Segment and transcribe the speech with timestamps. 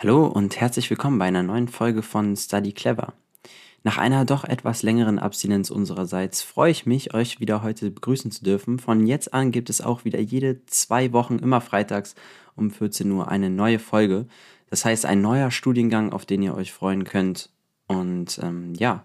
[0.00, 3.14] Hallo und herzlich willkommen bei einer neuen Folge von Study Clever.
[3.82, 8.44] Nach einer doch etwas längeren Abstinenz unsererseits freue ich mich, euch wieder heute begrüßen zu
[8.44, 8.78] dürfen.
[8.78, 12.14] Von jetzt an gibt es auch wieder jede zwei Wochen immer freitags
[12.54, 14.28] um 14 Uhr eine neue Folge.
[14.70, 17.50] Das heißt, ein neuer Studiengang, auf den ihr euch freuen könnt.
[17.88, 19.04] Und ähm, ja,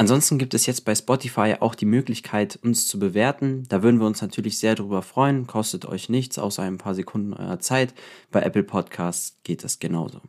[0.00, 3.64] Ansonsten gibt es jetzt bei Spotify auch die Möglichkeit, uns zu bewerten.
[3.68, 5.48] Da würden wir uns natürlich sehr darüber freuen.
[5.48, 7.94] Kostet euch nichts, außer ein paar Sekunden eurer Zeit.
[8.30, 10.20] Bei Apple Podcasts geht das genauso.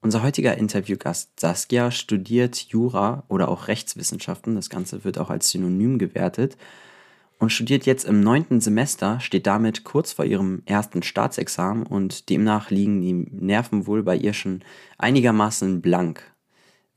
[0.00, 4.56] Unser heutiger Interviewgast Saskia studiert Jura oder auch Rechtswissenschaften.
[4.56, 6.56] Das Ganze wird auch als Synonym gewertet.
[7.38, 12.70] Und studiert jetzt im neunten Semester, steht damit kurz vor ihrem ersten Staatsexamen und demnach
[12.70, 14.64] liegen die Nerven wohl bei ihr schon
[14.98, 16.34] einigermaßen blank.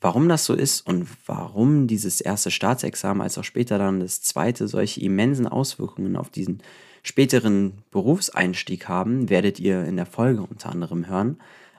[0.01, 4.67] Warum das so ist und warum dieses erste Staatsexamen als auch später dann das zweite
[4.67, 6.63] solche immensen Auswirkungen auf diesen
[7.03, 11.37] späteren Berufseinstieg haben, werdet ihr in der Folge unter anderem hören.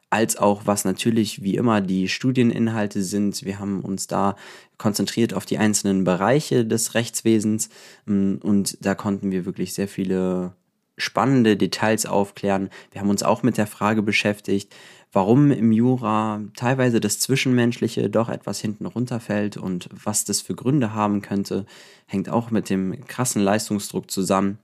[0.09, 3.45] Als auch was natürlich wie immer die Studieninhalte sind.
[3.45, 4.37] Wir haben uns da
[4.79, 7.71] konzentriert auf die einzelnen Bereiche des Rechtswesens
[8.07, 10.53] mm, und da konnten wir wirklich sehr viele
[10.99, 12.69] spannende Details aufklären.
[12.91, 14.75] Wir haben uns auch mit der Frage beschäftigt,
[15.13, 20.95] warum im Jura teilweise das Zwischenmenschliche doch etwas hinten runterfällt und was das für Gründe
[20.95, 21.67] haben könnte,
[22.07, 24.59] hängt auch mit dem krassen Leistungsdruck zusammen.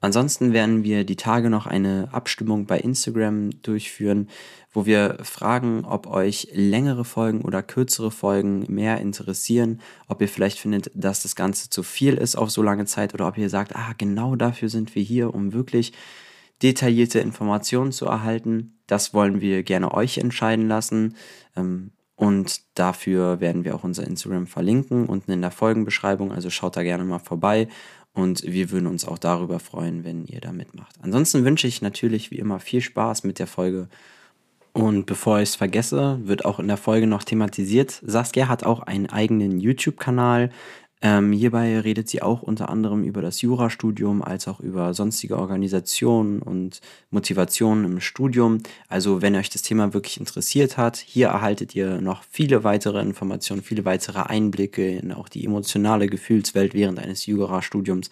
[0.00, 4.28] Ansonsten werden wir die Tage noch eine Abstimmung bei Instagram durchführen,
[4.70, 10.58] wo wir fragen, ob euch längere Folgen oder kürzere Folgen mehr interessieren, ob ihr vielleicht
[10.58, 13.74] findet, dass das Ganze zu viel ist auf so lange Zeit oder ob ihr sagt,
[13.74, 15.94] ah, genau dafür sind wir hier, um wirklich
[16.62, 18.78] detaillierte Informationen zu erhalten.
[18.86, 21.16] Das wollen wir gerne euch entscheiden lassen.
[21.56, 26.32] Ähm, und dafür werden wir auch unser Instagram verlinken unten in der Folgenbeschreibung.
[26.32, 27.68] Also schaut da gerne mal vorbei.
[28.14, 30.96] Und wir würden uns auch darüber freuen, wenn ihr da mitmacht.
[31.02, 33.88] Ansonsten wünsche ich natürlich wie immer viel Spaß mit der Folge.
[34.72, 38.00] Und bevor ich es vergesse, wird auch in der Folge noch thematisiert.
[38.06, 40.50] Saskia hat auch einen eigenen YouTube-Kanal.
[41.02, 46.40] Ähm, hierbei redet sie auch unter anderem über das Jurastudium als auch über sonstige Organisationen
[46.40, 48.58] und Motivationen im Studium.
[48.88, 53.62] Also wenn euch das Thema wirklich interessiert hat, hier erhaltet ihr noch viele weitere Informationen,
[53.62, 58.08] viele weitere Einblicke in auch die emotionale Gefühlswelt während eines Jurastudiums.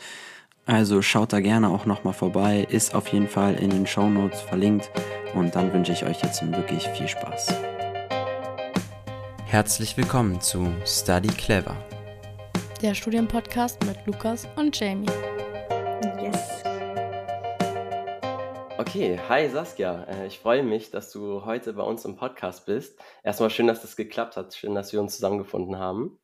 [0.66, 4.40] Also schaut da gerne auch nochmal vorbei, ist auf jeden Fall in den Show Notes
[4.42, 4.90] verlinkt
[5.34, 7.54] und dann wünsche ich euch jetzt wirklich viel Spaß.
[9.46, 11.76] Herzlich willkommen zu Study Clever
[12.84, 15.08] der Studienpodcast mit Lukas und Jamie.
[16.22, 16.62] Yes.
[18.76, 20.04] Okay, hi Saskia.
[20.04, 23.00] Äh, ich freue mich, dass du heute bei uns im Podcast bist.
[23.22, 24.54] Erstmal schön, dass das geklappt hat.
[24.54, 26.18] Schön, dass wir uns zusammengefunden haben.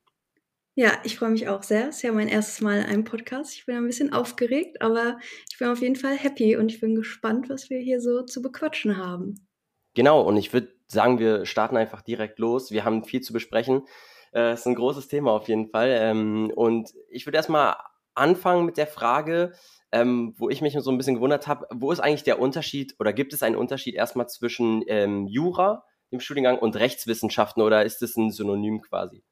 [0.74, 1.88] Ja, ich freue mich auch sehr.
[1.88, 3.54] Es ist ja mein erstes Mal ein Podcast.
[3.54, 5.18] Ich bin ein bisschen aufgeregt, aber
[5.50, 8.42] ich bin auf jeden Fall happy und ich bin gespannt, was wir hier so zu
[8.42, 9.48] bequatschen haben.
[9.94, 12.70] Genau, und ich würde sagen, wir starten einfach direkt los.
[12.70, 13.86] Wir haben viel zu besprechen.
[14.32, 15.90] Äh, ist ein großes Thema auf jeden Fall.
[15.90, 17.76] Ähm, und ich würde erstmal
[18.14, 19.52] anfangen mit der Frage,
[19.92, 23.12] ähm, wo ich mich so ein bisschen gewundert habe, wo ist eigentlich der Unterschied oder
[23.12, 28.16] gibt es einen Unterschied erstmal zwischen ähm, Jura, dem Studiengang, und Rechtswissenschaften oder ist es
[28.16, 29.22] ein Synonym quasi?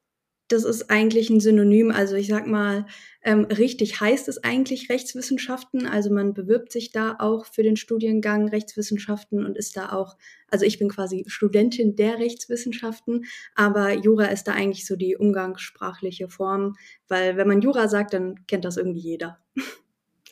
[0.49, 1.91] Das ist eigentlich ein Synonym.
[1.91, 2.87] Also ich sag mal,
[3.23, 5.87] ähm, richtig heißt es eigentlich Rechtswissenschaften.
[5.87, 10.17] Also man bewirbt sich da auch für den Studiengang Rechtswissenschaften und ist da auch,
[10.51, 16.29] also ich bin quasi Studentin der Rechtswissenschaften, aber Jura ist da eigentlich so die umgangssprachliche
[16.29, 16.77] Form,
[17.09, 19.39] weil wenn man Jura sagt, dann kennt das irgendwie jeder.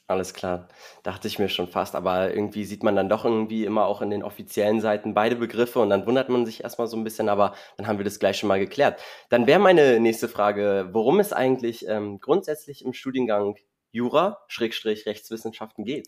[0.08, 0.68] Alles klar,
[1.02, 4.10] dachte ich mir schon fast, aber irgendwie sieht man dann doch irgendwie immer auch in
[4.10, 7.54] den offiziellen Seiten beide Begriffe und dann wundert man sich erstmal so ein bisschen, aber
[7.76, 9.02] dann haben wir das gleich schon mal geklärt.
[9.30, 13.56] Dann wäre meine nächste Frage, worum es eigentlich ähm, grundsätzlich im Studiengang
[13.90, 16.06] Jura, Schrägstrich Rechtswissenschaften geht.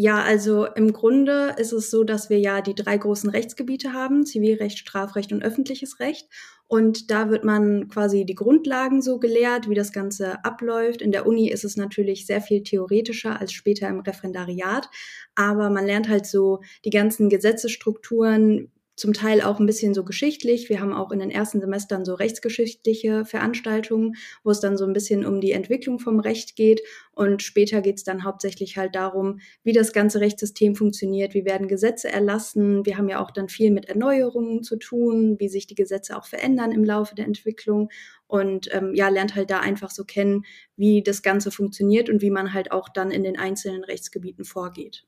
[0.00, 4.24] Ja, also im Grunde ist es so, dass wir ja die drei großen Rechtsgebiete haben,
[4.24, 6.28] Zivilrecht, Strafrecht und öffentliches Recht.
[6.68, 11.02] Und da wird man quasi die Grundlagen so gelehrt, wie das Ganze abläuft.
[11.02, 14.88] In der Uni ist es natürlich sehr viel theoretischer als später im Referendariat.
[15.34, 20.68] Aber man lernt halt so die ganzen Gesetzesstrukturen, zum Teil auch ein bisschen so geschichtlich.
[20.68, 24.92] Wir haben auch in den ersten Semestern so rechtsgeschichtliche Veranstaltungen, wo es dann so ein
[24.92, 26.82] bisschen um die Entwicklung vom Recht geht.
[27.12, 31.68] Und später geht es dann hauptsächlich halt darum, wie das ganze Rechtssystem funktioniert, wie werden
[31.68, 32.84] Gesetze erlassen.
[32.84, 36.26] Wir haben ja auch dann viel mit Erneuerungen zu tun, wie sich die Gesetze auch
[36.26, 37.90] verändern im Laufe der Entwicklung.
[38.26, 40.44] Und ähm, ja, lernt halt da einfach so kennen,
[40.76, 45.07] wie das Ganze funktioniert und wie man halt auch dann in den einzelnen Rechtsgebieten vorgeht.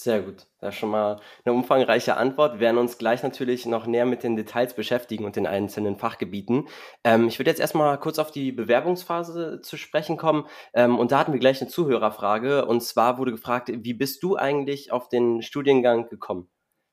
[0.00, 0.46] Sehr gut.
[0.60, 2.54] Das ist schon mal eine umfangreiche Antwort.
[2.54, 6.68] Wir werden uns gleich natürlich noch näher mit den Details beschäftigen und den einzelnen Fachgebieten.
[7.02, 10.46] Ähm, ich würde jetzt erstmal kurz auf die Bewerbungsphase zu sprechen kommen.
[10.72, 12.64] Ähm, und da hatten wir gleich eine Zuhörerfrage.
[12.66, 16.48] Und zwar wurde gefragt, wie bist du eigentlich auf den Studiengang gekommen?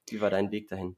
[0.09, 0.97] Wie war dein Weg dahin?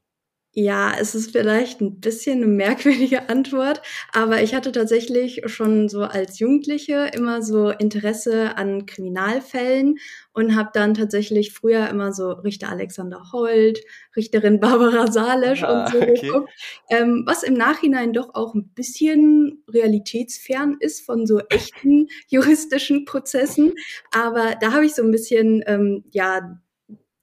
[0.60, 3.80] Ja, es ist vielleicht ein bisschen eine merkwürdige Antwort,
[4.12, 10.00] aber ich hatte tatsächlich schon so als Jugendliche immer so Interesse an Kriminalfällen
[10.34, 13.84] und habe dann tatsächlich früher immer so Richter Alexander Holt,
[14.16, 16.20] Richterin Barbara Salisch ah, und so okay.
[16.22, 16.50] geguckt,
[16.90, 23.76] ähm, was im Nachhinein doch auch ein bisschen realitätsfern ist von so echten juristischen Prozessen.
[24.12, 26.60] Aber da habe ich so ein bisschen, ähm, ja,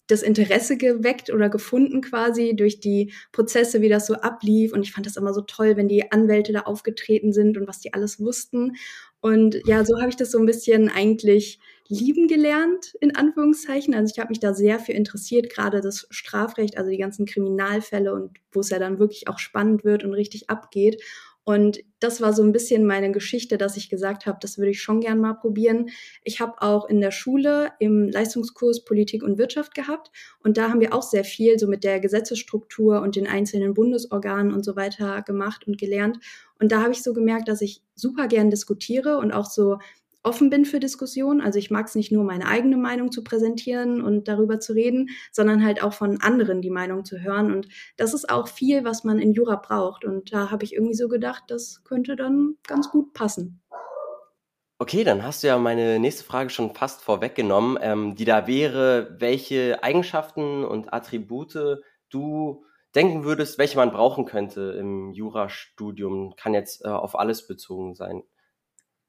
[0.06, 4.72] das Interesse geweckt oder gefunden quasi durch die Prozesse, wie das so ablief.
[4.72, 7.80] Und ich fand das immer so toll, wenn die Anwälte da aufgetreten sind und was
[7.80, 8.72] die alles wussten.
[9.20, 11.58] Und ja, so habe ich das so ein bisschen eigentlich
[11.88, 13.94] lieben gelernt, in Anführungszeichen.
[13.94, 18.12] Also ich habe mich da sehr für interessiert, gerade das Strafrecht, also die ganzen Kriminalfälle
[18.12, 21.02] und wo es ja dann wirklich auch spannend wird und richtig abgeht.
[21.44, 24.80] Und das war so ein bisschen meine Geschichte, dass ich gesagt habe, das würde ich
[24.80, 25.90] schon gern mal probieren.
[26.22, 30.10] Ich habe auch in der Schule im Leistungskurs Politik und Wirtschaft gehabt
[30.42, 34.54] und da haben wir auch sehr viel so mit der Gesetzesstruktur und den einzelnen Bundesorganen
[34.54, 36.18] und so weiter gemacht und gelernt.
[36.58, 39.78] Und da habe ich so gemerkt, dass ich super gern diskutiere und auch so
[40.24, 41.40] offen bin für Diskussionen.
[41.40, 45.10] Also ich mag es nicht nur, meine eigene Meinung zu präsentieren und darüber zu reden,
[45.30, 47.52] sondern halt auch von anderen die Meinung zu hören.
[47.52, 50.04] Und das ist auch viel, was man in Jura braucht.
[50.04, 53.60] Und da habe ich irgendwie so gedacht, das könnte dann ganz gut passen.
[54.78, 59.16] Okay, dann hast du ja meine nächste Frage schon fast vorweggenommen, ähm, die da wäre,
[59.20, 61.80] welche Eigenschaften und Attribute
[62.10, 66.34] du denken würdest, welche man brauchen könnte im Jurastudium.
[66.36, 68.24] Kann jetzt äh, auf alles bezogen sein.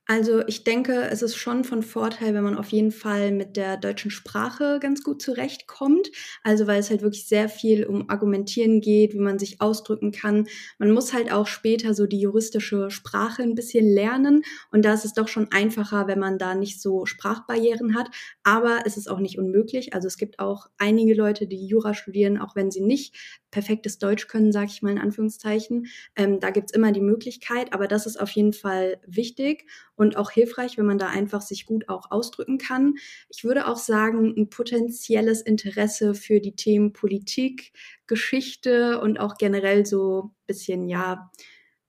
[0.08, 3.76] Also ich denke, es ist schon von Vorteil, wenn man auf jeden Fall mit der
[3.78, 6.12] deutschen Sprache ganz gut zurechtkommt.
[6.44, 10.48] Also weil es halt wirklich sehr viel um Argumentieren geht, wie man sich ausdrücken kann.
[10.78, 14.44] Man muss halt auch später so die juristische Sprache ein bisschen lernen.
[14.72, 18.10] Und da ist es doch schon einfacher, wenn man da nicht so Sprachbarrieren hat.
[18.44, 19.96] Aber es ist auch nicht unmöglich.
[19.96, 23.16] Also es gibt auch einige Leute, die Jura studieren, auch wenn sie nicht
[23.50, 25.88] perfektes Deutsch können, sage ich mal in Anführungszeichen.
[26.16, 29.66] Ähm, da gibt's immer die Möglichkeit, aber das ist auf jeden Fall wichtig
[29.96, 32.96] und auch hilfreich, wenn man da einfach sich gut auch ausdrücken kann.
[33.30, 37.72] Ich würde auch sagen, ein potenzielles Interesse für die Themen Politik,
[38.08, 41.32] Geschichte und auch generell so bisschen, ja,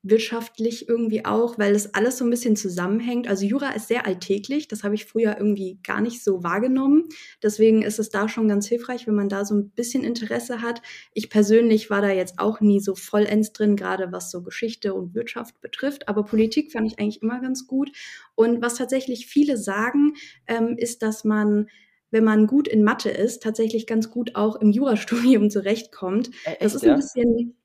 [0.08, 3.28] wirtschaftlich irgendwie auch, weil es alles so ein bisschen zusammenhängt.
[3.28, 7.04] Also Jura ist sehr alltäglich, das habe ich früher irgendwie gar nicht so wahrgenommen.
[7.42, 10.82] Deswegen ist es da schon ganz hilfreich, wenn man da so ein bisschen Interesse hat.
[11.12, 15.14] Ich persönlich war da jetzt auch nie so vollends drin, gerade was so Geschichte und
[15.14, 16.08] Wirtschaft betrifft.
[16.08, 17.90] Aber Politik fand ich eigentlich immer ganz gut.
[18.34, 20.14] Und was tatsächlich viele sagen,
[20.46, 21.66] ähm, ist, dass man
[22.10, 26.30] wenn man gut in Mathe ist, tatsächlich ganz gut auch im Jurastudium zurechtkommt.
[26.44, 26.96] Äh, echt, das ist ein ja?
[26.96, 27.56] bisschen,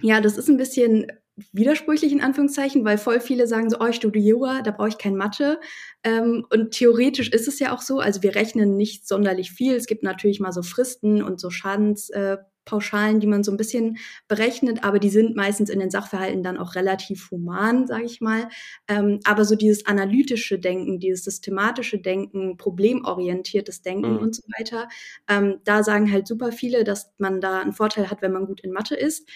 [0.00, 1.06] ja, das ist ein bisschen
[1.52, 4.98] widersprüchlich in Anführungszeichen, weil voll viele sagen so, oh, ich studiere Jura, da brauche ich
[4.98, 5.60] kein Mathe.
[6.04, 9.74] Ähm, und theoretisch ist es ja auch so, also wir rechnen nicht sonderlich viel.
[9.74, 13.98] Es gibt natürlich mal so Fristen und so Schadenspauschalen, äh, die man so ein bisschen
[14.28, 18.48] berechnet, aber die sind meistens in den Sachverhalten dann auch relativ human, sage ich mal.
[18.88, 24.18] Ähm, aber so dieses analytische Denken, dieses systematische Denken, problemorientiertes Denken mhm.
[24.18, 24.88] und so weiter,
[25.28, 28.60] ähm, da sagen halt super viele, dass man da einen Vorteil hat, wenn man gut
[28.60, 29.28] in Mathe ist.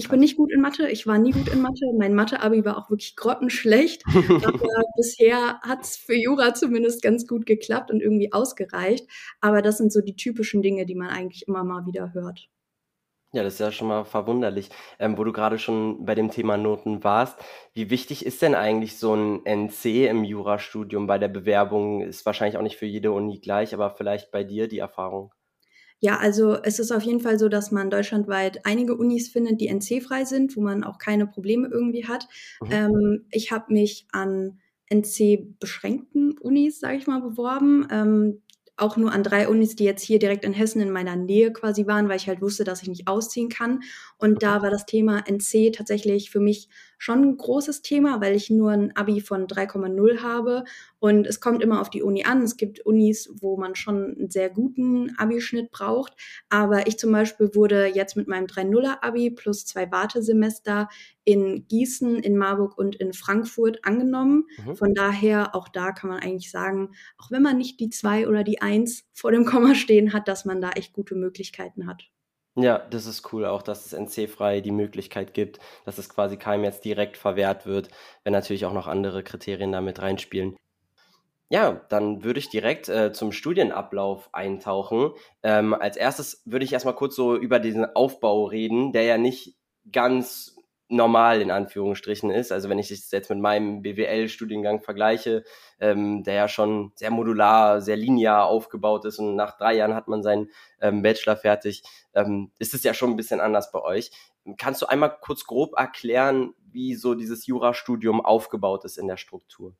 [0.00, 1.84] Ich bin nicht gut in Mathe, ich war nie gut in Mathe.
[1.98, 4.02] Mein Mathe-Abi war auch wirklich grottenschlecht.
[4.06, 9.06] aber bisher hat es für Jura zumindest ganz gut geklappt und irgendwie ausgereicht.
[9.42, 12.48] Aber das sind so die typischen Dinge, die man eigentlich immer mal wieder hört.
[13.34, 14.70] Ja, das ist ja schon mal verwunderlich.
[14.98, 17.38] Ähm, wo du gerade schon bei dem Thema Noten warst,
[17.74, 22.00] wie wichtig ist denn eigentlich so ein NC im Jurastudium bei der Bewerbung?
[22.00, 25.34] Ist wahrscheinlich auch nicht für jede Uni gleich, aber vielleicht bei dir die Erfahrung?
[26.00, 29.68] Ja, also es ist auf jeden Fall so, dass man deutschlandweit einige Unis findet, die
[29.68, 32.26] NC-frei sind, wo man auch keine Probleme irgendwie hat.
[32.62, 32.68] Mhm.
[32.70, 34.58] Ähm, ich habe mich an
[34.90, 37.86] NC-beschränkten Unis, sage ich mal, beworben.
[37.90, 38.42] Ähm,
[38.80, 41.86] auch nur an drei Unis, die jetzt hier direkt in Hessen in meiner Nähe quasi
[41.86, 43.80] waren, weil ich halt wusste, dass ich nicht ausziehen kann.
[44.16, 48.48] Und da war das Thema NC tatsächlich für mich schon ein großes Thema, weil ich
[48.48, 50.64] nur ein Abi von 3,0 habe.
[51.00, 52.42] Und es kommt immer auf die Uni an.
[52.42, 56.12] Es gibt Unis, wo man schon einen sehr guten Abischnitt braucht.
[56.50, 60.88] Aber ich zum Beispiel wurde jetzt mit meinem 3,0er Abi plus zwei Wartesemester
[61.24, 64.46] in Gießen, in Marburg und in Frankfurt angenommen.
[64.64, 64.76] Mhm.
[64.76, 68.44] Von daher, auch da kann man eigentlich sagen, auch wenn man nicht die zwei oder
[68.44, 72.10] die eins vor dem Komma stehen hat, dass man da echt gute Möglichkeiten hat.
[72.56, 76.64] Ja, das ist cool auch, dass es NC-frei die Möglichkeit gibt, dass es quasi keinem
[76.64, 77.88] jetzt direkt verwehrt wird,
[78.24, 80.56] wenn natürlich auch noch andere Kriterien damit reinspielen.
[81.52, 85.10] Ja, dann würde ich direkt äh, zum Studienablauf eintauchen.
[85.42, 89.56] Ähm, als erstes würde ich erstmal kurz so über diesen Aufbau reden, der ja nicht
[89.90, 90.54] ganz
[90.88, 92.52] normal in Anführungsstrichen ist.
[92.52, 95.42] Also wenn ich das jetzt mit meinem BWL-Studiengang vergleiche,
[95.80, 100.06] ähm, der ja schon sehr modular, sehr linear aufgebaut ist und nach drei Jahren hat
[100.06, 101.82] man seinen ähm, Bachelor fertig,
[102.14, 104.12] ähm, ist es ja schon ein bisschen anders bei euch.
[104.56, 109.74] Kannst du einmal kurz grob erklären, wie so dieses Jurastudium aufgebaut ist in der Struktur?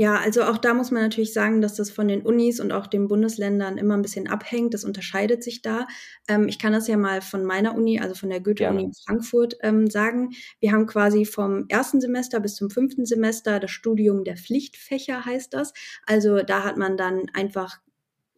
[0.00, 2.86] Ja, also auch da muss man natürlich sagen, dass das von den Unis und auch
[2.86, 4.72] den Bundesländern immer ein bisschen abhängt.
[4.72, 5.88] Das unterscheidet sich da.
[6.28, 9.56] Ähm, ich kann das ja mal von meiner Uni, also von der Goethe-Uni in Frankfurt
[9.60, 10.30] ähm, sagen.
[10.60, 15.52] Wir haben quasi vom ersten Semester bis zum fünften Semester das Studium der Pflichtfächer heißt
[15.52, 15.72] das.
[16.06, 17.80] Also da hat man dann einfach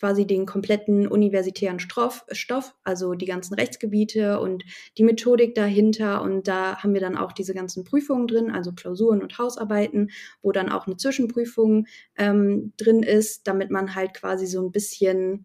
[0.01, 4.65] quasi den kompletten universitären Stoff, Stoff, also die ganzen Rechtsgebiete und
[4.97, 6.23] die Methodik dahinter.
[6.23, 10.53] Und da haben wir dann auch diese ganzen Prüfungen drin, also Klausuren und Hausarbeiten, wo
[10.53, 15.45] dann auch eine Zwischenprüfung ähm, drin ist, damit man halt quasi so ein bisschen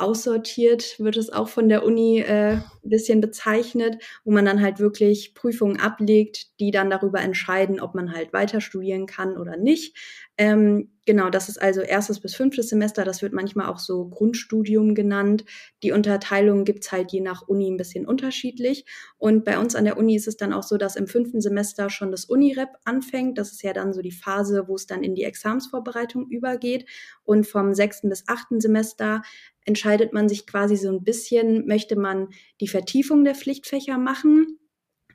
[0.00, 4.78] aussortiert, wird es auch von der Uni äh, ein bisschen bezeichnet, wo man dann halt
[4.78, 9.96] wirklich Prüfungen ablegt, die dann darüber entscheiden, ob man halt weiter studieren kann oder nicht.
[10.38, 13.04] Ähm, genau, das ist also erstes bis fünftes Semester.
[13.04, 15.44] Das wird manchmal auch so Grundstudium genannt.
[15.82, 18.84] Die Unterteilung gibt's halt je nach Uni ein bisschen unterschiedlich.
[19.18, 21.90] Und bei uns an der Uni ist es dann auch so, dass im fünften Semester
[21.90, 23.38] schon das Unirep anfängt.
[23.38, 26.86] Das ist ja dann so die Phase, wo es dann in die Examsvorbereitung übergeht.
[27.24, 29.22] Und vom sechsten bis achten Semester
[29.64, 32.28] entscheidet man sich quasi so ein bisschen, möchte man
[32.60, 34.59] die Vertiefung der Pflichtfächer machen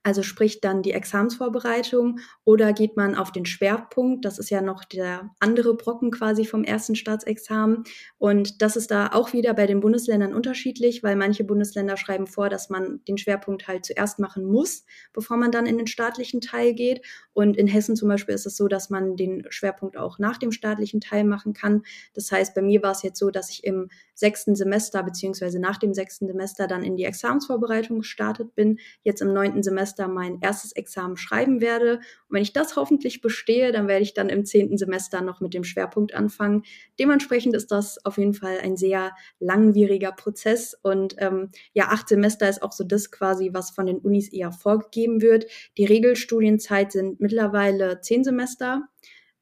[0.06, 4.24] also sprich dann die Examsvorbereitung oder geht man auf den Schwerpunkt?
[4.24, 7.86] Das ist ja noch der andere Brocken quasi vom ersten Staatsexamen.
[8.20, 12.50] Und das ist da auch wieder bei den Bundesländern unterschiedlich, weil manche Bundesländer schreiben vor,
[12.50, 16.76] dass man den Schwerpunkt halt zuerst machen muss, bevor man dann in den staatlichen Teil
[16.76, 17.02] geht.
[17.34, 20.52] Und in Hessen zum Beispiel ist es so, dass man den Schwerpunkt auch nach dem
[20.52, 21.82] staatlichen Teil machen kann.
[22.14, 25.78] Das heißt, bei mir war es jetzt so, dass ich im sechsten Semester beziehungsweise nach
[25.78, 30.72] dem sechsten Semester dann in die Examensvorbereitung gestartet bin, jetzt im neunten Semester mein erstes
[30.74, 31.96] Examen schreiben werde.
[31.98, 35.54] Und wenn ich das hoffentlich bestehe, dann werde ich dann im zehnten Semester noch mit
[35.54, 36.64] dem Schwerpunkt anfangen.
[37.00, 42.50] Dementsprechend ist das auf jeden Fall ein sehr langwieriger Prozess und ähm, ja, acht Semester
[42.50, 45.46] ist auch so das quasi, was von den Unis eher vorgegeben wird.
[45.78, 48.90] Die Regelstudienzeit sind mittlerweile zehn Semester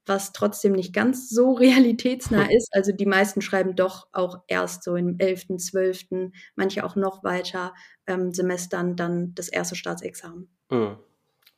[0.06, 2.70] was trotzdem nicht ganz so realitätsnah ist.
[2.72, 7.74] Also die meisten schreiben doch auch erst so im 11., 12., manche auch noch weiter
[8.08, 10.50] ähm, Semestern dann das erste Staatsexamen.
[10.70, 10.98] Mhm.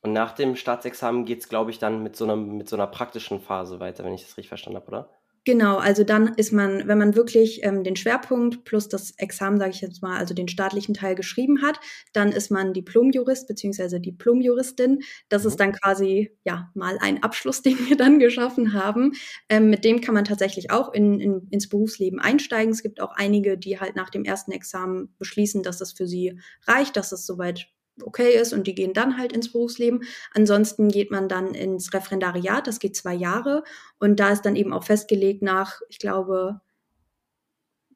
[0.01, 2.85] Und nach dem Staatsexamen geht es, glaube ich, dann mit so, einer, mit so einer
[2.85, 5.09] praktischen Phase weiter, wenn ich das richtig verstanden habe, oder?
[5.45, 9.69] Genau, also dann ist man, wenn man wirklich ähm, den Schwerpunkt plus das Examen, sage
[9.69, 11.79] ich jetzt mal, also den staatlichen Teil geschrieben hat,
[12.13, 15.03] dann ist man Diplomjurist beziehungsweise Diplomjuristin.
[15.29, 15.49] Das mhm.
[15.49, 19.11] ist dann quasi ja mal ein Abschluss, den wir dann geschaffen haben.
[19.47, 22.73] Ähm, mit dem kann man tatsächlich auch in, in, ins Berufsleben einsteigen.
[22.73, 26.39] Es gibt auch einige, die halt nach dem ersten Examen beschließen, dass es für sie
[26.65, 27.67] reicht, dass es soweit
[28.03, 30.03] okay ist und die gehen dann halt ins Berufsleben.
[30.33, 33.63] Ansonsten geht man dann ins Referendariat, das geht zwei Jahre
[33.99, 36.61] und da ist dann eben auch festgelegt nach, ich glaube,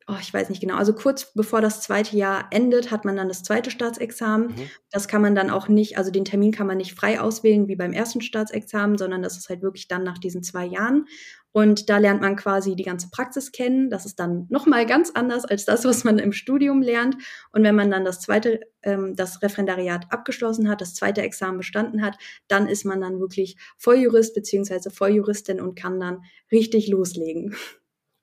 [0.09, 3.27] oh, ich weiß nicht genau, also kurz bevor das zweite Jahr endet, hat man dann
[3.27, 4.47] das zweite Staatsexamen.
[4.47, 4.69] Mhm.
[4.91, 7.75] Das kann man dann auch nicht, also den Termin kann man nicht frei auswählen wie
[7.75, 11.05] beim ersten Staatsexamen, sondern das ist halt wirklich dann nach diesen zwei Jahren.
[11.51, 13.89] Und da lernt man quasi die ganze Praxis kennen.
[13.89, 17.17] Das ist dann nochmal ganz anders als das, was man im Studium lernt.
[17.51, 22.03] Und wenn man dann das zweite, ähm, das Referendariat abgeschlossen hat, das zweite Examen bestanden
[22.03, 27.55] hat, dann ist man dann wirklich Volljurist beziehungsweise Volljuristin und kann dann richtig loslegen.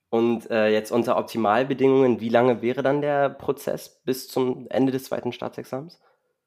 [0.08, 5.04] Und äh, jetzt unter Optimalbedingungen, wie lange wäre dann der Prozess bis zum Ende des
[5.04, 6.00] zweiten Staatsexamens?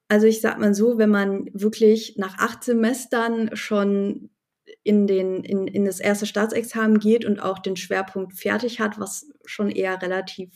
[0.08, 4.32] Also ich sag mal so, wenn man wirklich nach acht Semestern schon
[4.84, 9.30] in, den, in, in das erste Staatsexamen geht und auch den Schwerpunkt fertig hat, was
[9.46, 10.50] schon eher relativ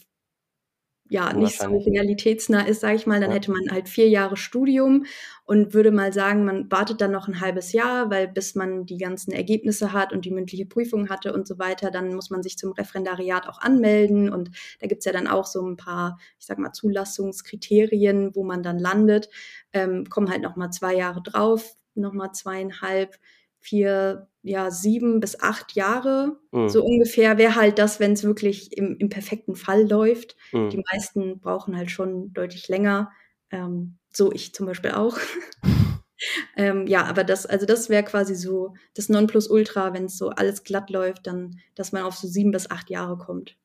[1.14, 3.36] ja nicht so realitätsnah ist, sage ich mal, dann ja.
[3.36, 5.06] hätte man halt vier Jahre Studium
[5.46, 8.98] und würde mal sagen, man wartet dann noch ein halbes Jahr, weil bis man die
[8.98, 12.58] ganzen Ergebnisse hat und die mündliche Prüfung hatte und so weiter, dann muss man sich
[12.58, 16.58] zum Referendariat auch anmelden und da gibt's ja dann auch so ein paar, ich sag
[16.58, 19.30] mal, Zulassungskriterien, wo man dann landet,
[19.72, 23.20] ähm, kommen halt noch mal zwei Jahre drauf, noch mal zweieinhalb
[23.64, 26.38] vier, ja, sieben bis acht Jahre.
[26.52, 26.68] Mhm.
[26.68, 30.36] So ungefähr wäre halt das, wenn es wirklich im, im perfekten Fall läuft.
[30.52, 30.70] Mhm.
[30.70, 33.12] Die meisten brauchen halt schon deutlich länger.
[33.52, 35.18] Ähm, so ich zum Beispiel auch.
[36.58, 40.66] ähm, ja, aber das, also das wäre quasi so das Nonplusultra, wenn es so alles
[40.66, 43.56] glatt läuft, dann, dass man auf so sieben bis acht Jahre kommt.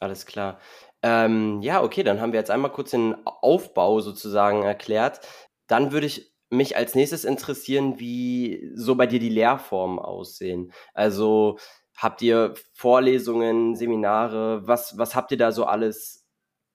[0.00, 0.60] Alles klar.
[1.02, 5.20] Ähm, ja, okay, dann haben wir jetzt einmal kurz den Aufbau sozusagen erklärt.
[5.66, 10.72] Dann würde ich mich als nächstes interessieren, wie so bei dir die Lehrformen aussehen.
[10.94, 11.58] Also
[11.96, 16.26] habt ihr Vorlesungen, Seminare, was, was habt ihr da so alles?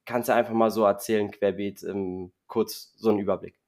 [0.05, 3.59] Kannst du einfach mal so erzählen, querbeet, ähm, kurz so einen Überblick?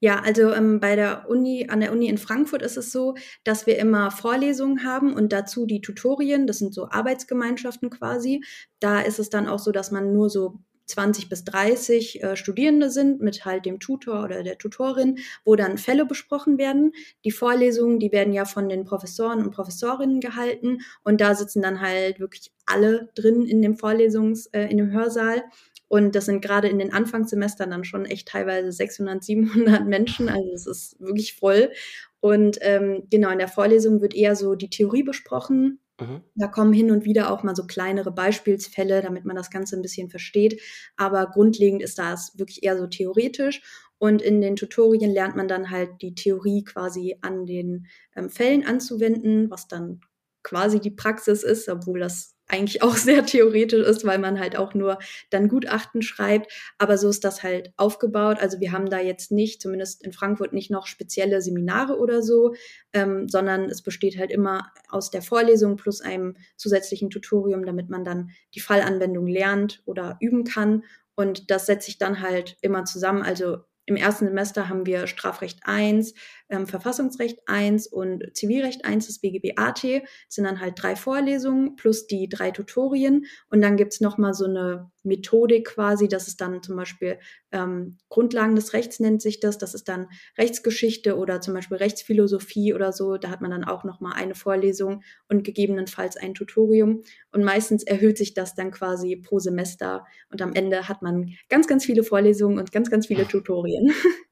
[0.00, 3.14] Ja, also ähm, bei der Uni, an der Uni in Frankfurt ist es so,
[3.44, 8.42] dass wir immer Vorlesungen haben und dazu die Tutorien, das sind so Arbeitsgemeinschaften quasi.
[8.80, 12.90] Da ist es dann auch so, dass man nur so 20 bis 30 äh, Studierende
[12.90, 16.92] sind mit halt dem Tutor oder der Tutorin, wo dann Fälle besprochen werden.
[17.24, 21.80] Die Vorlesungen, die werden ja von den Professoren und Professorinnen gehalten und da sitzen dann
[21.80, 25.44] halt wirklich alle drin in dem Vorlesungs, äh, in dem Hörsaal
[25.88, 30.28] und das sind gerade in den Anfangssemestern dann schon echt teilweise 600, 700 Menschen.
[30.28, 31.72] Also es ist wirklich voll.
[32.20, 35.80] Und ähm, genau, in der Vorlesung wird eher so die Theorie besprochen.
[36.00, 36.22] Mhm.
[36.36, 39.82] Da kommen hin und wieder auch mal so kleinere Beispielsfälle, damit man das Ganze ein
[39.82, 40.60] bisschen versteht.
[40.96, 43.62] Aber grundlegend ist das wirklich eher so theoretisch.
[43.98, 48.64] Und in den Tutorien lernt man dann halt die Theorie quasi an den ähm, Fällen
[48.64, 50.00] anzuwenden, was dann
[50.44, 54.74] quasi die Praxis ist, obwohl das eigentlich auch sehr theoretisch ist, weil man halt auch
[54.74, 54.98] nur
[55.30, 56.52] dann Gutachten schreibt.
[56.78, 58.38] Aber so ist das halt aufgebaut.
[58.40, 62.54] Also wir haben da jetzt nicht, zumindest in Frankfurt, nicht noch spezielle Seminare oder so,
[62.92, 68.04] ähm, sondern es besteht halt immer aus der Vorlesung plus einem zusätzlichen Tutorium, damit man
[68.04, 70.84] dann die Fallanwendung lernt oder üben kann.
[71.14, 73.22] Und das setze ich dann halt immer zusammen.
[73.22, 76.12] Also im ersten Semester haben wir Strafrecht 1,
[76.48, 79.82] ähm, Verfassungsrecht 1 und Zivilrecht 1 das BGB AT.
[79.82, 83.26] Das sind dann halt drei Vorlesungen plus die drei Tutorien.
[83.50, 87.18] Und dann gibt's noch mal so eine Methodik quasi, das ist dann zum Beispiel
[87.50, 89.58] ähm, Grundlagen des Rechts nennt sich das.
[89.58, 93.16] Das ist dann Rechtsgeschichte oder zum Beispiel Rechtsphilosophie oder so.
[93.16, 97.02] Da hat man dann auch noch mal eine Vorlesung und gegebenenfalls ein Tutorium.
[97.32, 100.06] Und meistens erhöht sich das dann quasi pro Semester.
[100.30, 103.92] Und am Ende hat man ganz, ganz viele Vorlesungen und ganz, ganz viele Tutorien.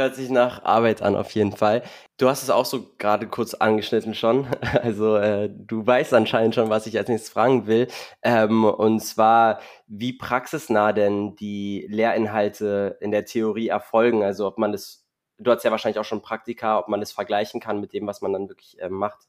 [0.00, 1.82] Hört sich nach Arbeit an, auf jeden Fall.
[2.16, 4.46] Du hast es auch so gerade kurz angeschnitten schon.
[4.82, 7.86] Also äh, du weißt anscheinend schon, was ich als nächstes fragen will.
[8.22, 14.22] Ähm, und zwar, wie praxisnah denn die Lehrinhalte in der Theorie erfolgen.
[14.22, 17.60] Also ob man das, du hast ja wahrscheinlich auch schon Praktika, ob man das vergleichen
[17.60, 19.28] kann mit dem, was man dann wirklich äh, macht.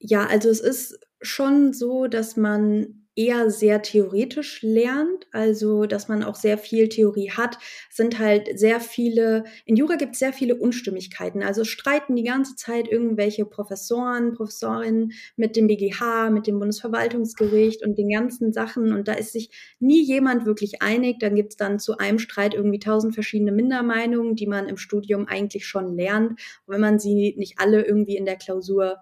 [0.00, 6.22] Ja, also es ist schon so, dass man eher sehr theoretisch lernt, also dass man
[6.22, 7.58] auch sehr viel Theorie hat,
[7.90, 11.42] sind halt sehr viele, in Jura gibt es sehr viele Unstimmigkeiten.
[11.42, 17.98] Also streiten die ganze Zeit irgendwelche Professoren, Professorinnen mit dem BGH, mit dem Bundesverwaltungsgericht und
[17.98, 19.50] den ganzen Sachen und da ist sich
[19.80, 21.18] nie jemand wirklich einig.
[21.18, 25.26] Dann gibt es dann zu einem Streit irgendwie tausend verschiedene Mindermeinungen, die man im Studium
[25.26, 28.98] eigentlich schon lernt, wenn man sie nicht alle irgendwie in der Klausur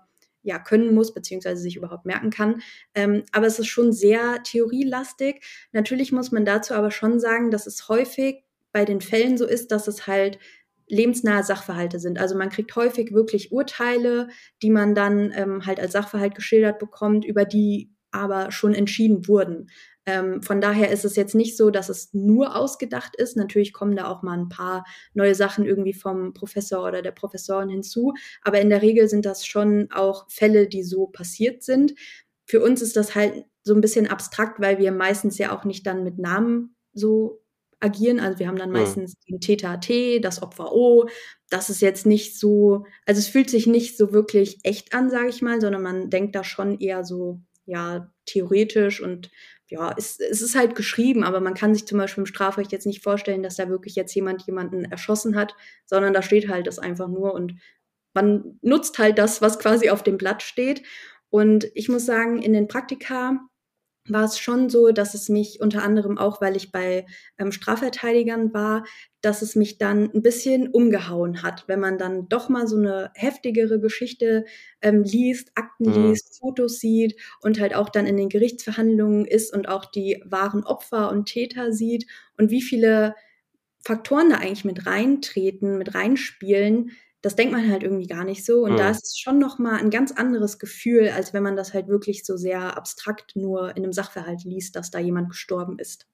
[0.47, 2.63] ja können muss, beziehungsweise sich überhaupt merken kann.
[2.95, 5.45] Ähm, aber es ist schon sehr theorielastig.
[5.73, 9.73] Natürlich muss man dazu aber schon sagen, dass es häufig bei den Fällen so ist,
[9.73, 10.39] dass es halt
[10.89, 12.19] lebensnahe Sachverhalte sind.
[12.19, 14.29] Also man kriegt häufig wirklich Urteile,
[14.63, 19.69] die man dann ähm, halt als Sachverhalt geschildert bekommt, über die aber schon entschieden wurden.
[20.07, 23.37] Ähm, von daher ist es jetzt nicht so, dass es nur ausgedacht ist.
[23.37, 27.69] Natürlich kommen da auch mal ein paar neue Sachen irgendwie vom Professor oder der Professorin
[27.69, 28.15] hinzu.
[28.43, 31.95] Aber in der Regel sind das schon auch Fälle, die so passiert sind.
[32.45, 35.85] Für uns ist das halt so ein bisschen abstrakt, weil wir meistens ja auch nicht
[35.87, 37.43] dann mit Namen so
[37.81, 38.21] agieren.
[38.21, 39.33] Also wir haben dann meistens ja.
[39.33, 41.09] den Täter T, das Opfer O.
[41.51, 45.29] Das ist jetzt nicht so, also es fühlt sich nicht so wirklich echt an, sage
[45.29, 49.31] ich mal, sondern man denkt da schon eher so, ja, theoretisch und
[49.69, 52.87] ja, es, es ist halt geschrieben, aber man kann sich zum Beispiel im Strafrecht jetzt
[52.87, 55.55] nicht vorstellen, dass da wirklich jetzt jemand jemanden erschossen hat,
[55.87, 57.55] sondern da steht halt das einfach nur und
[58.15, 60.83] man nutzt halt das, was quasi auf dem Blatt steht.
[61.29, 63.41] Und ich muss sagen, in den Praktika
[64.09, 67.07] war es schon so, dass es mich unter anderem auch, weil ich bei
[67.39, 68.85] ähm, Strafverteidigern war,
[69.21, 73.11] dass es mich dann ein bisschen umgehauen hat, wenn man dann doch mal so eine
[73.15, 74.45] heftigere Geschichte
[74.83, 76.09] ähm, liest, Akten mhm.
[76.11, 80.65] liest, Fotos sieht und halt auch dann in den Gerichtsverhandlungen ist und auch die wahren
[80.65, 83.15] Opfer und Täter sieht und wie viele
[83.85, 86.91] Faktoren da eigentlich mit reintreten, mit reinspielen,
[87.27, 88.61] das denkt man halt irgendwie gar nicht so.
[88.61, 88.77] Und mhm.
[88.77, 92.25] da ist es schon nochmal ein ganz anderes Gefühl, als wenn man das halt wirklich
[92.25, 96.07] so sehr abstrakt nur in einem Sachverhalt liest, dass da jemand gestorben ist.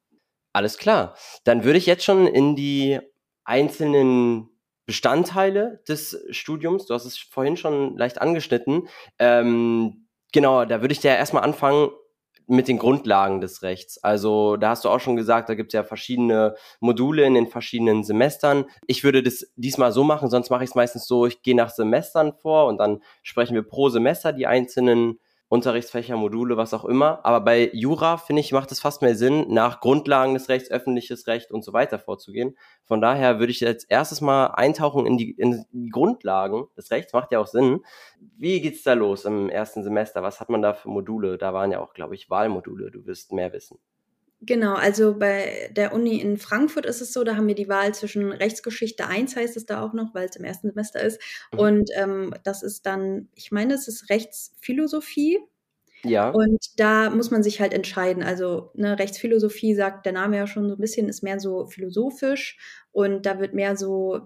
[0.54, 1.14] Alles klar.
[1.44, 2.98] Dann würde ich jetzt schon in die
[3.44, 4.48] einzelnen
[4.86, 11.00] Bestandteile des Studiums, du hast es vorhin schon leicht angeschnitten, ähm, genau, da würde ich
[11.00, 11.90] dir erstmal anfangen,
[12.46, 14.02] mit den Grundlagen des Rechts.
[14.02, 17.46] Also da hast du auch schon gesagt, da gibt es ja verschiedene Module in den
[17.46, 18.64] verschiedenen Semestern.
[18.86, 21.70] Ich würde das diesmal so machen, sonst mache ich es meistens so, ich gehe nach
[21.70, 25.18] Semestern vor und dann sprechen wir pro Semester die einzelnen
[25.52, 27.20] Unterrichtsfächer, Module, was auch immer.
[27.26, 31.26] Aber bei Jura, finde ich, macht es fast mehr Sinn, nach Grundlagen des Rechts, öffentliches
[31.26, 32.56] Recht und so weiter vorzugehen.
[32.86, 37.12] Von daher würde ich jetzt erstes mal eintauchen in die, in die Grundlagen des Rechts,
[37.12, 37.80] macht ja auch Sinn.
[38.38, 40.22] Wie geht's da los im ersten Semester?
[40.22, 41.36] Was hat man da für Module?
[41.36, 42.90] Da waren ja auch, glaube ich, Wahlmodule.
[42.90, 43.78] Du wirst mehr wissen.
[44.44, 47.94] Genau, also bei der Uni in Frankfurt ist es so, da haben wir die Wahl
[47.94, 51.20] zwischen Rechtsgeschichte 1 heißt es da auch noch, weil es im ersten Semester ist.
[51.52, 51.58] Mhm.
[51.58, 55.38] Und ähm, das ist dann, ich meine, es ist Rechtsphilosophie.
[56.02, 56.30] Ja.
[56.30, 58.24] Und da muss man sich halt entscheiden.
[58.24, 62.58] Also ne, Rechtsphilosophie sagt der Name ja schon so ein bisschen, ist mehr so philosophisch
[62.90, 64.22] und da wird mehr so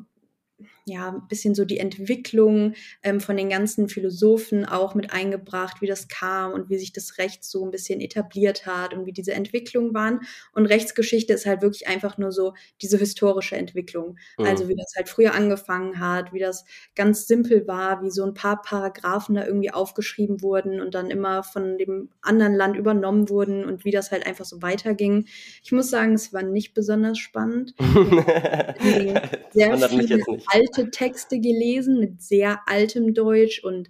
[0.88, 5.88] ja, ein bisschen so die Entwicklung ähm, von den ganzen Philosophen auch mit eingebracht, wie
[5.88, 9.32] das kam und wie sich das Recht so ein bisschen etabliert hat und wie diese
[9.32, 10.20] Entwicklungen waren.
[10.52, 14.16] Und Rechtsgeschichte ist halt wirklich einfach nur so diese historische Entwicklung.
[14.38, 14.46] Mhm.
[14.46, 18.34] Also wie das halt früher angefangen hat, wie das ganz simpel war, wie so ein
[18.34, 23.64] paar Paragraphen da irgendwie aufgeschrieben wurden und dann immer von dem anderen Land übernommen wurden
[23.64, 25.26] und wie das halt einfach so weiterging.
[25.64, 27.74] Ich muss sagen, es war nicht besonders spannend.
[29.52, 33.88] sehr viele alte alte Texte gelesen mit sehr altem Deutsch und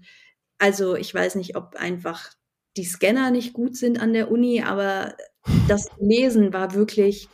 [0.59, 2.33] also ich weiß nicht, ob einfach
[2.77, 5.17] die Scanner nicht gut sind an der Uni, aber
[5.69, 7.29] das Lesen war wirklich,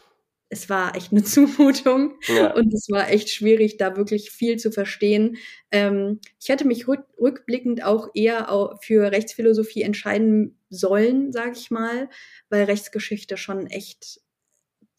[0.48, 2.54] es war echt eine Zumutung ja.
[2.54, 5.36] und es war echt schwierig, da wirklich viel zu verstehen.
[5.70, 12.08] Ähm, ich hätte mich rück rückblickend auch eher für Rechtsphilosophie entscheiden sollen, sage ich mal,
[12.48, 14.20] weil Rechtsgeschichte schon echt,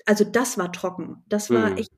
[0.05, 1.23] also das war trocken.
[1.27, 1.77] Das war hm.
[1.77, 1.91] echt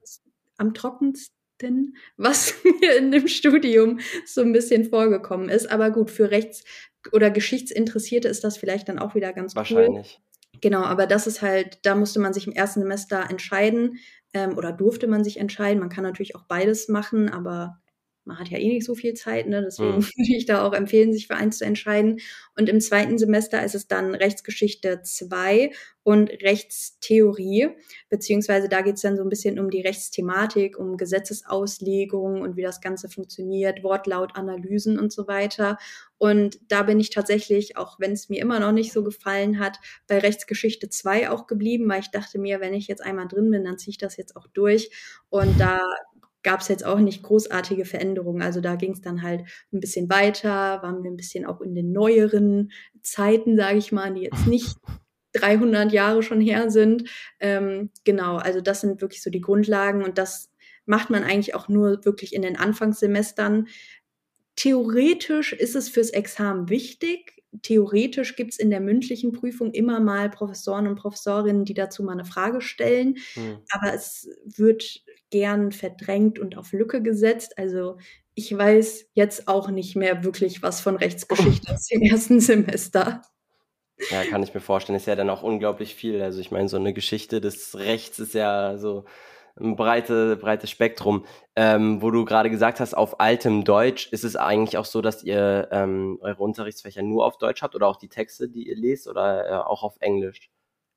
[0.57, 5.69] am trockensten denn, was mir in dem Studium so ein bisschen vorgekommen ist.
[5.69, 6.63] Aber gut, für Rechts-
[7.11, 9.87] oder Geschichtsinteressierte ist das vielleicht dann auch wieder ganz Wahrscheinlich.
[9.87, 9.95] cool.
[9.95, 10.21] Wahrscheinlich.
[10.61, 13.97] Genau, aber das ist halt, da musste man sich im ersten Semester entscheiden
[14.33, 15.79] ähm, oder durfte man sich entscheiden.
[15.79, 17.81] Man kann natürlich auch beides machen, aber
[18.25, 19.61] man hat ja eh nicht so viel Zeit, ne?
[19.61, 20.03] deswegen mhm.
[20.17, 22.19] würde ich da auch empfehlen, sich für eins zu entscheiden.
[22.57, 25.71] Und im zweiten Semester ist es dann Rechtsgeschichte 2
[26.03, 27.69] und Rechtstheorie,
[28.09, 32.61] beziehungsweise da geht es dann so ein bisschen um die Rechtsthematik, um Gesetzesauslegung und wie
[32.61, 35.77] das Ganze funktioniert, Wortlautanalysen und so weiter.
[36.17, 39.79] Und da bin ich tatsächlich, auch wenn es mir immer noch nicht so gefallen hat,
[40.07, 43.63] bei Rechtsgeschichte 2 auch geblieben, weil ich dachte mir, wenn ich jetzt einmal drin bin,
[43.63, 44.91] dann ziehe ich das jetzt auch durch.
[45.29, 45.81] Und da
[46.45, 48.43] gab es jetzt auch nicht großartige Veränderungen.
[48.43, 49.41] Also da ging es dann halt
[49.73, 54.13] ein bisschen weiter, waren wir ein bisschen auch in den neueren Zeiten, sage ich mal,
[54.13, 54.77] die jetzt nicht
[55.33, 57.09] 300 Jahre schon her sind.
[57.39, 60.51] Ähm, genau, also das sind wirklich so die Grundlagen und das
[60.85, 63.67] macht man eigentlich auch nur wirklich in den Anfangssemestern.
[64.55, 67.41] Theoretisch ist es fürs Examen wichtig.
[67.63, 72.11] Theoretisch gibt es in der mündlichen Prüfung immer mal Professoren und Professorinnen, die dazu mal
[72.11, 73.17] eine Frage stellen.
[73.33, 73.57] Hm.
[73.71, 75.03] Aber es wird
[75.35, 77.57] gern verdrängt und auf Lücke gesetzt.
[77.57, 77.97] Also
[78.35, 83.21] ich weiß jetzt auch nicht mehr wirklich was von Rechtsgeschichte aus dem ersten Semester.
[84.11, 84.95] Ja, kann ich mir vorstellen.
[84.95, 86.21] Ist ja dann auch unglaublich viel.
[86.21, 89.03] Also ich meine, so eine Geschichte des Rechts ist ja so
[89.59, 91.25] ein breite, breites Spektrum.
[91.57, 95.21] Ähm, wo du gerade gesagt hast, auf altem Deutsch, ist es eigentlich auch so, dass
[95.21, 99.09] ihr ähm, eure Unterrichtsfächer nur auf Deutsch habt oder auch die Texte, die ihr lest
[99.09, 100.49] oder äh, auch auf Englisch?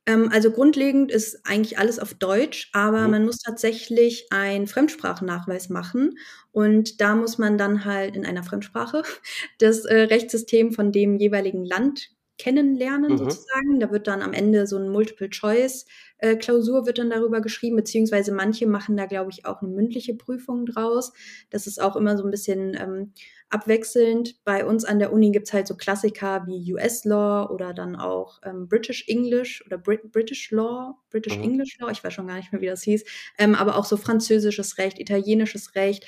[0.09, 3.11] Ähm, also grundlegend ist eigentlich alles auf Deutsch, aber mhm.
[3.11, 6.18] man muss tatsächlich einen Fremdsprachennachweis machen
[6.51, 9.03] und da muss man dann halt in einer Fremdsprache
[9.59, 13.18] das äh, Rechtssystem von dem jeweiligen Land kennenlernen mhm.
[13.18, 13.81] sozusagen.
[13.81, 18.96] Da wird dann am Ende so ein Multiple-Choice-Klausur wird dann darüber geschrieben, beziehungsweise manche machen
[18.96, 21.12] da, glaube ich, auch eine mündliche Prüfung draus.
[21.51, 23.12] Das ist auch immer so ein bisschen ähm,
[23.51, 24.42] abwechselnd.
[24.44, 28.40] Bei uns an der Uni gibt's halt so Klassiker wie US Law oder dann auch
[28.44, 31.44] ähm, British English oder Brit British Law, British mhm.
[31.44, 33.05] English Law, ich weiß schon gar nicht mehr, wie das hieß,
[33.38, 36.07] ähm, aber auch so französisches Recht, italienisches Recht.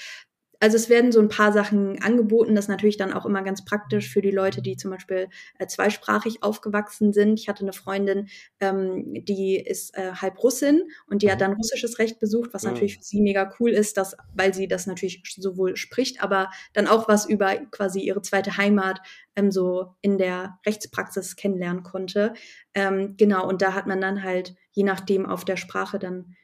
[0.61, 3.65] Also es werden so ein paar Sachen angeboten, das ist natürlich dann auch immer ganz
[3.65, 7.41] praktisch für die Leute, die zum Beispiel äh, zweisprachig aufgewachsen sind.
[7.41, 8.29] Ich hatte eine Freundin,
[8.61, 11.45] ähm, die ist äh, halb Russin und die hat mhm.
[11.45, 14.87] dann russisches Recht besucht, was natürlich für sie mega cool ist, dass, weil sie das
[14.87, 19.01] natürlich sowohl spricht, aber dann auch was über quasi ihre zweite Heimat
[19.37, 22.35] ähm, so in der Rechtspraxis kennenlernen konnte.
[22.75, 26.37] Ähm, genau, und da hat man dann halt je nachdem auf der Sprache dann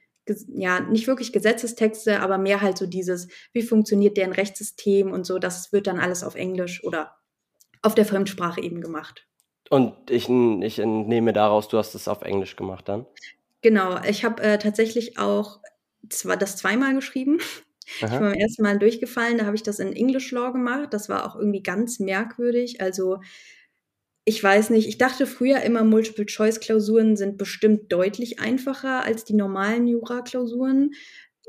[0.48, 5.38] ja, nicht wirklich Gesetzestexte, aber mehr halt so dieses, wie funktioniert deren Rechtssystem und so,
[5.38, 7.16] das wird dann alles auf Englisch oder
[7.82, 9.26] auf der Fremdsprache eben gemacht.
[9.70, 13.06] Und ich, ich entnehme daraus, du hast es auf Englisch gemacht dann?
[13.62, 15.60] Genau, ich habe äh, tatsächlich auch
[16.08, 17.38] zwar das zweimal geschrieben.
[18.02, 18.06] Aha.
[18.06, 20.92] Ich bin beim ersten Mal durchgefallen, da habe ich das in English Law gemacht.
[20.92, 22.80] Das war auch irgendwie ganz merkwürdig.
[22.80, 23.18] Also
[24.28, 29.86] ich weiß nicht, ich dachte früher immer, Multiple-Choice-Klausuren sind bestimmt deutlich einfacher als die normalen
[29.86, 30.90] Jura-Klausuren.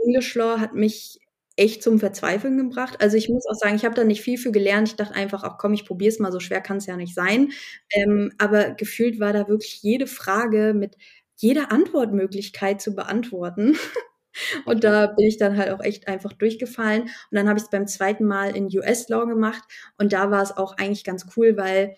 [0.06, 1.20] English Law hat mich
[1.56, 2.98] echt zum Verzweifeln gebracht.
[3.02, 4.90] Also ich muss auch sagen, ich habe da nicht viel für gelernt.
[4.90, 7.16] Ich dachte einfach, ach komm, ich probiere es mal, so schwer kann es ja nicht
[7.16, 7.52] sein.
[7.92, 10.96] Ähm, aber gefühlt war da wirklich jede Frage mit
[11.38, 13.76] jeder Antwortmöglichkeit zu beantworten.
[14.66, 17.04] Und da bin ich dann halt auch echt einfach durchgefallen.
[17.04, 19.64] Und dann habe ich es beim zweiten Mal in US Law gemacht.
[19.98, 21.96] Und da war es auch eigentlich ganz cool, weil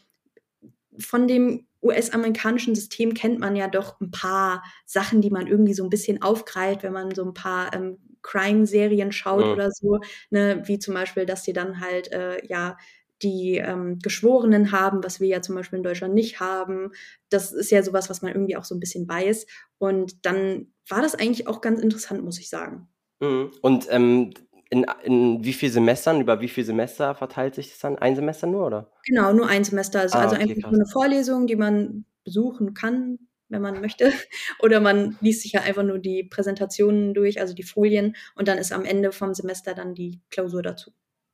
[1.00, 5.84] von dem US-amerikanischen System kennt man ja doch ein paar Sachen, die man irgendwie so
[5.84, 9.52] ein bisschen aufgreift, wenn man so ein paar ähm, Crime-Serien schaut mhm.
[9.52, 12.78] oder so, ne, wie zum Beispiel, dass die dann halt äh, ja
[13.22, 16.92] die ähm, Geschworenen haben, was wir ja zum Beispiel in Deutschland nicht haben.
[17.30, 19.46] Das ist ja sowas, was man irgendwie auch so ein bisschen weiß.
[19.78, 22.88] Und dann war das eigentlich auch ganz interessant, muss ich sagen.
[23.20, 23.52] Mhm.
[23.62, 24.34] Und ähm,
[24.70, 27.98] in, in wie viele Semestern, über wie viele Semester verteilt sich das dann?
[27.98, 28.92] Ein Semester nur, oder?
[29.06, 30.02] Genau, nur ein Semester.
[30.02, 33.18] Also, ah, also okay, einfach nur eine Vorlesung, die man besuchen kann,
[33.50, 34.14] wenn man möchte.
[34.60, 38.60] Oder man liest sich ja einfach nur die Präsentationen durch, also die Folien, und dann
[38.60, 40.92] ist am Ende vom Semester dann die Klausur dazu.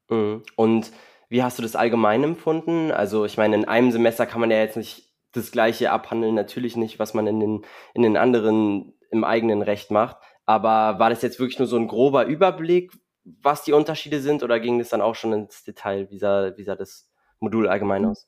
[0.09, 0.43] Mhm.
[0.55, 0.91] Und
[1.27, 2.91] wie hast du das allgemein empfunden?
[2.91, 6.77] Also ich meine, in einem Semester kann man ja jetzt nicht das gleiche abhandeln, natürlich
[6.77, 10.17] nicht, was man in den, in den anderen im eigenen Recht macht.
[10.45, 12.93] Aber war das jetzt wirklich nur so ein grober Überblick,
[13.25, 16.09] was die Unterschiede sind, oder ging das dann auch schon ins Detail?
[16.09, 17.09] Wie sah, wie sah das
[17.39, 18.11] Modul allgemein hm.
[18.11, 18.27] aus?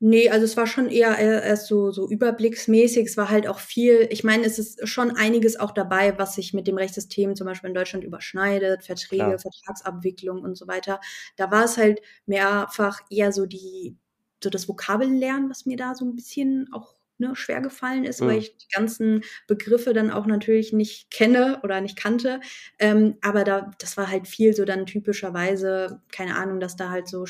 [0.00, 3.06] Nee, also es war schon eher erst so, so überblicksmäßig.
[3.06, 6.54] Es war halt auch viel, ich meine, es ist schon einiges auch dabei, was sich
[6.54, 9.38] mit dem Rechtssystem zum Beispiel in Deutschland überschneidet, Verträge, Klar.
[9.38, 11.00] Vertragsabwicklung und so weiter.
[11.36, 13.96] Da war es halt mehrfach eher so die,
[14.42, 18.26] so das Vokabellernen, was mir da so ein bisschen auch ne, schwer gefallen ist, mhm.
[18.26, 22.40] weil ich die ganzen Begriffe dann auch natürlich nicht kenne oder nicht kannte.
[22.78, 27.08] Ähm, aber da, das war halt viel so dann typischerweise, keine Ahnung, dass da halt
[27.08, 27.24] so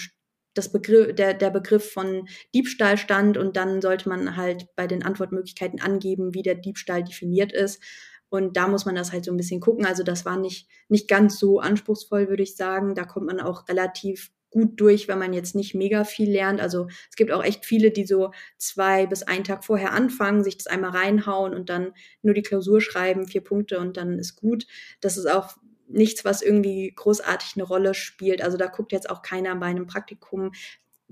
[0.55, 5.05] das Begriff, der, der Begriff von Diebstahl stand und dann sollte man halt bei den
[5.05, 7.83] Antwortmöglichkeiten angeben, wie der Diebstahl definiert ist.
[8.31, 9.87] Und da muss man das halt so ein bisschen gucken.
[9.87, 12.95] Also das war nicht, nicht ganz so anspruchsvoll, würde ich sagen.
[12.95, 16.61] Da kommt man auch relativ gut durch, wenn man jetzt nicht mega viel lernt.
[16.61, 20.57] Also es gibt auch echt viele, die so zwei bis einen Tag vorher anfangen, sich
[20.57, 24.67] das einmal reinhauen und dann nur die Klausur schreiben, vier Punkte und dann ist gut.
[25.01, 25.57] Das ist auch
[25.89, 28.43] nichts, was irgendwie großartig eine Rolle spielt.
[28.43, 30.53] Also da guckt jetzt auch keiner bei einem Praktikum.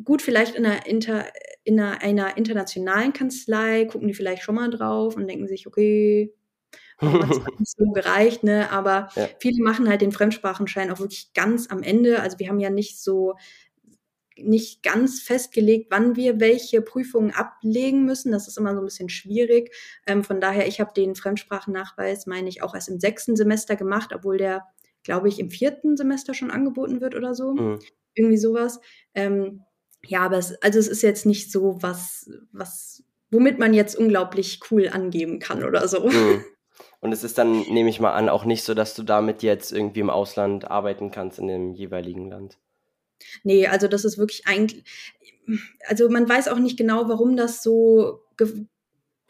[0.04, 1.24] Gut, vielleicht in einer, Inter,
[1.64, 6.34] in einer, einer internationalen Kanzlei gucken die vielleicht schon mal drauf und denken sich, okay,
[6.98, 8.70] hat nicht so gereicht, ne?
[8.70, 9.28] Aber ja.
[9.38, 12.20] viele machen halt den Fremdsprachenschein auch wirklich ganz am Ende.
[12.20, 13.34] Also wir haben ja nicht so
[14.38, 18.32] nicht ganz festgelegt, wann wir welche Prüfungen ablegen müssen.
[18.32, 19.74] Das ist immer so ein bisschen schwierig.
[20.06, 24.10] Ähm, von daher, ich habe den Fremdsprachennachweis, meine ich, auch erst im sechsten Semester gemacht,
[24.14, 24.64] obwohl der,
[25.04, 27.54] glaube ich, im vierten Semester schon angeboten wird oder so.
[27.54, 27.78] Mhm.
[28.14, 28.80] Irgendwie sowas.
[29.14, 29.62] Ähm,
[30.04, 34.60] ja, aber es, also es ist jetzt nicht so was, was, womit man jetzt unglaublich
[34.70, 36.08] cool angeben kann oder so.
[36.08, 36.44] Mhm.
[37.00, 39.72] Und es ist dann, nehme ich mal an, auch nicht so, dass du damit jetzt
[39.72, 42.58] irgendwie im Ausland arbeiten kannst in dem jeweiligen Land.
[43.44, 44.84] Nee, also das ist wirklich eigentlich,
[45.86, 48.20] also man weiß auch nicht genau, warum das so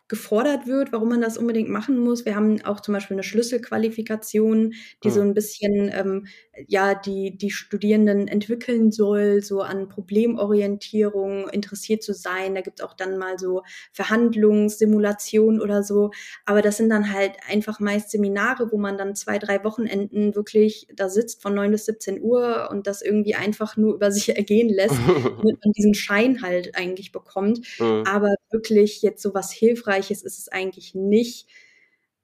[0.09, 2.25] gefordert wird, warum man das unbedingt machen muss.
[2.25, 5.13] Wir haben auch zum Beispiel eine Schlüsselqualifikation, die mhm.
[5.13, 6.27] so ein bisschen ähm,
[6.69, 12.55] ja die die Studierenden entwickeln soll, so an Problemorientierung interessiert zu sein.
[12.55, 16.11] Da gibt es auch dann mal so Verhandlungssimulationen oder so.
[16.45, 20.87] Aber das sind dann halt einfach meist Seminare, wo man dann zwei drei Wochenenden wirklich
[20.95, 24.69] da sitzt von neun bis 17 Uhr und das irgendwie einfach nur über sich ergehen
[24.69, 27.61] lässt, damit man diesen Schein halt eigentlich bekommt.
[27.81, 28.05] Mhm.
[28.07, 31.49] Aber wirklich jetzt so was hilfreich Hilfreiches ist es eigentlich nicht.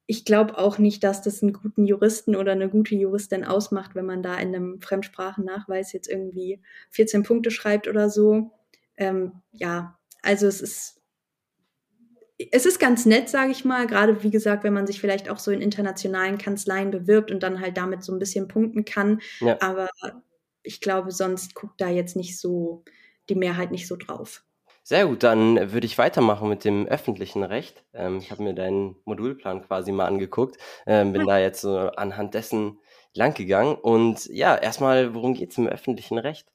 [0.07, 4.05] Ich glaube auch nicht, dass das einen guten Juristen oder eine gute Juristin ausmacht, wenn
[4.05, 8.51] man da in einem Fremdsprachennachweis jetzt irgendwie 14 Punkte schreibt oder so.
[8.97, 10.99] Ähm, ja, also es ist
[12.51, 15.39] es ist ganz nett, sage ich mal, gerade wie gesagt, wenn man sich vielleicht auch
[15.39, 19.21] so in internationalen Kanzleien bewirbt und dann halt damit so ein bisschen punkten kann.
[19.39, 19.59] Ja.
[19.61, 19.89] Aber
[20.65, 22.83] ich glaube, sonst guckt da jetzt nicht so
[23.29, 24.45] die Mehrheit nicht so drauf.
[24.85, 27.85] Sehr gut, dann würde ich weitermachen mit dem öffentlichen Recht.
[27.95, 32.35] Ähm, ich habe mir deinen Modulplan quasi mal angeguckt, ähm, bin da jetzt so anhand
[32.35, 32.79] dessen
[33.15, 33.77] langgegangen.
[33.77, 36.49] Und ja, erstmal, worum geht es im öffentlichen Recht?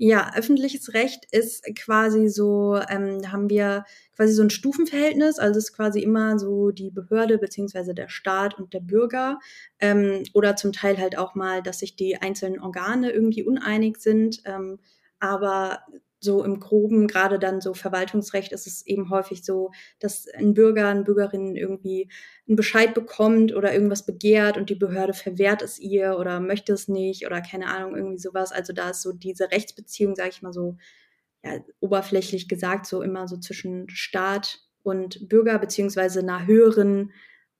[0.00, 5.58] Ja, öffentliches Recht ist quasi so, ähm, da haben wir quasi so ein Stufenverhältnis, also
[5.58, 9.40] es ist quasi immer so die Behörde beziehungsweise der Staat und der Bürger
[9.80, 14.40] ähm, oder zum Teil halt auch mal, dass sich die einzelnen Organe irgendwie uneinig sind.
[14.44, 14.78] Ähm,
[15.18, 15.80] aber
[16.20, 20.88] so im Groben, gerade dann so Verwaltungsrecht, ist es eben häufig so, dass ein Bürger,
[20.88, 22.08] eine Bürgerin irgendwie
[22.46, 26.88] einen Bescheid bekommt oder irgendwas begehrt und die Behörde verwehrt es ihr oder möchte es
[26.88, 28.52] nicht oder keine Ahnung, irgendwie sowas.
[28.52, 30.76] Also da ist so diese Rechtsbeziehung, sage ich mal so,
[31.44, 37.12] ja, oberflächlich gesagt, so immer so zwischen Staat und Bürger, beziehungsweise einer höheren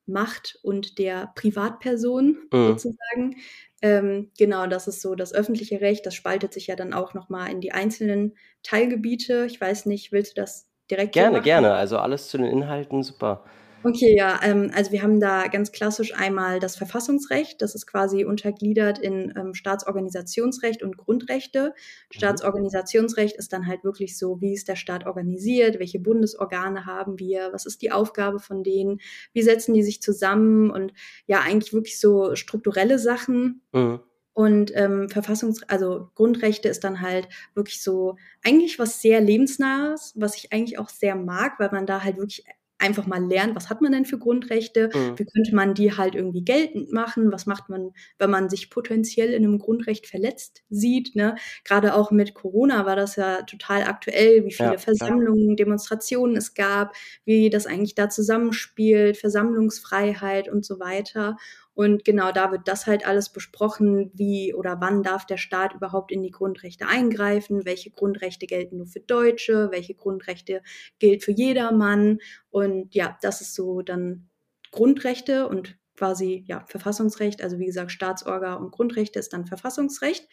[0.06, 2.66] Macht und der Privatperson mhm.
[2.68, 3.36] sozusagen.
[3.80, 6.04] Ähm, genau, das ist so das öffentliche Recht.
[6.04, 9.46] Das spaltet sich ja dann auch nochmal in die einzelnen Teilgebiete.
[9.46, 11.74] Ich weiß nicht, willst du das direkt Gerne, gerne.
[11.74, 13.44] Also alles zu den Inhalten, super.
[13.84, 18.24] Okay, ja, ähm, also wir haben da ganz klassisch einmal das Verfassungsrecht, das ist quasi
[18.24, 21.68] untergliedert in ähm, Staatsorganisationsrecht und Grundrechte.
[21.68, 21.72] Mhm.
[22.10, 27.50] Staatsorganisationsrecht ist dann halt wirklich so, wie ist der Staat organisiert, welche Bundesorgane haben wir,
[27.52, 29.00] was ist die Aufgabe von denen,
[29.32, 30.92] wie setzen die sich zusammen und
[31.26, 33.62] ja, eigentlich wirklich so strukturelle Sachen.
[33.72, 34.00] Mhm.
[34.32, 40.36] Und ähm, Verfassungs-, also Grundrechte ist dann halt wirklich so eigentlich was sehr lebensnahes, was
[40.36, 42.44] ich eigentlich auch sehr mag, weil man da halt wirklich
[42.78, 45.18] einfach mal lernen, was hat man denn für Grundrechte, mhm.
[45.18, 49.32] wie könnte man die halt irgendwie geltend machen, was macht man, wenn man sich potenziell
[49.32, 51.16] in einem Grundrecht verletzt sieht.
[51.16, 51.34] Ne?
[51.64, 55.56] Gerade auch mit Corona war das ja total aktuell, wie viele ja, Versammlungen, ja.
[55.56, 61.36] Demonstrationen es gab, wie das eigentlich da zusammenspielt, Versammlungsfreiheit und so weiter.
[61.78, 66.10] Und genau da wird das halt alles besprochen, wie oder wann darf der Staat überhaupt
[66.10, 70.60] in die Grundrechte eingreifen, welche Grundrechte gelten nur für Deutsche, welche Grundrechte
[70.98, 72.18] gilt für jedermann.
[72.50, 74.28] Und ja, das ist so dann
[74.72, 80.28] Grundrechte und quasi ja Verfassungsrecht, also wie gesagt Staatsorga und Grundrechte ist dann Verfassungsrecht.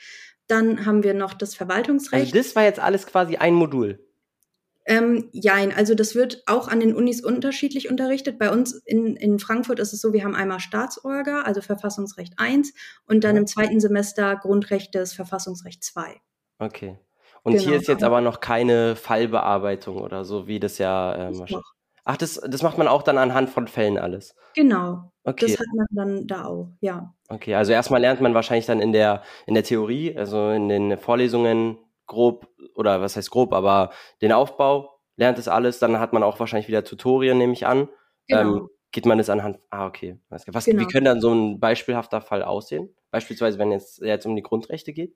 [0.48, 2.34] Dann haben wir noch das Verwaltungsrecht.
[2.34, 4.04] Also das war jetzt alles quasi ein Modul.
[4.86, 8.38] Ähm, jein, also das wird auch an den Unis unterschiedlich unterrichtet.
[8.38, 12.74] Bei uns in, in Frankfurt ist es so, wir haben einmal Staatsorga, also Verfassungsrecht 1
[13.08, 16.22] und dann im zweiten Semester Grundrechte des Verfassungsrecht 2.
[16.60, 16.98] Okay.
[17.42, 17.64] Und genau.
[17.64, 21.66] hier ist jetzt aber noch keine Fallbearbeitung oder so, wie das ja ähm, wahrscheinlich.
[22.04, 24.36] Ach, das, das macht man auch dann anhand von Fällen alles.
[24.54, 25.12] Genau.
[25.24, 25.48] Okay.
[25.48, 27.16] Das hat man dann da auch, ja.
[27.30, 31.00] Okay, also erstmal lernt man wahrscheinlich dann in der, in der Theorie, also in den
[31.00, 33.92] Vorlesungen grob, oder was heißt grob, aber
[34.22, 37.90] den Aufbau, lernt es alles, dann hat man auch wahrscheinlich wieder Tutorien, nehme ich an.
[38.28, 38.42] Genau.
[38.42, 40.18] Ähm, geht man es anhand, ah, okay.
[40.30, 40.82] Was, genau.
[40.82, 42.96] Wie könnte dann so ein beispielhafter Fall aussehen?
[43.12, 45.16] Beispielsweise, wenn es jetzt um die Grundrechte geht?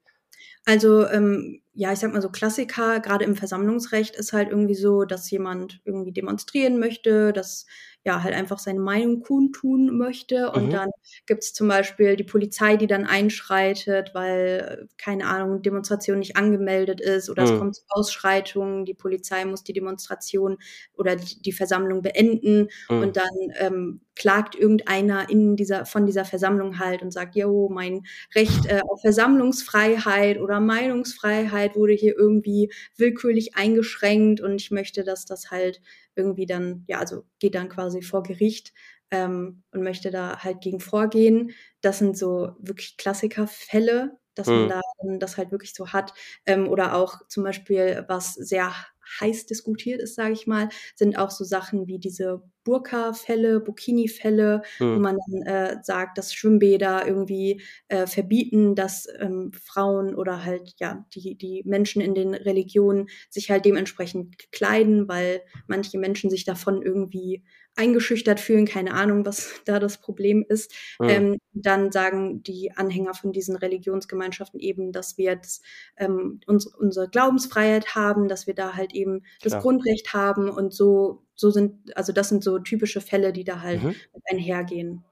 [0.66, 5.06] Also, ähm, ja, ich sag mal so Klassiker, gerade im Versammlungsrecht ist halt irgendwie so,
[5.06, 7.68] dass jemand irgendwie demonstrieren möchte, dass
[8.06, 10.52] ja halt einfach seine Meinung kundtun möchte.
[10.52, 10.72] Und mhm.
[10.72, 10.90] dann
[11.26, 17.00] gibt es zum Beispiel die Polizei, die dann einschreitet, weil, keine Ahnung, Demonstration nicht angemeldet
[17.00, 17.52] ist oder mhm.
[17.52, 20.58] es kommt zu Ausschreitungen, die Polizei muss die Demonstration
[20.98, 23.02] oder die, die Versammlung beenden mhm.
[23.02, 28.04] und dann ähm, klagt irgendeiner in dieser, von dieser Versammlung halt und sagt, jo, mein
[28.36, 35.26] Recht äh, auf Versammlungsfreiheit oder Meinungsfreiheit wurde hier irgendwie willkürlich eingeschränkt und ich möchte, dass
[35.26, 35.82] das halt
[36.16, 38.74] irgendwie dann, ja, also geht dann quasi vor Gericht
[39.12, 41.52] ähm, und möchte da halt gegen vorgehen.
[41.82, 44.54] Das sind so wirklich Klassikerfälle, dass mhm.
[44.54, 44.82] man da
[45.20, 46.14] das halt wirklich so hat.
[46.46, 48.74] Ähm, oder auch zum Beispiel, was sehr
[49.20, 54.96] heiß diskutiert ist, sage ich mal, sind auch so Sachen wie diese Burka-Fälle, Burkini-Fälle, mhm.
[54.96, 60.74] wo man dann äh, sagt, dass Schwimmbäder irgendwie äh, verbieten, dass ähm, Frauen oder halt
[60.80, 66.46] ja die, die Menschen in den Religionen sich halt dementsprechend kleiden, weil manche Menschen sich
[66.46, 67.44] davon irgendwie
[67.76, 70.74] eingeschüchtert fühlen, keine Ahnung, was da das Problem ist.
[71.00, 71.10] Mhm.
[71.10, 75.62] Ähm, dann sagen die Anhänger von diesen Religionsgemeinschaften eben, dass wir das,
[75.98, 79.62] ähm, uns, unsere Glaubensfreiheit haben, dass wir da halt eben das Klar.
[79.62, 83.84] Grundrecht haben und so, so sind, also das sind so typische Fälle, die da halt
[83.84, 83.96] mhm.
[84.30, 85.06] einhergehen.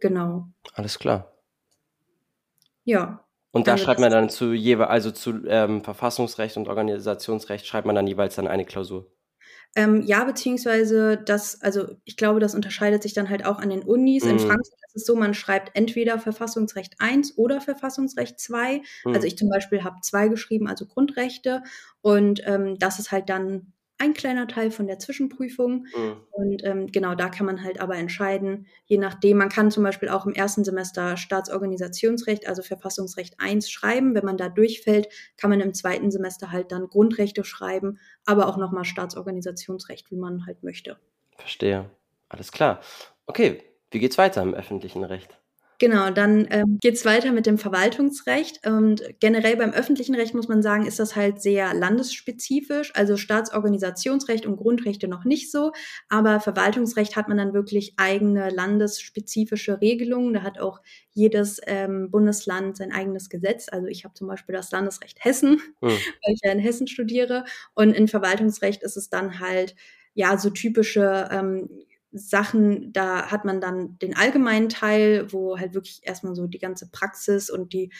[0.00, 0.48] Genau.
[0.74, 1.32] Alles klar.
[2.84, 3.24] Ja.
[3.52, 7.96] Und da schreibt man dann zu jeweils, also zu ähm, Verfassungsrecht und Organisationsrecht schreibt man
[7.96, 9.10] dann jeweils dann eine Klausur.
[9.76, 13.82] Ähm, ja, beziehungsweise das, also ich glaube, das unterscheidet sich dann halt auch an den
[13.82, 14.24] Unis.
[14.24, 14.30] Mhm.
[14.30, 18.82] In Frankreich ist es so, man schreibt entweder Verfassungsrecht 1 oder Verfassungsrecht 2.
[19.04, 19.14] Mhm.
[19.14, 21.62] Also ich zum Beispiel habe zwei geschrieben, also Grundrechte.
[22.00, 25.86] Und ähm, das ist halt dann ein kleiner Teil von der Zwischenprüfung.
[25.94, 26.16] Mhm.
[26.30, 30.08] Und ähm, genau, da kann man halt aber entscheiden, je nachdem, man kann zum Beispiel
[30.08, 34.14] auch im ersten Semester Staatsorganisationsrecht, also Verfassungsrecht 1 schreiben.
[34.14, 38.56] Wenn man da durchfällt, kann man im zweiten Semester halt dann Grundrechte schreiben, aber auch
[38.56, 40.98] nochmal Staatsorganisationsrecht, wie man halt möchte.
[41.36, 41.90] Verstehe.
[42.28, 42.80] Alles klar.
[43.26, 45.39] Okay, wie geht's weiter im öffentlichen Recht?
[45.80, 48.66] Genau, dann ähm, geht weiter mit dem Verwaltungsrecht.
[48.66, 52.92] Und generell beim öffentlichen Recht muss man sagen, ist das halt sehr landesspezifisch.
[52.94, 55.72] Also Staatsorganisationsrecht und Grundrechte noch nicht so.
[56.10, 60.34] Aber Verwaltungsrecht hat man dann wirklich eigene landesspezifische Regelungen.
[60.34, 63.68] Da hat auch jedes ähm, Bundesland sein eigenes Gesetz.
[63.72, 65.80] Also ich habe zum Beispiel das Landesrecht Hessen, hm.
[65.80, 67.46] weil ich ja in Hessen studiere.
[67.72, 69.74] Und in Verwaltungsrecht ist es dann halt
[70.12, 71.70] ja so typische ähm,
[72.12, 76.90] Sachen, da hat man dann den allgemeinen Teil, wo halt wirklich erstmal so die ganze
[76.90, 77.90] Praxis und die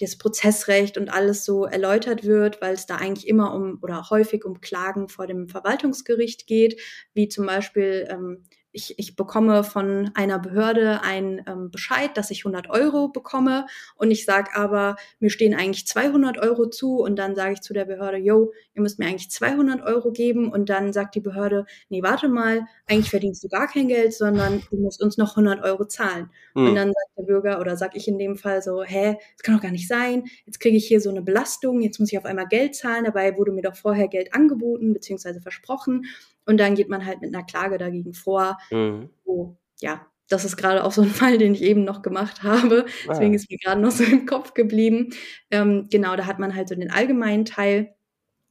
[0.00, 4.44] das Prozessrecht und alles so erläutert wird, weil es da eigentlich immer um oder häufig
[4.44, 6.80] um Klagen vor dem Verwaltungsgericht geht,
[7.14, 12.40] wie zum Beispiel ähm, ich, ich bekomme von einer Behörde einen ähm, Bescheid, dass ich
[12.40, 13.66] 100 Euro bekomme
[13.96, 17.74] und ich sage aber, mir stehen eigentlich 200 Euro zu und dann sage ich zu
[17.74, 21.66] der Behörde, yo, ihr müsst mir eigentlich 200 Euro geben und dann sagt die Behörde,
[21.90, 25.62] nee, warte mal, eigentlich verdienst du gar kein Geld, sondern du musst uns noch 100
[25.62, 26.30] Euro zahlen.
[26.54, 26.68] Mhm.
[26.68, 29.56] Und dann sagt der Bürger oder sag ich in dem Fall so, hä, das kann
[29.56, 32.24] doch gar nicht sein, jetzt kriege ich hier so eine Belastung, jetzt muss ich auf
[32.24, 35.40] einmal Geld zahlen, dabei wurde mir doch vorher Geld angeboten bzw.
[35.40, 36.06] versprochen
[36.46, 38.58] und dann geht man halt mit einer Klage dagegen vor.
[38.70, 39.10] Mhm.
[39.24, 42.86] So, ja, das ist gerade auch so ein Fall, den ich eben noch gemacht habe.
[42.86, 43.10] Ah.
[43.10, 45.10] Deswegen ist mir gerade noch so im Kopf geblieben.
[45.50, 47.94] Ähm, genau, da hat man halt so den allgemeinen Teil.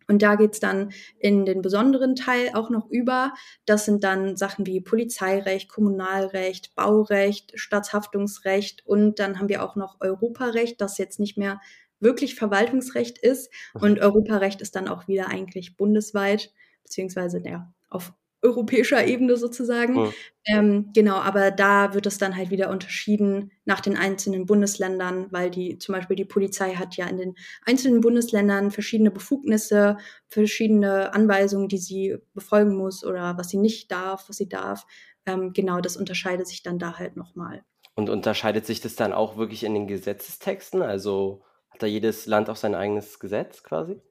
[0.08, 3.34] Und da geht's dann in den besonderen Teil auch noch über.
[3.66, 10.02] Das sind dann Sachen wie Polizeirecht, Kommunalrecht, Baurecht, Staatshaftungsrecht und dann haben wir auch noch
[10.02, 11.62] Europarecht, das jetzt nicht mehr
[12.02, 13.54] wirklich Verwaltungsrecht ist.
[13.74, 13.82] Mhm.
[13.82, 16.52] Und Europarecht ist dann auch wieder eigentlich bundesweit,
[16.84, 19.94] beziehungsweise ja, auf europäischer Ebene sozusagen.
[19.94, 20.14] Mhm.
[20.46, 25.52] Ähm, genau, aber da wird es dann halt wieder unterschieden nach den einzelnen Bundesländern, weil
[25.52, 27.36] die zum Beispiel die Polizei hat ja in den
[27.66, 34.28] einzelnen Bundesländern verschiedene Befugnisse, verschiedene Anweisungen, die sie befolgen muss oder was sie nicht darf,
[34.28, 34.88] was sie darf.
[35.28, 37.64] Ähm, genau, das unterscheidet sich dann da halt nochmal.
[37.94, 40.82] Und unterscheidet sich das dann auch wirklich in den Gesetzestexten?
[40.82, 44.02] Also hat da jedes Land auch sein eigenes Gesetz quasi?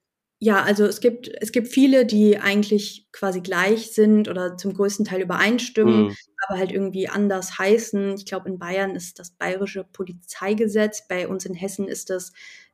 [0.42, 5.04] Ja, also es gibt, es gibt viele, die eigentlich quasi gleich sind oder zum größten
[5.04, 6.16] Teil übereinstimmen, mhm.
[6.48, 8.14] aber halt irgendwie anders heißen.
[8.14, 12.32] Ich glaube, in Bayern ist das bayerische Polizeigesetz, bei uns in Hessen ist das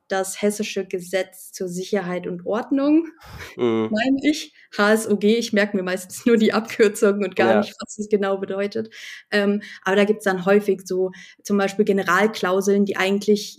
[0.08, 3.08] das hessische Gesetz zur Sicherheit und Ordnung,
[3.56, 3.88] mhm.
[3.90, 4.54] meine ich.
[4.76, 7.60] HSOG, ich merke mir meistens nur die Abkürzung und gar ja.
[7.60, 8.94] nicht, was es genau bedeutet.
[9.30, 11.10] Ähm, aber da gibt's dann häufig so
[11.42, 13.58] zum Beispiel Generalklauseln, die eigentlich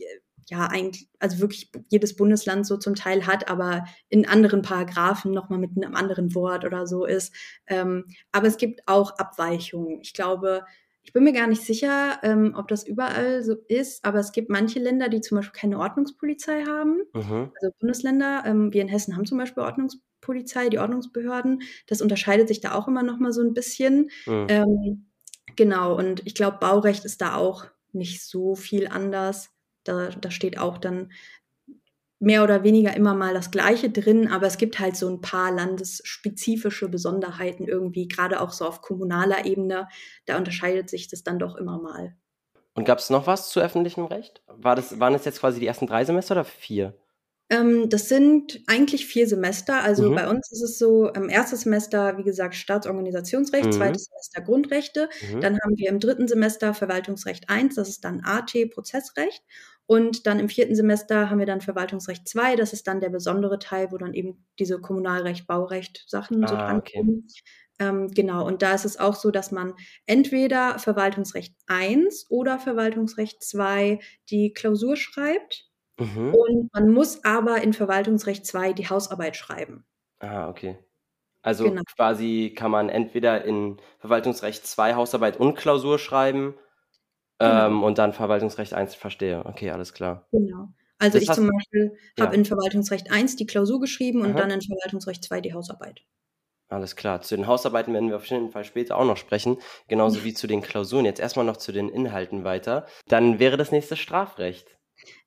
[0.50, 5.60] ja eigentlich, also wirklich jedes Bundesland so zum Teil hat, aber in anderen Paragraphen nochmal
[5.60, 7.34] mit einem anderen Wort oder so ist.
[7.68, 10.00] Ähm, aber es gibt auch Abweichungen.
[10.02, 10.64] Ich glaube,
[11.08, 14.50] ich bin mir gar nicht sicher, ähm, ob das überall so ist, aber es gibt
[14.50, 17.02] manche Länder, die zum Beispiel keine Ordnungspolizei haben.
[17.14, 17.52] Mhm.
[17.56, 21.62] Also Bundesländer, ähm, wir in Hessen haben zum Beispiel Ordnungspolizei, die Ordnungsbehörden.
[21.88, 24.12] Das unterscheidet sich da auch immer noch mal so ein bisschen.
[24.26, 24.48] Mhm.
[24.50, 25.06] Ähm,
[25.56, 29.50] genau, und ich glaube, Baurecht ist da auch nicht so viel anders.
[29.88, 31.12] Da, da steht auch dann
[32.20, 35.52] mehr oder weniger immer mal das Gleiche drin, aber es gibt halt so ein paar
[35.52, 39.88] landesspezifische Besonderheiten irgendwie, gerade auch so auf kommunaler Ebene.
[40.26, 42.16] Da unterscheidet sich das dann doch immer mal.
[42.74, 44.42] Und gab es noch was zu öffentlichem Recht?
[44.48, 46.96] War das, waren es jetzt quasi die ersten drei Semester oder vier?
[47.50, 49.84] Ähm, das sind eigentlich vier Semester.
[49.84, 50.16] Also mhm.
[50.16, 53.72] bei uns ist es so, im ersten Semester, wie gesagt, Staatsorganisationsrecht, mhm.
[53.72, 55.10] zweites Semester Grundrechte.
[55.32, 55.42] Mhm.
[55.42, 59.44] Dann haben wir im dritten Semester Verwaltungsrecht 1, das ist dann AT, Prozessrecht.
[59.88, 63.58] Und dann im vierten Semester haben wir dann Verwaltungsrecht 2, das ist dann der besondere
[63.58, 67.24] Teil, wo dann eben diese Kommunalrecht, Baurecht Sachen ah, so dran okay.
[67.80, 69.74] Ähm, genau, und da ist es auch so, dass man
[70.08, 75.70] entweder Verwaltungsrecht 1 oder Verwaltungsrecht 2 die Klausur schreibt.
[76.00, 76.34] Mhm.
[76.34, 79.86] Und man muss aber in Verwaltungsrecht 2 die Hausarbeit schreiben.
[80.20, 80.78] Ah, okay.
[81.44, 81.84] Also genau.
[81.96, 86.56] quasi kann man entweder in Verwaltungsrecht 2 Hausarbeit und Klausur schreiben
[87.40, 87.68] Genau.
[87.68, 89.46] Ähm, und dann Verwaltungsrecht 1 verstehe.
[89.46, 90.28] Okay, alles klar.
[90.32, 90.70] Genau.
[91.00, 92.26] Also das ich zum Beispiel ja.
[92.26, 94.40] habe in Verwaltungsrecht 1 die Klausur geschrieben und Aha.
[94.40, 96.02] dann in Verwaltungsrecht 2 die Hausarbeit.
[96.70, 97.22] Alles klar.
[97.22, 99.58] Zu den Hausarbeiten werden wir auf jeden Fall später auch noch sprechen,
[99.88, 101.06] genauso wie zu den Klausuren.
[101.06, 102.88] Jetzt erstmal noch zu den Inhalten weiter.
[103.08, 104.78] Dann wäre das nächste Strafrecht.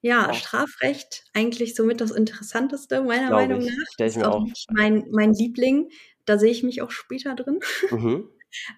[0.02, 0.34] Ja, ja.
[0.34, 3.86] Strafrecht eigentlich somit das Interessanteste meiner Glaube Meinung nach.
[3.92, 4.44] Stell ich mir auch.
[4.70, 5.88] Mein, mein Liebling.
[6.26, 7.60] Da sehe ich mich auch später drin.
[7.90, 8.28] Mhm.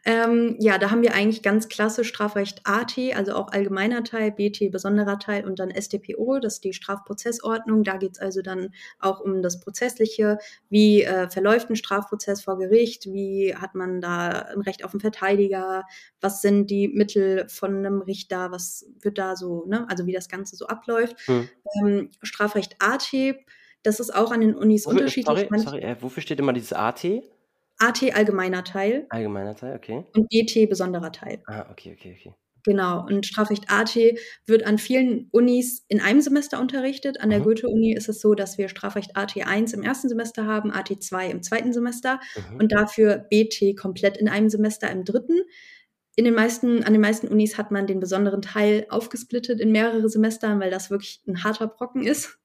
[0.05, 4.70] Ähm, ja, da haben wir eigentlich ganz klassisch Strafrecht AT, also auch allgemeiner Teil, BT
[4.70, 7.85] besonderer Teil und dann StPO, das ist die Strafprozessordnung.
[7.85, 10.39] Da geht es also dann auch um das Prozessliche.
[10.68, 13.07] Wie äh, verläuft ein Strafprozess vor Gericht?
[13.07, 15.85] Wie hat man da ein Recht auf einen Verteidiger?
[16.20, 18.51] Was sind die Mittel von einem Richter?
[18.51, 19.87] Was wird da so, ne?
[19.89, 21.16] also wie das Ganze so abläuft?
[21.27, 21.49] Hm.
[21.81, 23.12] Ähm, Strafrecht AT,
[23.83, 25.49] das ist auch an den Unis wofür, unterschiedlich.
[25.49, 27.05] Sorry, sorry äh, wofür steht immer dieses AT?
[27.83, 29.07] AT allgemeiner Teil.
[29.11, 30.05] Allgemeiner Teil, okay.
[30.14, 31.43] Und BT besonderer Teil.
[31.47, 32.35] Ah, okay, okay, okay.
[32.64, 33.05] Genau.
[33.05, 33.97] Und Strafrecht AT
[34.47, 37.20] wird an vielen Unis in einem Semester unterrichtet.
[37.20, 37.45] An der mhm.
[37.45, 41.28] Goethe-Uni ist es so, dass wir Strafrecht AT 1 im ersten Semester haben, AT 2
[41.30, 42.61] im zweiten Semester mhm.
[42.61, 45.41] und dafür BT komplett in einem Semester im dritten.
[46.14, 50.09] In den meisten, an den meisten Unis hat man den besonderen Teil aufgesplittet in mehrere
[50.09, 52.39] Semestern, weil das wirklich ein harter Brocken ist.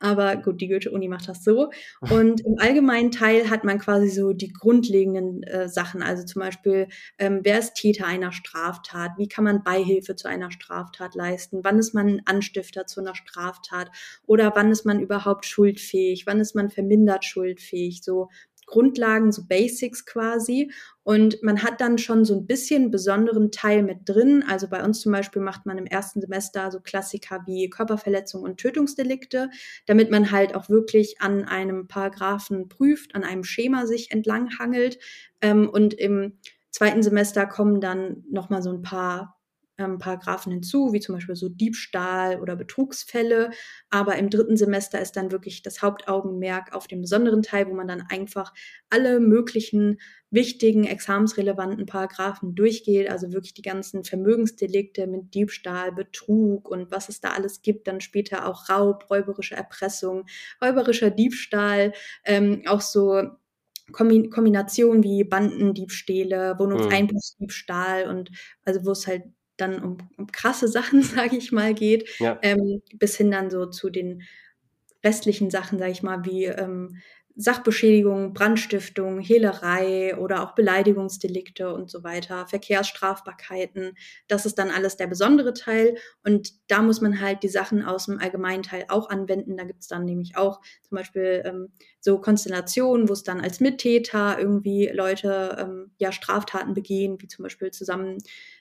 [0.00, 1.70] Aber gut, die Goethe-Uni macht das so.
[2.10, 6.02] Und im allgemeinen Teil hat man quasi so die grundlegenden äh, Sachen.
[6.02, 6.88] Also zum Beispiel,
[7.18, 9.12] ähm, wer ist Täter einer Straftat?
[9.16, 11.60] Wie kann man Beihilfe zu einer Straftat leisten?
[11.62, 13.90] Wann ist man Anstifter zu einer Straftat?
[14.26, 16.26] Oder wann ist man überhaupt schuldfähig?
[16.26, 18.02] Wann ist man vermindert schuldfähig?
[18.02, 18.28] So
[18.66, 20.70] Grundlagen, so Basics quasi.
[21.02, 24.44] Und man hat dann schon so ein bisschen besonderen Teil mit drin.
[24.46, 28.58] Also bei uns zum Beispiel macht man im ersten Semester so Klassiker wie Körperverletzung und
[28.58, 29.48] Tötungsdelikte,
[29.86, 34.98] damit man halt auch wirklich an einem Paragraphen prüft, an einem Schema sich entlanghangelt.
[35.40, 36.38] Ähm, und im
[36.70, 39.35] zweiten Semester kommen dann nochmal so ein paar
[39.78, 43.50] ähm, Paragraphen hinzu, wie zum Beispiel so Diebstahl oder Betrugsfälle.
[43.90, 47.88] Aber im dritten Semester ist dann wirklich das Hauptaugenmerk auf dem besonderen Teil, wo man
[47.88, 48.52] dann einfach
[48.90, 49.98] alle möglichen
[50.30, 57.20] wichtigen, examensrelevanten Paragraphen durchgeht, also wirklich die ganzen Vermögensdelikte mit Diebstahl, Betrug und was es
[57.20, 60.26] da alles gibt, dann später auch Raub, räuberische Erpressung,
[60.62, 61.92] räuberischer Diebstahl,
[62.24, 63.22] ähm, auch so
[63.92, 68.30] Kombinationen wie Bandendiebstähle, Wohnungseinbruchsdiebstahl und
[68.64, 69.22] also wo es halt
[69.56, 72.38] dann um, um krasse Sachen, sage ich mal, geht, ja.
[72.42, 74.22] ähm, bis hin dann so zu den
[75.04, 76.96] restlichen Sachen, sage ich mal, wie ähm,
[77.38, 83.96] Sachbeschädigung, Brandstiftung, Hehlerei oder auch Beleidigungsdelikte und so weiter, Verkehrsstrafbarkeiten.
[84.26, 85.96] Das ist dann alles der besondere Teil.
[86.24, 89.58] Und da muss man halt die Sachen aus dem allgemeinen Teil auch anwenden.
[89.58, 91.68] Da gibt es dann nämlich auch zum Beispiel ähm,
[92.00, 97.42] so Konstellationen, wo es dann als Mittäter irgendwie Leute ähm, ja Straftaten begehen, wie zum
[97.42, 98.16] Beispiel zusammen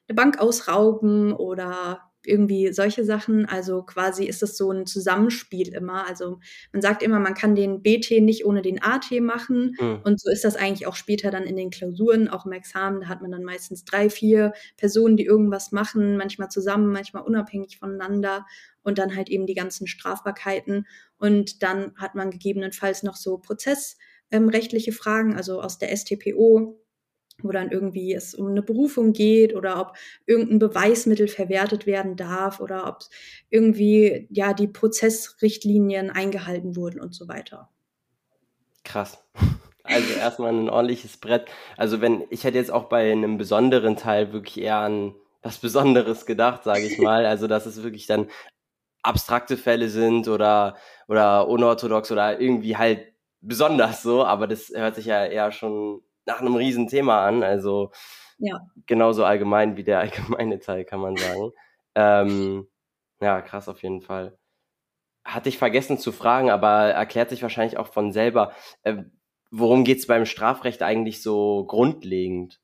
[0.07, 3.45] eine Bank ausrauben oder irgendwie solche Sachen.
[3.45, 6.07] Also quasi ist es so ein Zusammenspiel immer.
[6.07, 6.39] Also
[6.71, 9.75] man sagt immer, man kann den BT nicht ohne den AT machen.
[9.79, 10.01] Mhm.
[10.03, 13.01] Und so ist das eigentlich auch später dann in den Klausuren, auch im Examen.
[13.01, 17.77] Da hat man dann meistens drei, vier Personen, die irgendwas machen, manchmal zusammen, manchmal unabhängig
[17.77, 18.45] voneinander
[18.83, 20.85] und dann halt eben die ganzen Strafbarkeiten.
[21.17, 26.79] Und dann hat man gegebenenfalls noch so prozessrechtliche Fragen, also aus der STPO
[27.41, 29.93] wo dann irgendwie es um eine Berufung geht oder ob
[30.25, 32.99] irgendein Beweismittel verwertet werden darf oder ob
[33.49, 37.69] irgendwie ja die Prozessrichtlinien eingehalten wurden und so weiter.
[38.83, 39.23] Krass.
[39.87, 41.45] Also erstmal ein ordentliches Brett.
[41.77, 45.13] Also wenn ich hätte jetzt auch bei einem besonderen Teil wirklich eher an
[45.43, 47.23] was Besonderes gedacht, sage ich mal.
[47.27, 48.31] Also dass es wirklich dann
[49.03, 50.75] abstrakte Fälle sind oder
[51.07, 54.25] oder unorthodox oder irgendwie halt besonders so.
[54.25, 57.43] Aber das hört sich ja eher schon nach einem riesen Thema an.
[57.43, 57.91] Also
[58.37, 58.59] ja.
[58.85, 61.51] genauso allgemein wie der allgemeine Teil, kann man sagen.
[61.95, 62.67] ähm,
[63.21, 64.37] ja, krass auf jeden Fall.
[65.23, 68.53] Hatte ich vergessen zu fragen, aber erklärt sich wahrscheinlich auch von selber.
[68.83, 69.03] Äh,
[69.51, 72.59] worum geht es beim Strafrecht eigentlich so grundlegend?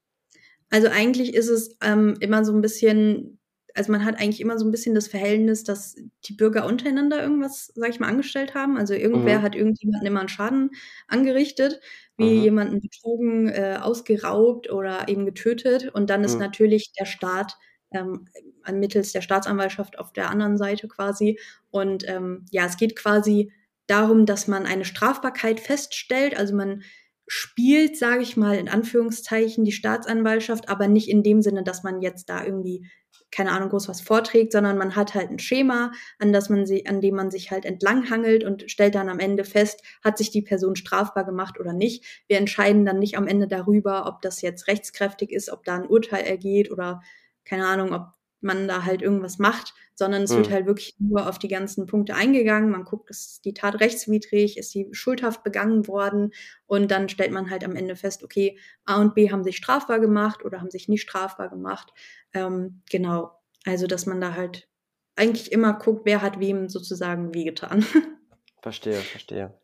[0.70, 3.41] Also eigentlich ist es ähm, immer so ein bisschen
[3.76, 5.96] also man hat eigentlich immer so ein bisschen das Verhältnis, dass
[6.26, 8.78] die Bürger untereinander irgendwas, sag ich mal, angestellt haben.
[8.78, 9.44] Also irgendwer mhm.
[9.44, 10.72] hat irgendjemanden immer einen Schaden
[11.08, 11.80] angerichtet,
[12.18, 12.44] wie mhm.
[12.44, 15.90] jemanden betrogen, äh, ausgeraubt oder eben getötet.
[15.90, 16.42] Und dann ist mhm.
[16.42, 17.58] natürlich der Staat
[17.92, 18.28] ähm,
[18.72, 21.40] mittels der Staatsanwaltschaft auf der anderen Seite quasi.
[21.70, 23.52] Und ähm, ja, es geht quasi
[23.88, 26.38] darum, dass man eine Strafbarkeit feststellt.
[26.38, 26.84] Also man
[27.28, 32.02] spielt, sage ich mal, in Anführungszeichen die Staatsanwaltschaft, aber nicht in dem Sinne, dass man
[32.02, 32.90] jetzt da irgendwie
[33.32, 36.86] keine Ahnung, groß was vorträgt, sondern man hat halt ein Schema, an das man sie,
[36.86, 40.42] an dem man sich halt entlanghangelt und stellt dann am Ende fest, hat sich die
[40.42, 42.06] Person strafbar gemacht oder nicht.
[42.28, 45.88] Wir entscheiden dann nicht am Ende darüber, ob das jetzt rechtskräftig ist, ob da ein
[45.88, 47.02] Urteil ergeht oder
[47.46, 50.38] keine Ahnung, ob man da halt irgendwas macht, sondern es mhm.
[50.38, 52.72] wird halt wirklich nur auf die ganzen Punkte eingegangen.
[52.72, 56.34] Man guckt, ist die Tat rechtswidrig, ist die schuldhaft begangen worden
[56.66, 60.00] und dann stellt man halt am Ende fest, okay, A und B haben sich strafbar
[60.00, 61.94] gemacht oder haben sich nicht strafbar gemacht.
[62.34, 63.32] Ähm, genau,
[63.66, 64.68] also dass man da halt
[65.16, 67.86] eigentlich immer guckt, wer hat wem sozusagen wie getan.
[68.62, 69.60] Verstehe, verstehe.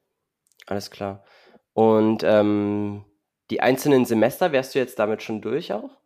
[0.65, 1.23] Alles klar.
[1.73, 3.05] Und ähm,
[3.51, 5.97] die einzelnen Semester, wärst du jetzt damit schon durch auch?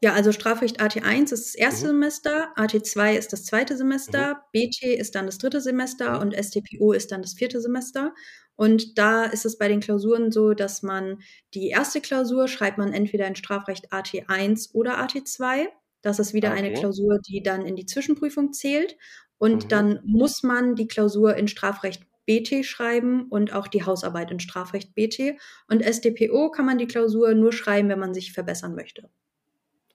[0.00, 1.90] Ja, also Strafrecht AT1 ist das erste mhm.
[1.90, 4.38] Semester, AT2 ist das zweite Semester, mhm.
[4.52, 6.20] BT ist dann das dritte Semester mhm.
[6.20, 8.14] und STPO ist dann das vierte Semester.
[8.54, 11.22] Und da ist es bei den Klausuren so, dass man
[11.54, 15.68] die erste Klausur schreibt man entweder in Strafrecht AT1 oder AT2.
[16.02, 16.58] Das ist wieder okay.
[16.58, 18.96] eine Klausur, die dann in die Zwischenprüfung zählt.
[19.38, 19.68] Und mhm.
[19.68, 24.94] dann muss man die Klausur in Strafrecht BT schreiben und auch die Hausarbeit in Strafrecht
[24.94, 25.38] BT.
[25.68, 29.10] Und STPO kann man die Klausur nur schreiben, wenn man sich verbessern möchte.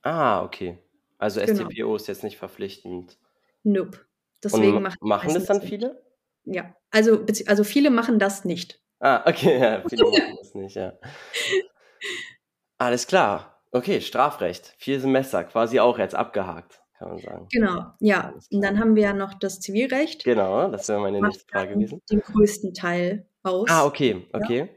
[0.02, 0.78] Ah, okay.
[1.18, 1.70] Also Genau.
[1.70, 3.18] StPO ist jetzt nicht verpflichtend.
[3.64, 4.00] Nope.
[4.44, 6.02] Deswegen machen machen das dann viele?
[6.46, 8.82] Ja, also, also viele machen das nicht.
[9.00, 10.94] Ah, okay, ja, viele machen das nicht, ja.
[12.78, 13.62] Alles klar.
[13.72, 14.76] Okay, Strafrecht.
[14.78, 17.48] Vier Semester, quasi auch jetzt abgehakt, kann man sagen.
[17.52, 18.34] Genau, ja.
[18.52, 20.24] Und dann haben wir ja noch das Zivilrecht.
[20.24, 22.02] Genau, das wäre meine nächste Frage gewesen.
[22.10, 23.70] Den größten Teil aus.
[23.70, 24.70] Ah, okay, okay.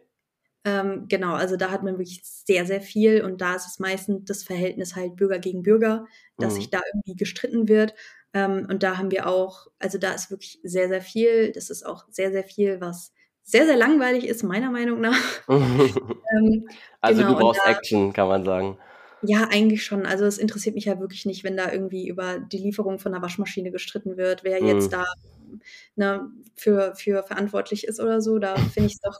[0.64, 4.24] Ähm, genau, also da hat man wirklich sehr, sehr viel und da ist es meistens
[4.26, 6.06] das Verhältnis halt Bürger gegen Bürger,
[6.36, 6.56] dass mhm.
[6.56, 7.94] sich da irgendwie gestritten wird.
[8.34, 11.52] Ähm, und da haben wir auch, also da ist wirklich sehr, sehr viel.
[11.52, 15.18] Das ist auch sehr, sehr viel, was sehr, sehr langweilig ist, meiner Meinung nach.
[15.48, 16.68] ähm,
[17.00, 18.78] also genau, du brauchst da, Action, kann man sagen.
[19.22, 20.06] Ja, eigentlich schon.
[20.06, 23.22] Also es interessiert mich ja wirklich nicht, wenn da irgendwie über die Lieferung von einer
[23.22, 24.90] Waschmaschine gestritten wird, wer jetzt mhm.
[24.90, 25.04] da
[25.96, 28.38] ne, für, für verantwortlich ist oder so.
[28.38, 29.18] Da finde ich es doch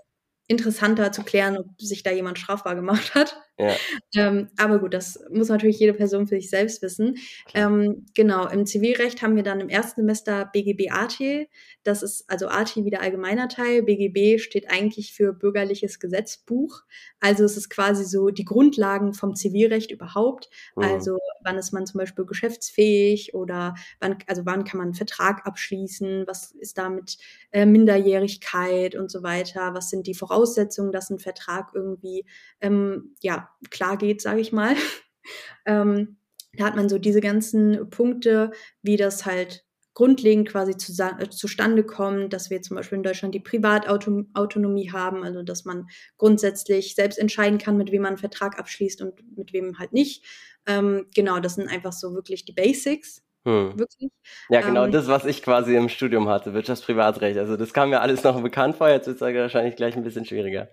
[0.51, 3.37] interessanter zu klären, ob sich da jemand strafbar gemacht hat.
[3.61, 3.77] Ja.
[4.15, 7.17] Ähm, aber gut, das muss natürlich jede Person für sich selbst wissen.
[7.55, 11.49] Ähm, genau, im Zivilrecht haben wir dann im ersten Semester BGB AT.
[11.83, 13.83] Das ist also AT wieder allgemeiner Teil.
[13.83, 16.83] BGB steht eigentlich für bürgerliches Gesetzbuch.
[17.21, 20.49] Also es ist quasi so die Grundlagen vom Zivilrecht überhaupt.
[20.77, 20.85] Mhm.
[20.85, 25.47] Also wann ist man zum Beispiel geschäftsfähig oder wann, also wann kann man einen Vertrag
[25.47, 26.25] abschließen?
[26.27, 27.19] Was ist da mit
[27.51, 29.75] äh, Minderjährigkeit und so weiter?
[29.75, 32.25] Was sind die Voraussetzungen, dass ein Vertrag irgendwie
[32.61, 34.75] ähm, ja klar geht, sage ich mal.
[35.67, 36.19] ähm,
[36.55, 38.51] da hat man so diese ganzen Punkte,
[38.83, 43.35] wie das halt grundlegend quasi zu, äh, zustande kommt, dass wir zum Beispiel in Deutschland
[43.35, 48.59] die Privatautonomie haben, also dass man grundsätzlich selbst entscheiden kann, mit wem man einen Vertrag
[48.59, 50.25] abschließt und mit wem halt nicht.
[50.67, 53.23] Ähm, genau, das sind einfach so wirklich die Basics.
[53.45, 53.79] Hm.
[53.79, 54.11] Wirklich.
[54.51, 57.39] Ja, genau ähm, das, was ich quasi im Studium hatte, Wirtschaftsprivatrecht.
[57.39, 60.27] Also das kam mir alles noch bekannt vor, jetzt wird es wahrscheinlich gleich ein bisschen
[60.27, 60.69] schwieriger.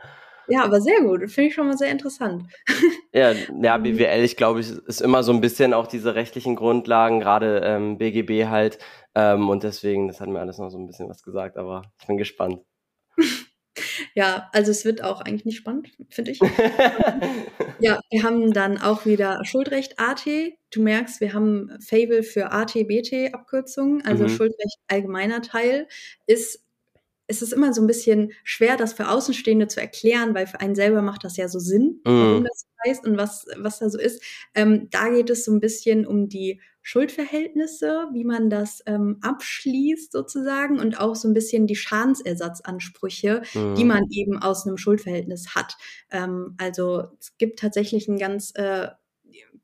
[0.50, 1.30] Ja, aber sehr gut.
[1.30, 2.44] Finde ich schon mal sehr interessant.
[3.14, 7.62] Ja, ja, BWL, ich glaube, ist immer so ein bisschen auch diese rechtlichen Grundlagen, gerade
[7.64, 8.78] ähm, BGB halt.
[9.16, 12.06] Ähm, und deswegen, das hat mir alles noch so ein bisschen was gesagt, aber ich
[12.06, 12.60] bin gespannt.
[14.14, 16.40] Ja, also es wird auch eigentlich nicht spannend, finde ich.
[17.80, 20.26] ja, wir haben dann auch wieder Schuldrecht AT.
[20.72, 24.30] Du merkst, wir haben Fable für AT-BT-Abkürzungen, also mhm.
[24.30, 25.88] Schuldrecht allgemeiner Teil,
[26.26, 26.67] ist
[27.28, 30.76] es ist immer so ein bisschen schwer, das für Außenstehende zu erklären, weil für einen
[30.76, 32.10] selber macht das ja so Sinn, mm.
[32.10, 34.24] warum das heißt und was, was da so ist.
[34.56, 40.14] Ähm, da geht es so ein bisschen um die Schuldverhältnisse, wie man das ähm, abschließt
[40.14, 43.76] sozusagen und auch so ein bisschen die Schadensersatzansprüche, mm.
[43.76, 45.76] die man eben aus einem Schuldverhältnis hat.
[46.12, 48.88] Ähm, also es gibt tatsächlich ein ganz äh,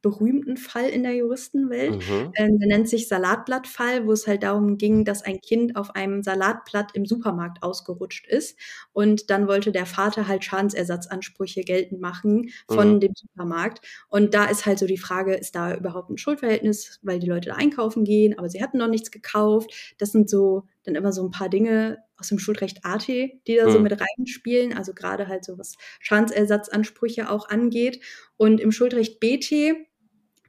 [0.04, 1.96] berühmten Fall in der Juristenwelt.
[1.96, 2.32] Mhm.
[2.34, 6.22] Äh, der nennt sich Salatblattfall, wo es halt darum ging, dass ein Kind auf einem
[6.22, 8.60] Salatblatt im Supermarkt ausgerutscht ist.
[8.92, 13.00] Und dann wollte der Vater halt Schadensersatzansprüche geltend machen von mhm.
[13.00, 13.84] dem Supermarkt.
[14.10, 17.50] Und da ist halt so die Frage, ist da überhaupt ein Schuldverhältnis, weil die Leute
[17.50, 19.96] da einkaufen gehen, aber sie hatten noch nichts gekauft.
[19.98, 23.68] Das sind so dann immer so ein paar Dinge aus dem Schuldrecht AT, die da
[23.68, 23.72] mhm.
[23.72, 28.02] so mit reinspielen, also gerade halt so was Schadensersatzansprüche auch angeht.
[28.36, 29.78] Und im Schuldrecht BT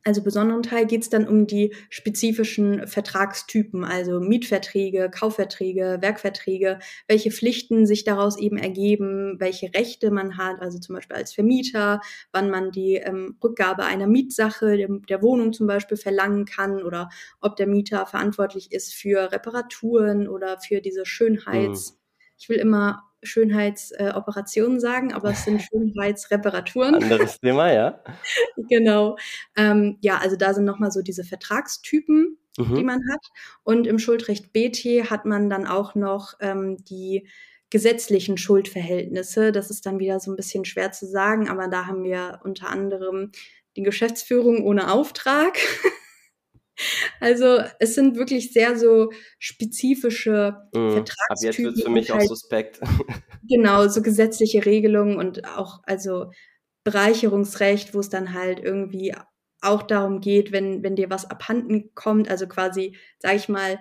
[0.04, 6.78] also besonderen Teil geht es dann um die spezifischen Vertragstypen, also Mietverträge, Kaufverträge, Werkverträge,
[7.08, 12.00] welche Pflichten sich daraus eben ergeben, welche Rechte man hat, also zum Beispiel als Vermieter,
[12.32, 17.08] wann man die ähm, Rückgabe einer Mietsache der, der, Wohnung zum Beispiel verlangen kann oder
[17.40, 21.92] ob der Mieter verantwortlich ist für Reparaturen oder für diese Schönheits.
[21.92, 21.96] Mhm.
[22.36, 26.94] Ich will immer Schönheitsoperationen äh, sagen, aber es sind Schönheitsreparaturen.
[26.94, 28.00] Anderes Thema, ja.
[28.68, 29.16] genau.
[29.56, 32.74] Ähm, ja, also da sind nochmal so diese Vertragstypen, mhm.
[32.74, 33.26] die man hat.
[33.62, 37.28] Und im Schuldrecht BT hat man dann auch noch ähm, die
[37.70, 39.50] gesetzlichen Schuldverhältnisse.
[39.50, 42.68] Das ist dann wieder so ein bisschen schwer zu sagen, aber da haben wir unter
[42.68, 43.32] anderem
[43.76, 45.58] die Geschäftsführung ohne Auftrag.
[47.20, 51.26] Also es sind wirklich sehr so spezifische mm, Vertragstypen.
[51.28, 52.80] Aber jetzt wird für mich halt, auch suspekt.
[53.48, 56.30] Genau, so gesetzliche Regelungen und auch also
[56.82, 59.14] Bereicherungsrecht, wo es dann halt irgendwie
[59.60, 63.78] auch darum geht, wenn, wenn dir was abhanden kommt, also quasi, sag ich mal,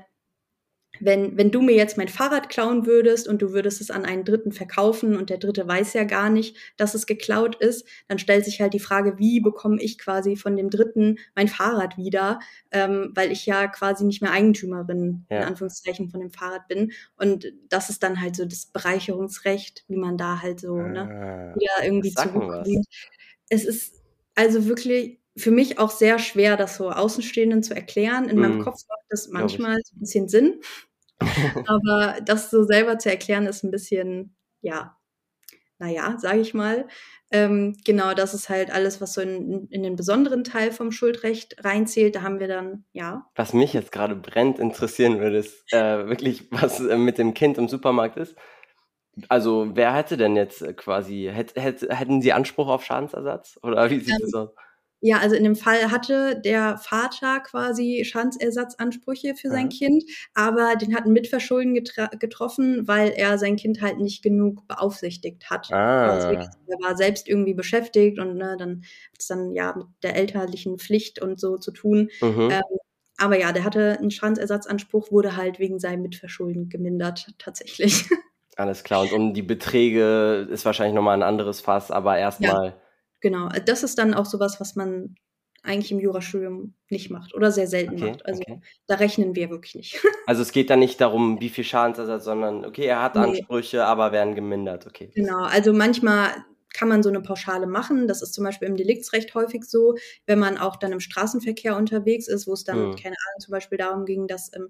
[1.00, 4.24] wenn, wenn du mir jetzt mein Fahrrad klauen würdest und du würdest es an einen
[4.24, 8.46] Dritten verkaufen und der Dritte weiß ja gar nicht, dass es geklaut ist, dann stellt
[8.46, 12.40] sich halt die Frage, wie bekomme ich quasi von dem Dritten mein Fahrrad wieder,
[12.72, 15.38] ähm, weil ich ja quasi nicht mehr Eigentümerin ja.
[15.38, 16.92] in Anführungszeichen von dem Fahrrad bin.
[17.18, 21.60] Und das ist dann halt so das Bereicherungsrecht, wie man da halt so ne, ah,
[21.60, 22.68] wieder irgendwie zurückkommt.
[23.50, 24.04] Es ist
[24.36, 28.30] also wirklich für mich auch sehr schwer, das so Außenstehenden zu erklären.
[28.30, 28.40] In mm.
[28.40, 28.64] meinem mhm.
[28.64, 30.62] Kopf macht das manchmal so ein bisschen Sinn.
[31.68, 34.98] Aber das so selber zu erklären, ist ein bisschen, ja,
[35.80, 36.88] naja, sage ich mal.
[37.32, 41.64] Ähm, genau, das ist halt alles, was so in, in den besonderen Teil vom Schuldrecht
[41.66, 42.16] reinzählt.
[42.16, 43.26] Da haben wir dann, ja.
[43.36, 47.58] Was mich jetzt gerade brennt interessieren würde, ist äh, wirklich, was äh, mit dem Kind
[47.58, 48.36] im Supermarkt ist.
[49.30, 53.60] Also, wer hätte denn jetzt äh, quasi, hätt, hätt, hätten Sie Anspruch auf Schadensersatz?
[53.64, 54.50] Oder wie sieht ähm, das aus?
[55.06, 59.78] Ja, also in dem Fall hatte der Vater quasi Schadensersatzansprüche für sein ja.
[59.78, 65.50] Kind, aber den hat ein Mitverschulden getroffen, weil er sein Kind halt nicht genug beaufsichtigt
[65.50, 65.70] hat.
[65.74, 66.10] Ah.
[66.10, 70.16] Also er war selbst irgendwie beschäftigt und ne, dann hat es dann ja mit der
[70.16, 72.10] elterlichen Pflicht und so zu tun.
[72.22, 72.50] Mhm.
[72.50, 72.62] Ähm,
[73.18, 78.06] aber ja, der hatte einen Schadensersatzanspruch, wurde halt wegen seinem Mitverschulden gemindert, tatsächlich.
[78.56, 79.02] Alles klar.
[79.02, 82.68] Und um die Beträge ist wahrscheinlich nochmal ein anderes Fass, aber erstmal.
[82.68, 82.83] Ja,
[83.24, 83.50] genau.
[83.66, 85.16] Das ist dann auch sowas, was man
[85.64, 88.26] eigentlich im Jurastudium nicht macht oder sehr selten okay, macht.
[88.26, 88.60] Also okay.
[88.86, 90.04] da rechnen wir wirklich nicht.
[90.26, 93.22] Also es geht da nicht darum, wie viel Schadensersatz, sondern okay, er hat nee.
[93.22, 94.88] Ansprüche, aber werden gemindert.
[94.88, 95.12] Okay.
[95.14, 95.44] Genau.
[95.44, 96.30] Also manchmal
[96.74, 98.08] kann man so eine Pauschale machen.
[98.08, 99.96] Das ist zum Beispiel im Deliktsrecht häufig so,
[100.26, 102.96] wenn man auch dann im Straßenverkehr unterwegs ist, wo es dann, mhm.
[102.96, 104.70] keine Ahnung, zum Beispiel darum ging, dass ähm,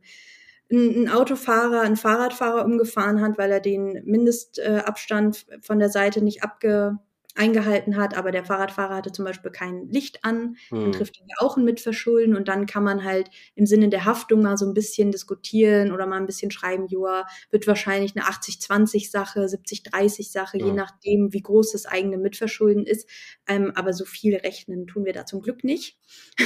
[0.71, 6.43] ein, Autofahrer, ein Fahrradfahrer umgefahren hat, weil er den Mindestabstand äh, von der Seite nicht
[6.43, 6.97] abge
[7.35, 10.91] eingehalten hat, aber der Fahrradfahrer hatte zum Beispiel kein Licht an, dann hm.
[10.91, 14.41] trifft ihn ja auch ein Mitverschulden und dann kann man halt im Sinne der Haftung
[14.41, 19.45] mal so ein bisschen diskutieren oder mal ein bisschen schreiben, joa, wird wahrscheinlich eine 80-20-Sache,
[19.45, 20.67] 70-30-Sache, ja.
[20.67, 23.09] je nachdem, wie groß das eigene Mitverschulden ist.
[23.47, 25.97] Ähm, aber so viel rechnen tun wir da zum Glück nicht.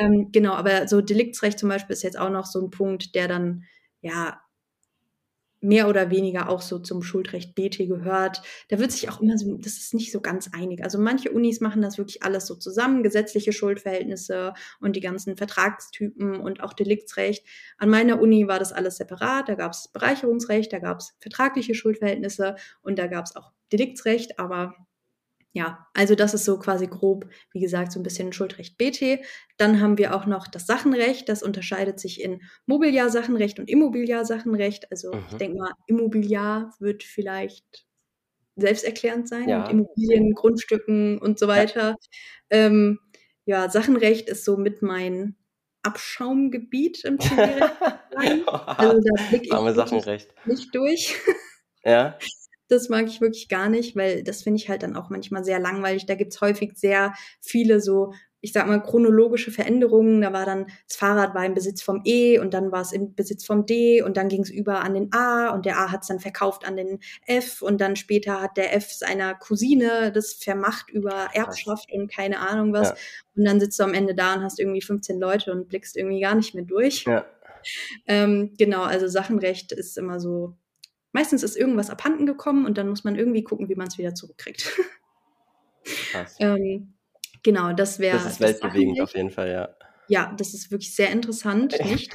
[0.00, 3.28] ähm, genau, aber so Deliktsrecht zum Beispiel ist jetzt auch noch so ein Punkt, der
[3.28, 3.64] dann
[4.00, 4.40] ja
[5.60, 8.42] mehr oder weniger auch so zum Schuldrecht BT gehört.
[8.68, 10.82] Da wird sich auch immer so, das ist nicht so ganz einig.
[10.84, 16.40] Also manche Unis machen das wirklich alles so zusammen, gesetzliche Schuldverhältnisse und die ganzen Vertragstypen
[16.40, 17.44] und auch Deliktsrecht.
[17.76, 19.48] An meiner Uni war das alles separat.
[19.48, 24.38] Da gab es Bereicherungsrecht, da gab es vertragliche Schuldverhältnisse und da gab es auch Deliktsrecht,
[24.38, 24.74] aber
[25.52, 29.20] ja, also das ist so quasi grob, wie gesagt, so ein bisschen Schuldrecht BT.
[29.56, 31.28] Dann haben wir auch noch das Sachenrecht.
[31.28, 34.90] Das unterscheidet sich in Mobiliarsachenrecht und Immobiliarsachenrecht.
[34.90, 35.24] Also mhm.
[35.30, 37.86] ich denke mal, Immobiliar wird vielleicht
[38.56, 39.60] selbsterklärend sein ja.
[39.60, 41.90] mit Immobilien, Grundstücken und so weiter.
[41.90, 41.96] Ja.
[42.50, 42.98] Ähm,
[43.44, 45.36] ja, Sachenrecht ist so mit mein
[45.82, 47.72] Abschaumgebiet im Zivilrecht.
[48.46, 51.16] also da blicke ich nicht durch.
[51.84, 52.18] Ja.
[52.68, 55.58] Das mag ich wirklich gar nicht, weil das finde ich halt dann auch manchmal sehr
[55.58, 56.06] langweilig.
[56.06, 60.20] Da gibt's häufig sehr viele so, ich sag mal, chronologische Veränderungen.
[60.20, 63.14] Da war dann, das Fahrrad war im Besitz vom E und dann war es im
[63.14, 66.02] Besitz vom D und dann ging es über an den A und der A hat
[66.02, 70.34] es dann verkauft an den F und dann später hat der F seiner Cousine das
[70.34, 72.90] vermacht über Erbschaft und keine Ahnung was.
[72.90, 72.96] Ja.
[73.36, 76.20] Und dann sitzt du am Ende da und hast irgendwie 15 Leute und blickst irgendwie
[76.20, 77.04] gar nicht mehr durch.
[77.04, 77.24] Ja.
[78.06, 80.54] Ähm, genau, also Sachenrecht ist immer so
[81.18, 84.14] meistens ist irgendwas abhanden gekommen und dann muss man irgendwie gucken, wie man es wieder
[84.14, 84.70] zurückkriegt.
[86.38, 86.94] ähm,
[87.42, 88.18] genau, das wäre.
[88.18, 89.68] Das ist weltbewegend auf jeden Fall, ja.
[90.06, 92.12] Ja, das ist wirklich sehr interessant, nicht?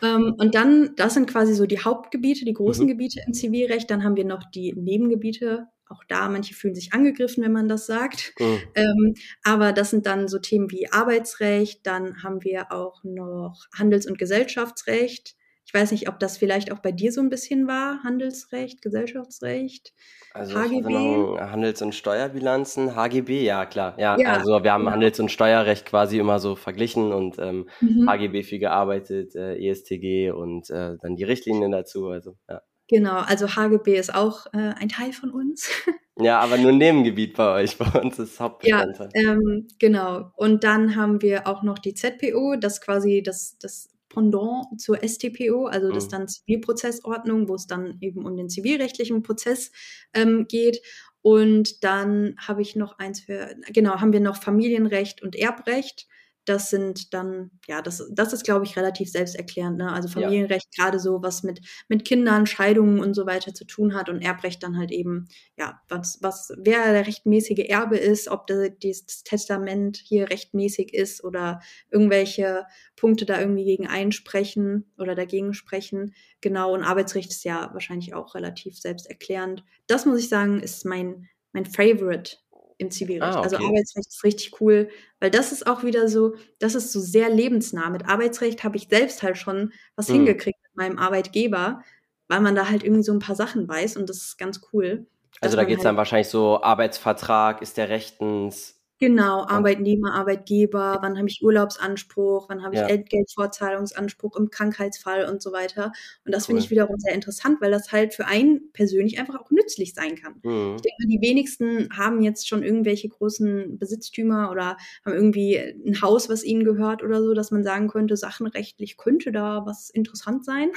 [0.00, 2.90] ähm, und dann, das sind quasi so die Hauptgebiete, die großen mhm.
[2.90, 3.90] Gebiete im Zivilrecht.
[3.90, 5.66] Dann haben wir noch die Nebengebiete.
[5.88, 8.32] Auch da, manche fühlen sich angegriffen, wenn man das sagt.
[8.38, 8.58] Mhm.
[8.76, 11.84] Ähm, aber das sind dann so Themen wie Arbeitsrecht.
[11.84, 15.34] Dann haben wir auch noch Handels- und Gesellschaftsrecht.
[15.66, 19.92] Ich weiß nicht, ob das vielleicht auch bei dir so ein bisschen war, Handelsrecht, Gesellschaftsrecht.
[20.32, 21.40] Also HGB.
[21.40, 23.98] Handels- und Steuerbilanzen, HGB, ja klar.
[23.98, 24.92] Ja, ja also wir haben genau.
[24.92, 28.08] Handels- und Steuerrecht quasi immer so verglichen und ähm, mhm.
[28.08, 32.08] HGB viel gearbeitet, äh, ESTG und äh, dann die Richtlinien dazu.
[32.08, 32.62] Also ja.
[32.88, 35.68] Genau, also HGB ist auch äh, ein Teil von uns.
[36.18, 37.76] Ja, aber nur ein Nebengebiet bei euch.
[37.76, 39.10] Bei uns ist Hauptbestandteil.
[39.12, 40.30] Ja, ähm, genau.
[40.34, 45.66] Und dann haben wir auch noch die ZPO, das quasi das, das Pendant zur STPO,
[45.66, 46.10] also das mhm.
[46.10, 49.72] dann Zivilprozessordnung, wo es dann eben um den zivilrechtlichen Prozess
[50.14, 50.80] ähm, geht.
[51.20, 56.06] Und dann habe ich noch eins für, genau, haben wir noch Familienrecht und Erbrecht
[56.46, 59.78] das sind dann, ja, das, das ist, glaube ich, relativ selbsterklärend.
[59.78, 59.92] Ne?
[59.92, 60.84] Also Familienrecht ja.
[60.84, 64.62] gerade so, was mit, mit Kindern, Scheidungen und so weiter zu tun hat und Erbrecht
[64.62, 65.28] dann halt eben,
[65.58, 71.24] ja, was, was, wer der rechtmäßige Erbe ist, ob das, das Testament hier rechtmäßig ist
[71.24, 76.14] oder irgendwelche Punkte da irgendwie gegen einsprechen oder dagegen sprechen.
[76.40, 79.64] Genau, und Arbeitsrecht ist ja wahrscheinlich auch relativ selbsterklärend.
[79.88, 82.36] Das muss ich sagen, ist mein, mein Favorite
[82.78, 83.22] im Zivilrecht.
[83.36, 83.64] Ah, also okay.
[83.64, 84.88] Also Arbeitsrecht ist richtig cool,
[85.20, 87.90] weil das ist auch wieder so, das ist so sehr lebensnah.
[87.90, 90.16] Mit Arbeitsrecht habe ich selbst halt schon was hm.
[90.16, 91.82] hingekriegt mit meinem Arbeitgeber,
[92.28, 95.06] weil man da halt irgendwie so ein paar Sachen weiß und das ist ganz cool.
[95.40, 100.98] Also da geht es halt dann wahrscheinlich so, Arbeitsvertrag, ist der rechtens, Genau, Arbeitnehmer, Arbeitgeber,
[101.02, 102.86] wann habe ich Urlaubsanspruch, wann habe ich ja.
[102.86, 105.92] Entgeltvorzahlungsanspruch im Krankheitsfall und so weiter.
[106.24, 106.46] Und das cool.
[106.46, 110.16] finde ich wiederum sehr interessant, weil das halt für einen persönlich einfach auch nützlich sein
[110.16, 110.40] kann.
[110.42, 110.76] Mhm.
[110.76, 116.30] Ich denke, die wenigsten haben jetzt schon irgendwelche großen Besitztümer oder haben irgendwie ein Haus,
[116.30, 120.70] was ihnen gehört oder so, dass man sagen könnte, sachenrechtlich könnte da was interessant sein.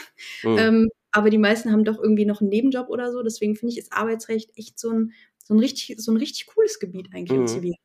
[0.44, 0.58] Mhm.
[0.58, 3.24] Ähm, aber die meisten haben doch irgendwie noch einen Nebenjob oder so.
[3.24, 6.80] Deswegen finde ich, ist Arbeitsrecht echt so ein, so ein richtig, so ein richtig cooles
[6.80, 7.42] Gebiet eigentlich mhm.
[7.42, 7.76] im Zivil.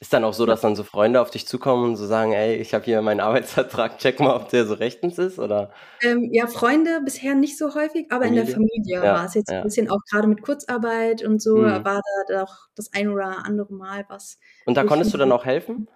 [0.00, 2.56] Ist dann auch so, dass dann so Freunde auf dich zukommen und so sagen, ey,
[2.56, 5.70] ich habe hier meinen Arbeitsvertrag, check mal, ob der so rechtens ist, oder?
[6.02, 8.40] Ähm, ja, Freunde bisher nicht so häufig, aber Familie?
[8.40, 9.58] in der Familie ja, war es jetzt ja.
[9.58, 11.84] ein bisschen auch gerade mit Kurzarbeit und so, mhm.
[11.84, 14.38] war da doch das ein oder andere Mal was.
[14.66, 15.88] Und da konntest du dann auch helfen?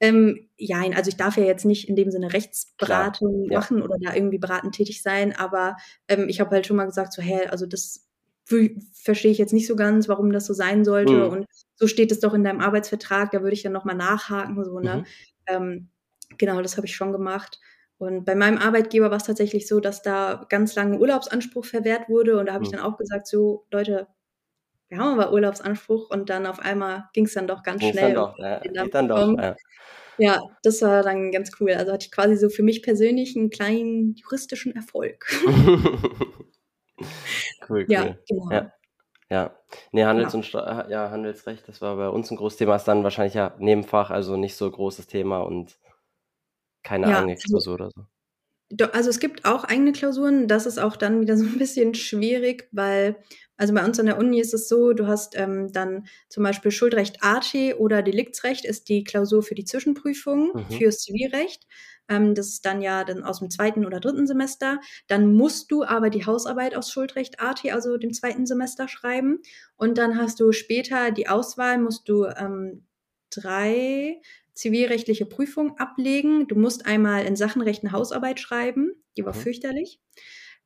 [0.00, 3.58] Ähm, ja, also ich darf ja jetzt nicht in dem Sinne Rechtsberatung ja.
[3.58, 5.76] machen oder da irgendwie beratend tätig sein, aber
[6.08, 8.06] ähm, ich habe halt schon mal gesagt, so, hä, also das
[8.46, 11.14] verstehe ich jetzt nicht so ganz, warum das so sein sollte.
[11.14, 11.30] Mhm.
[11.32, 14.80] Und so steht es doch in deinem Arbeitsvertrag, da würde ich dann nochmal nachhaken, so,
[14.80, 14.96] ne?
[14.98, 15.04] Mhm.
[15.46, 15.88] Ähm,
[16.38, 17.60] genau, das habe ich schon gemacht.
[17.98, 22.38] Und bei meinem Arbeitgeber war es tatsächlich so, dass da ganz lange Urlaubsanspruch verwehrt wurde.
[22.38, 22.76] Und da habe ich Mhm.
[22.76, 24.08] dann auch gesagt, so, Leute,
[24.88, 26.10] wir haben aber Urlaubsanspruch.
[26.10, 28.14] Und dann auf einmal ging es dann doch ganz Ging's schnell.
[28.14, 29.16] dann doch, ja, den dann geht dann doch.
[29.16, 29.38] bekommen.
[29.42, 29.56] Ja.
[30.18, 31.72] Ja, das war dann ganz cool.
[31.72, 35.26] Also hatte ich quasi so für mich persönlich einen kleinen juristischen Erfolg.
[37.68, 38.18] cool, Ja, cool.
[38.28, 38.50] genau.
[38.50, 38.72] Ja.
[39.30, 39.58] Ja,
[39.90, 40.44] nee, Handels- Genau.
[40.44, 44.10] und ja, Handelsrecht, das war bei uns ein großes Thema, ist dann wahrscheinlich ja Nebenfach,
[44.10, 45.78] also nicht so großes Thema und
[46.82, 48.04] keine Ja, eigene also- Klausur oder so.
[48.92, 52.68] Also es gibt auch eigene Klausuren, das ist auch dann wieder so ein bisschen schwierig,
[52.72, 53.16] weil,
[53.56, 56.70] also bei uns an der Uni ist es so, du hast ähm, dann zum Beispiel
[56.70, 60.70] Schuldrecht AT oder Deliktsrecht ist die Klausur für die Zwischenprüfung Mhm.
[60.76, 61.66] fürs Zivilrecht.
[62.08, 64.80] Ähm, das ist dann ja dann aus dem zweiten oder dritten Semester.
[65.08, 69.40] Dann musst du aber die Hausarbeit aus Schuldrecht AT, also dem zweiten Semester, schreiben.
[69.76, 72.86] Und dann hast du später die Auswahl, musst du ähm,
[73.30, 74.20] drei
[74.54, 76.46] zivilrechtliche Prüfungen ablegen.
[76.46, 79.38] Du musst einmal in Sachenrecht eine Hausarbeit schreiben, die war Mhm.
[79.40, 80.00] fürchterlich.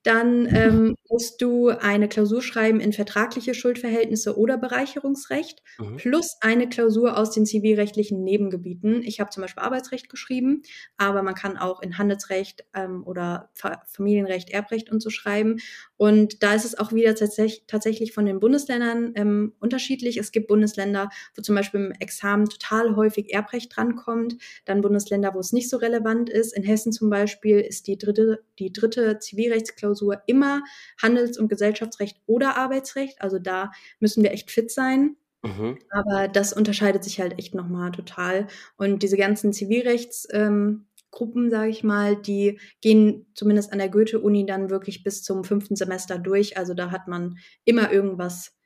[0.04, 5.96] Dann ähm, musst du eine Klausur schreiben in vertragliche Schuldverhältnisse oder Bereicherungsrecht Mhm.
[5.96, 9.02] plus eine Klausur aus den zivilrechtlichen Nebengebieten.
[9.02, 10.62] Ich habe zum Beispiel Arbeitsrecht geschrieben,
[10.96, 15.56] aber man kann auch in Handelsrecht ähm, oder Fa Familienrecht, Erbrecht und so schreiben.
[15.98, 20.16] Und da ist es auch wieder tatsächlich, tatsächlich von den Bundesländern ähm, unterschiedlich.
[20.16, 25.40] Es gibt Bundesländer, wo zum Beispiel im Examen total häufig Erbrecht drankommt, dann Bundesländer, wo
[25.40, 26.56] es nicht so relevant ist.
[26.56, 30.62] In Hessen zum Beispiel ist die dritte, die dritte Zivilrechtsklausur immer
[31.02, 33.20] Handels- und Gesellschaftsrecht oder Arbeitsrecht.
[33.20, 35.16] Also da müssen wir echt fit sein.
[35.42, 35.78] Mhm.
[35.90, 38.46] Aber das unterscheidet sich halt echt nochmal total.
[38.76, 44.70] Und diese ganzen Zivilrechtsgruppen, ähm, sage ich mal, die gehen zumindest an der Goethe-Uni dann
[44.70, 46.56] wirklich bis zum fünften Semester durch.
[46.56, 48.56] Also da hat man immer irgendwas,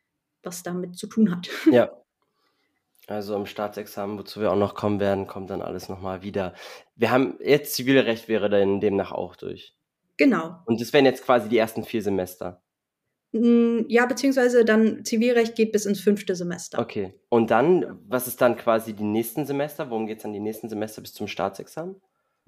[0.42, 1.48] was damit zu tun hat.
[1.70, 1.90] Ja.
[3.08, 6.54] Also im Staatsexamen, wozu wir auch noch kommen werden, kommt dann alles nochmal wieder.
[6.94, 9.74] Wir haben jetzt Zivilrecht wäre dann demnach auch durch.
[10.16, 10.58] Genau.
[10.66, 12.62] Und das wären jetzt quasi die ersten vier Semester.
[13.32, 16.78] Mm, Ja, beziehungsweise dann Zivilrecht geht bis ins fünfte Semester.
[16.78, 17.12] Okay.
[17.28, 19.90] Und dann, was ist dann quasi die nächsten Semester?
[19.90, 22.00] Worum geht es dann die nächsten Semester bis zum Staatsexamen?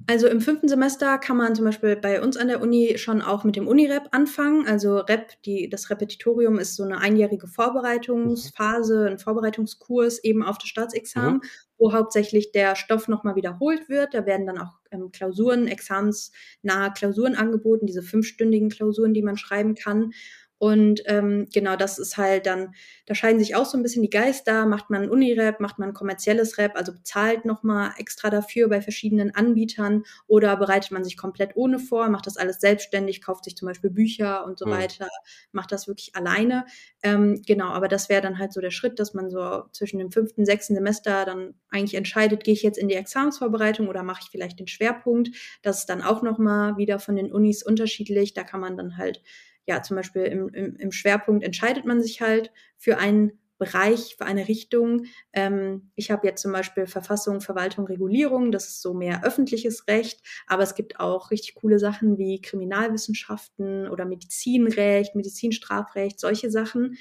[0.07, 3.45] Also im fünften Semester kann man zum Beispiel bei uns an der Uni schon auch
[3.45, 4.67] mit dem Unirep anfangen.
[4.67, 10.69] Also Rep, die, das Repetitorium ist so eine einjährige Vorbereitungsphase, ein Vorbereitungskurs eben auf das
[10.69, 11.41] Staatsexamen,
[11.79, 14.15] wo hauptsächlich der Stoff nochmal wiederholt wird.
[14.15, 19.75] Da werden dann auch ähm, Klausuren, examensnahe Klausuren angeboten, diese fünfstündigen Klausuren, die man schreiben
[19.75, 20.13] kann.
[20.59, 22.75] Und ähm, genau, das ist halt dann,
[23.07, 24.65] da scheiden sich auch so ein bisschen die Geister.
[24.67, 28.81] Macht man ein Unirep, macht man ein kommerzielles Rep, also bezahlt nochmal extra dafür bei
[28.81, 33.57] verschiedenen Anbietern oder bereitet man sich komplett ohne vor, macht das alles selbstständig, kauft sich
[33.57, 34.71] zum Beispiel Bücher und so Mhm.
[34.71, 35.09] weiter,
[35.53, 36.65] macht das wirklich alleine.
[37.03, 40.11] Ähm, genau, aber das wäre dann halt so der Schritt, dass man so zwischen dem
[40.11, 44.31] fünften, sechsten Semester dann eigentlich entscheidet, gehe ich jetzt in die Examensvorbereitung oder mache ich
[44.31, 45.31] vielleicht den Schwerpunkt.
[45.63, 48.35] Das ist dann auch nochmal wieder von den Unis unterschiedlich.
[48.35, 49.23] Da kann man dann halt
[49.67, 54.27] ja, zum Beispiel im, im, im Schwerpunkt entscheidet man sich halt für einen Bereich, für
[54.27, 55.07] eine Richtung.
[55.33, 60.21] Ähm, ich habe jetzt zum Beispiel Verfassung, Verwaltung, Regulierung, das ist so mehr öffentliches Recht,
[60.47, 66.97] aber es gibt auch richtig coole Sachen wie Kriminalwissenschaften oder Medizinrecht, Medizinstrafrecht, solche Sachen.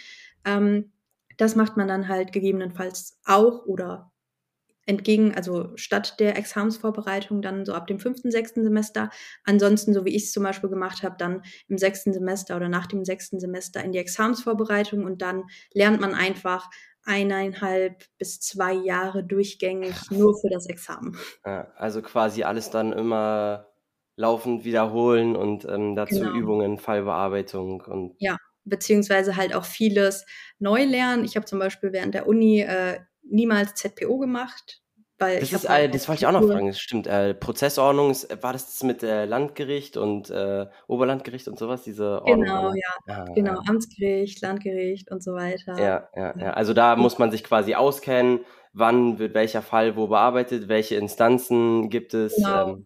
[0.45, 0.91] Ähm,
[1.37, 4.12] das macht man dann halt gegebenenfalls auch oder
[4.85, 9.09] entgegen, also statt der Examensvorbereitung dann so ab dem fünften, sechsten Semester.
[9.43, 12.87] Ansonsten, so wie ich es zum Beispiel gemacht habe, dann im sechsten Semester oder nach
[12.87, 16.69] dem sechsten Semester in die Examensvorbereitung und dann lernt man einfach
[17.05, 21.17] eineinhalb bis zwei Jahre durchgängig nur für das Examen.
[21.75, 23.69] Also quasi alles dann immer
[24.15, 26.31] laufend wiederholen und ähm, dazu Genau.
[26.31, 30.25] Übungen, Fallbearbeitung und Ja, beziehungsweise halt auch vieles
[30.59, 31.25] neu lernen.
[31.25, 34.81] Ich habe zum Beispiel während der Uni äh, niemals ZPO gemacht,
[35.17, 37.07] weil das ist, halt äh, das wollte ich auch noch fragen, das stimmt.
[37.07, 42.41] Äh, Prozessordnung, ist, war das mit äh, Landgericht und äh, Oberlandgericht und sowas, diese Ordnung?
[42.41, 45.77] Genau, ja, Ah, genau, Amtsgericht, Landgericht und so weiter.
[45.79, 46.53] Ja, ja, ja.
[46.53, 48.41] Also da muss man sich quasi auskennen,
[48.73, 52.35] wann wird welcher Fall wo bearbeitet, welche Instanzen gibt es.
[52.35, 52.69] Genau.
[52.69, 52.85] Ähm,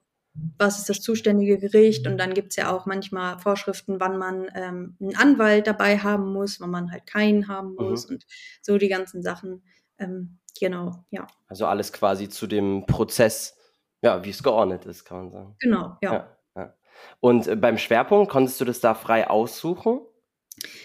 [0.60, 4.96] was ist das zuständige Gericht und dann gibt's ja auch manchmal Vorschriften, wann man ähm,
[5.02, 7.90] einen Anwalt dabei haben muss, wann man halt keinen haben Mhm.
[7.90, 8.26] muss und
[8.62, 9.64] so die ganzen Sachen.
[10.00, 13.58] Ähm, genau, ja, also alles quasi zu dem Prozess,
[14.02, 15.56] ja, wie es geordnet ist, kann man sagen.
[15.60, 16.14] genau, ja.
[16.14, 16.74] Ja, ja.
[17.20, 20.02] Und äh, beim Schwerpunkt, konntest du das da frei aussuchen?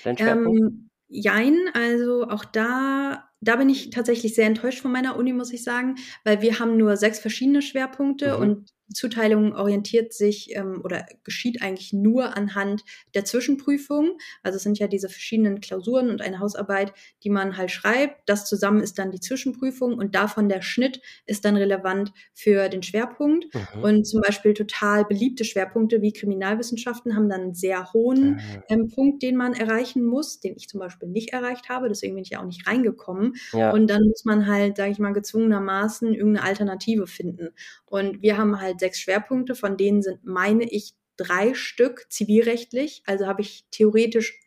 [0.05, 0.61] Dein Schwerpunkt?
[0.61, 5.53] Ähm, jein, also auch da da bin ich tatsächlich sehr enttäuscht von meiner Uni, muss
[5.53, 8.41] ich sagen, weil wir haben nur sechs verschiedene Schwerpunkte Mhm.
[8.43, 12.85] und Zuteilung orientiert sich ähm, oder geschieht eigentlich nur anhand
[13.15, 14.19] der Zwischenprüfung.
[14.43, 18.29] Also es sind ja diese verschiedenen Klausuren und eine Hausarbeit, die man halt schreibt.
[18.29, 22.83] Das zusammen ist dann die Zwischenprüfung und davon der Schnitt ist dann relevant für den
[22.83, 23.47] Schwerpunkt.
[23.55, 23.83] Mhm.
[23.83, 29.23] Und zum Beispiel total beliebte Schwerpunkte wie Kriminalwissenschaften haben dann einen sehr hohen ähm, Punkt,
[29.23, 31.89] den man erreichen muss, den ich zum Beispiel nicht erreicht habe.
[31.89, 33.35] Deswegen bin ich ja auch nicht reingekommen.
[33.53, 33.73] ja.
[33.73, 37.51] Und dann muss man halt, sage ich mal, gezwungenermaßen irgendeine Alternative finden.
[37.87, 43.03] Und wir haben halt sechs Schwerpunkte, von denen sind, meine ich, drei Stück zivilrechtlich.
[43.07, 44.41] Also habe ich theoretisch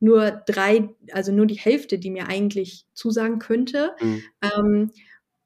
[0.00, 3.94] nur drei, also nur die Hälfte, die mir eigentlich zusagen könnte.
[4.00, 4.22] Mhm.
[4.42, 4.90] Ähm,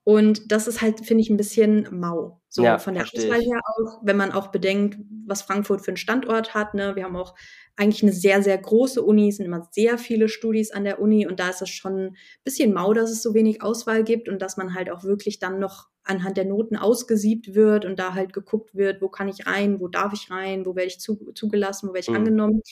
[0.05, 2.41] und das ist halt, finde ich, ein bisschen mau.
[2.57, 5.97] So Ja, von der Auswahl her auch, wenn man auch bedenkt, was Frankfurt für einen
[5.99, 6.75] Standort hat.
[6.75, 6.97] Ne?
[6.97, 7.35] Wir haben auch
[7.77, 11.27] eigentlich eine sehr, sehr große Uni, es sind immer sehr viele Studis an der Uni
[11.27, 14.41] und da ist es schon ein bisschen mau, dass es so wenig Auswahl gibt und
[14.41, 18.33] dass man halt auch wirklich dann noch anhand der Noten ausgesiebt wird und da halt
[18.33, 21.89] geguckt wird, wo kann ich rein, wo darf ich rein, wo werde ich zu, zugelassen,
[21.89, 22.15] wo werde ich Mhm.
[22.15, 22.63] angenommen.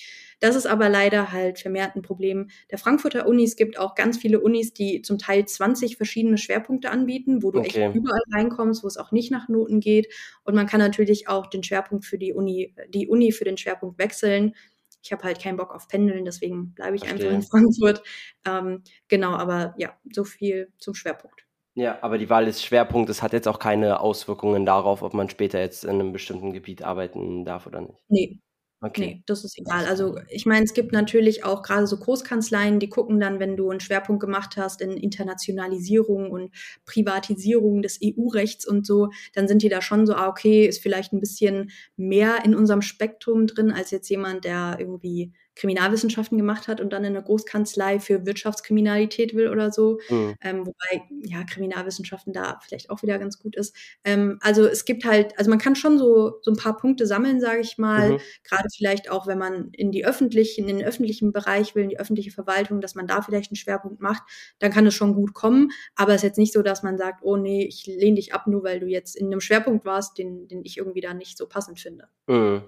[0.40, 3.44] Das ist aber leider halt vermehrt ein Problem der Frankfurter Uni.
[3.44, 7.58] Es gibt auch ganz viele Unis, die zum Teil 20 verschiedene Schwerpunkte anbieten, wo du
[7.58, 7.60] Okay.
[7.60, 10.12] echt überall reinkommst, wo es auch nicht nach Noten geht.
[10.44, 13.98] Und man kann natürlich auch den Schwerpunkt für die Uni, die Uni für den Schwerpunkt
[13.98, 14.54] wechseln.
[15.02, 17.30] Ich habe halt keinen Bock auf Pendeln, deswegen bleibe ich Verstehe.
[17.30, 18.02] einfach in Frankfurt.
[18.46, 21.44] Ähm, genau, aber ja, so viel zum Schwerpunkt.
[21.74, 25.60] Ja, aber die Wahl des Schwerpunktes hat jetzt auch keine Auswirkungen darauf, ob man später
[25.60, 28.04] jetzt in einem bestimmten Gebiet arbeiten darf oder nicht.
[28.08, 28.40] Nee,
[28.86, 29.00] Okay.
[29.00, 29.86] Nee, das ist egal.
[29.86, 33.70] Also ich meine, es gibt natürlich auch gerade so Großkanzleien, die gucken dann, wenn du
[33.70, 36.54] einen Schwerpunkt gemacht hast in Internationalisierung und
[36.84, 41.14] Privatisierung des EU-Rechts und so, dann sind die da schon so, ah, okay, ist vielleicht
[41.14, 46.80] ein bisschen mehr in unserem Spektrum drin als jetzt jemand, der irgendwie Kriminalwissenschaften gemacht hat
[46.80, 50.00] und dann in eine Großkanzlei für Wirtschaftskriminalität will oder so.
[50.08, 50.34] Mhm.
[50.40, 53.74] Ähm, wobei, ja, Kriminalwissenschaften da vielleicht auch wieder ganz gut ist.
[54.04, 57.40] Ähm, also es gibt halt, also man kann schon so, so ein paar Punkte sammeln,
[57.40, 58.12] sage ich mal.
[58.12, 58.18] Mhm.
[58.42, 62.00] Gerade vielleicht auch, wenn man in die öffentlichen, in den öffentlichen Bereich will, in die
[62.00, 64.22] öffentliche Verwaltung, dass man da vielleicht einen Schwerpunkt macht,
[64.58, 65.70] dann kann es schon gut kommen.
[65.94, 68.46] Aber es ist jetzt nicht so, dass man sagt, oh nee, ich lehne dich ab,
[68.46, 71.46] nur weil du jetzt in einem Schwerpunkt warst, den, den ich irgendwie da nicht so
[71.46, 72.08] passend finde.
[72.26, 72.62] Mhm.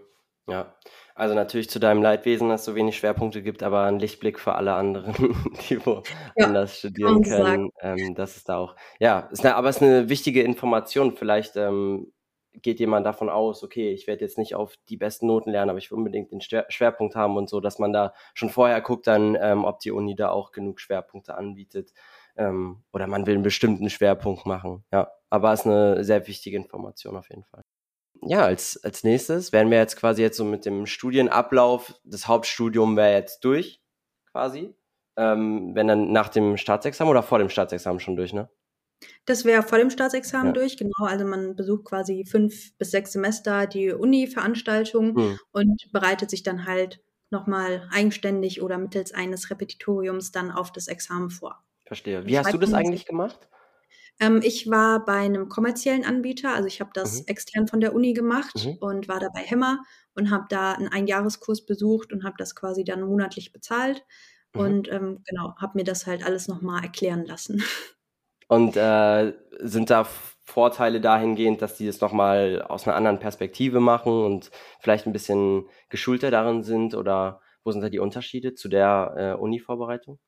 [0.48, 0.76] Ja,
[1.16, 4.54] also natürlich zu deinem Leidwesen, dass es so wenig Schwerpunkte gibt, aber ein Lichtblick für
[4.54, 5.14] alle anderen,
[5.68, 6.04] die wo
[6.36, 7.70] Ja, anders studieren können.
[7.80, 11.16] Ähm, das ist da auch, ja, ist eine, aber es ist eine wichtige Information.
[11.16, 12.12] Vielleicht ähm,
[12.62, 15.78] geht jemand davon aus, okay, ich werde jetzt nicht auf die besten Noten lernen, aber
[15.80, 19.08] ich will unbedingt den Schwer- Schwerpunkt haben und so, dass man da schon vorher guckt,
[19.08, 21.92] dann, ähm, ob die Uni da auch genug Schwerpunkte anbietet.
[22.36, 24.84] Ähm, oder man will einen bestimmten Schwerpunkt machen.
[24.92, 27.62] Ja, aber es ist eine sehr wichtige Information auf jeden Fall.
[28.22, 32.96] Ja, als, als nächstes wären wir jetzt quasi jetzt so mit dem Studienablauf, das Hauptstudium
[32.96, 33.80] wäre jetzt durch,
[34.30, 34.74] quasi.
[35.16, 38.50] Ähm, wenn dann nach dem Staatsexamen oder vor dem Staatsexamen schon durch, ne?
[39.26, 40.52] Das wäre vor dem Staatsexamen Ja.
[40.52, 41.04] durch, genau.
[41.04, 45.38] Also man besucht quasi fünf bis sechs Semester die Uni-Veranstaltung Hm.
[45.52, 47.00] und bereitet sich dann halt
[47.30, 51.62] nochmal eigenständig oder mittels eines Repetitoriums dann auf das Examen vor.
[51.84, 52.26] Verstehe.
[52.26, 53.48] Wie hast du das eigentlich gemacht?
[54.20, 57.26] Ähm, ich war bei einem kommerziellen Anbieter, also ich habe das Mhm.
[57.26, 58.78] extern von der Uni gemacht Mhm.
[58.80, 59.82] und war da bei Hemmer
[60.14, 64.04] und habe da einen Einjahreskurs besucht und habe das quasi dann monatlich bezahlt
[64.54, 64.60] Mhm.
[64.62, 67.62] und ähm, genau, habe mir das halt alles nochmal erklären lassen.
[68.48, 70.04] Und äh, sind da
[70.44, 74.50] Vorteile dahingehend, dass die das nochmal aus einer anderen Perspektive machen und
[74.80, 76.94] vielleicht ein bisschen geschulter darin sind?
[76.94, 80.20] Oder wo sind da die Unterschiede zu der äh, Uni-Vorbereitung?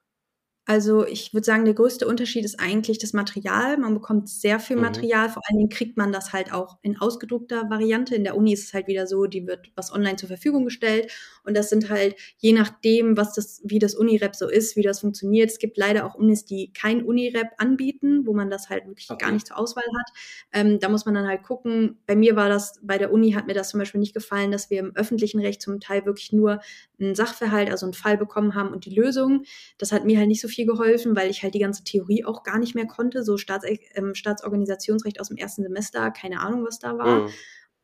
[0.71, 3.79] Also ich würde sagen, der größte Unterschied ist eigentlich das Material.
[3.79, 4.83] Man bekommt sehr viel Mhm.
[4.83, 5.31] Material.
[5.31, 8.15] Vor allen Dingen kriegt man das halt auch in ausgedruckter Variante.
[8.15, 11.11] In der Uni ist es halt wieder so, die wird was online zur Verfügung gestellt.
[11.43, 15.01] Und das sind halt, je nachdem, was das, wie das Unirep so ist, wie das
[15.01, 15.51] funktioniert.
[15.51, 19.25] Es gibt leider auch Unis, die kein Unirep anbieten, wo man das halt wirklich Okay.
[19.25, 20.11] gar nicht zur Auswahl hat.
[20.53, 21.99] Ähm, da muss man dann halt gucken.
[22.07, 24.69] Bei mir war das, bei der Uni hat mir das zum Beispiel nicht gefallen, dass
[24.69, 26.61] wir im öffentlichen Recht zum Teil wirklich nur
[27.01, 29.45] einen Sachverhalt, also einen Fall bekommen haben und die Lösung.
[29.79, 32.43] Das hat mir halt nicht so viel geholfen, weil ich halt die ganze Theorie auch
[32.43, 33.23] gar nicht mehr konnte.
[33.23, 37.23] So Staats, ähm, Staatsorganisationsrecht aus dem ersten Semester, keine Ahnung, was da war.
[37.23, 37.31] Mhm.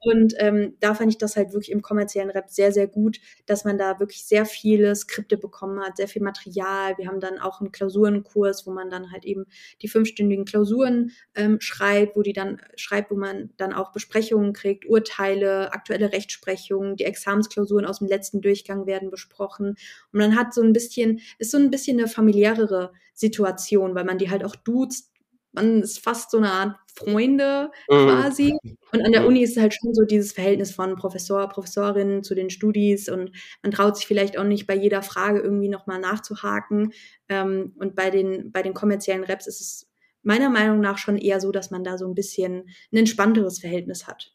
[0.04, 3.64] Und ähm, da fand ich das halt wirklich im kommerziellen Rap sehr, sehr gut, dass
[3.64, 6.96] man da wirklich sehr viele Skripte bekommen hat, sehr viel Material.
[6.98, 9.46] Wir haben dann auch einen Klausurenkurs, wo man dann halt eben
[9.82, 14.86] die fünfstündigen Klausuren ähm, schreibt, wo die dann schreibt, wo man dann auch Besprechungen kriegt,
[14.86, 19.68] Urteile, aktuelle Rechtsprechung, die Examensklausuren aus dem letzten Durchgang werden besprochen.
[19.68, 19.78] Und
[20.18, 24.30] man hat so ein bisschen, ist so ein bisschen eine familiärere Situation, weil man die
[24.30, 25.13] halt auch duzt,
[25.54, 28.06] man ist fast so eine Art Freunde mhm.
[28.06, 28.56] quasi.
[28.92, 32.34] Und an der Uni ist es halt schon so dieses Verhältnis von Professor, Professorin zu
[32.34, 33.32] den Studis und
[33.62, 36.92] man traut sich vielleicht auch nicht bei jeder Frage irgendwie nochmal nachzuhaken.
[37.28, 39.90] Ähm, und bei den, bei den kommerziellen Raps ist es
[40.22, 44.06] meiner Meinung nach schon eher so, dass man da so ein bisschen ein entspannteres Verhältnis
[44.06, 44.34] hat.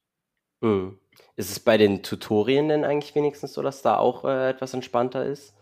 [0.61, 0.99] Mhm.
[1.35, 5.25] Ist es bei den Tutorien denn eigentlich wenigstens so, dass da auch äh, etwas entspannter
[5.25, 5.53] ist?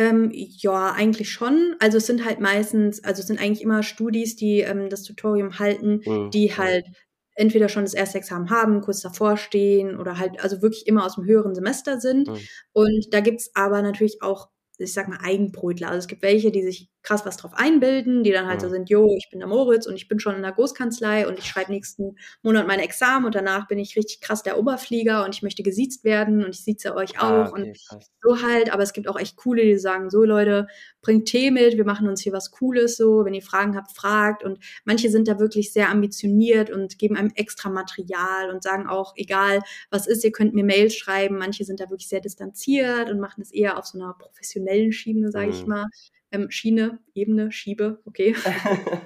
[0.00, 1.76] Ähm, ja, eigentlich schon.
[1.78, 5.58] Also es sind halt meistens, also es sind eigentlich immer Studis, die ähm, das Tutorium
[5.58, 6.30] halten, mhm.
[6.30, 6.86] die halt
[7.34, 11.16] entweder schon das erste Examen haben, kurz davor stehen oder halt also wirklich immer aus
[11.16, 12.28] dem höheren Semester sind.
[12.28, 12.38] Mhm.
[12.72, 14.48] Und da gibt's aber natürlich auch
[14.80, 15.88] ich sag mal, Eigenbrötler.
[15.88, 18.64] Also es gibt welche, die sich krass was drauf einbilden, die dann halt mhm.
[18.64, 21.38] so sind, jo, ich bin der Moritz und ich bin schon in der Großkanzlei und
[21.38, 25.34] ich schreibe nächsten Monat meine Examen und danach bin ich richtig krass der Oberflieger und
[25.34, 28.10] ich möchte gesiezt werden und ich sieze euch ah, auch okay, und krass.
[28.22, 28.72] so halt.
[28.72, 30.66] Aber es gibt auch echt coole, die sagen, so Leute,
[31.00, 34.44] bringt Tee mit, wir machen uns hier was Cooles so, wenn ihr Fragen habt, fragt
[34.44, 39.14] und manche sind da wirklich sehr ambitioniert und geben einem extra Material und sagen auch,
[39.16, 41.38] egal was ist, ihr könnt mir Mails schreiben.
[41.38, 45.30] Manche sind da wirklich sehr distanziert und machen das eher auf so einer professionellen Schiene,
[45.30, 45.52] sage mhm.
[45.52, 45.86] ich mal
[46.32, 48.34] ähm, Schiene, Ebene, Schiebe, okay.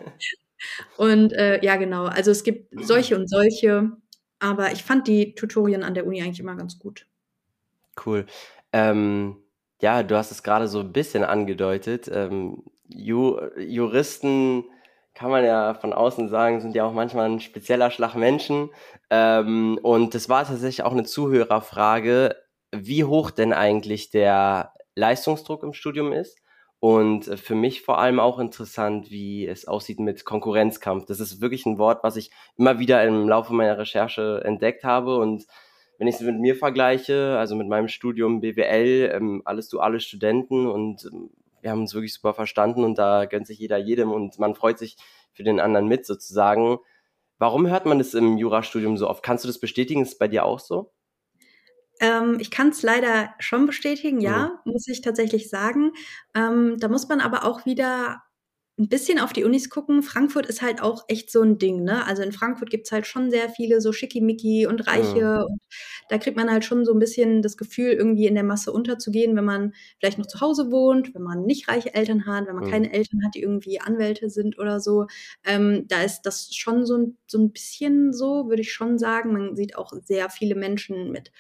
[0.97, 2.05] und äh, ja, genau.
[2.05, 3.93] Also es gibt solche und solche,
[4.39, 7.07] aber ich fand die Tutorien an der Uni eigentlich immer ganz gut.
[8.05, 8.27] Cool.
[8.73, 9.37] Ähm,
[9.81, 12.11] ja, du hast es gerade so ein bisschen angedeutet.
[12.13, 14.65] Ähm, Ju Juristen
[15.15, 18.71] kann man ja von außen sagen, sind ja auch manchmal ein spezieller Schlag Menschen.
[19.11, 22.37] Ähm, und das war tatsächlich auch eine Zuhörerfrage,
[22.73, 26.39] wie hoch denn eigentlich der Leistungsdruck im Studium ist
[26.85, 31.07] und äh, für mich vor allem auch interessant, wie es aussieht mit Konkurrenzkampf.
[31.07, 35.17] Das ist wirklich ein Wort, was ich immer wieder im Laufe meiner Recherche entdeckt habe.
[35.17, 35.47] Und
[35.97, 40.67] wenn ich es mit mir vergleiche, also mit meinem Studium BWL, ähm, alles duale Studenten
[40.67, 41.31] und ähm,
[41.63, 44.79] wir haben uns wirklich super verstanden und da gönnt sich jeder jedem und man freut
[44.79, 44.99] sich
[45.33, 46.81] für den anderen mit sozusagen.
[47.39, 49.23] Warum hört man das im Jurastudium so oft?
[49.23, 50.03] Kannst du das bestätigen?
[50.03, 50.93] Ist es bei dir auch so?
[52.01, 54.73] Ähm, ich kann es leider schon bestätigen, ja, mhm.
[54.73, 55.93] muss ich tatsächlich sagen.
[56.35, 58.23] Ähm, da muss man aber auch wieder
[58.77, 60.03] ein bisschen auf die Unis gucken.
[60.03, 62.05] Frankfurt ist halt auch echt so ein Ding, ne?
[62.07, 65.45] Also in Frankfurt gibt's halt schon sehr viele so Schickimicki und Reiche.
[65.47, 65.53] Mhm.
[65.53, 65.63] Und
[66.09, 69.37] da kriegt man halt schon so ein bisschen das Gefühl, irgendwie in der Masse unterzugehen,
[69.37, 72.65] wenn man vielleicht noch zu Hause wohnt, wenn man nicht reiche Eltern hat, wenn man
[72.65, 72.71] mhm.
[72.71, 75.07] keine Eltern hat, die irgendwie Anwälte sind oder so.
[75.45, 79.33] Ähm, da ist das schon so ein, so ein bisschen so, würde ich schon sagen.
[79.33, 81.31] Man sieht auch sehr viele Menschen mit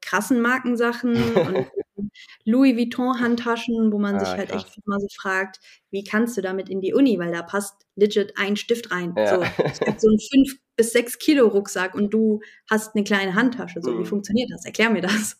[0.00, 1.68] krassen Markensachen und
[2.44, 4.64] Louis Vuitton Handtaschen, wo man ah, sich halt krass.
[4.64, 8.34] echt mal so fragt, wie kannst du damit in die Uni, weil da passt legit
[8.36, 9.14] ein Stift rein.
[9.16, 9.36] Ja.
[9.36, 12.40] So, ich hab so einen fünf bis sechs Kilo Rucksack und du
[12.70, 13.82] hast eine kleine Handtasche.
[13.82, 14.00] So, mhm.
[14.00, 14.64] wie funktioniert das?
[14.64, 15.36] Erklär mir das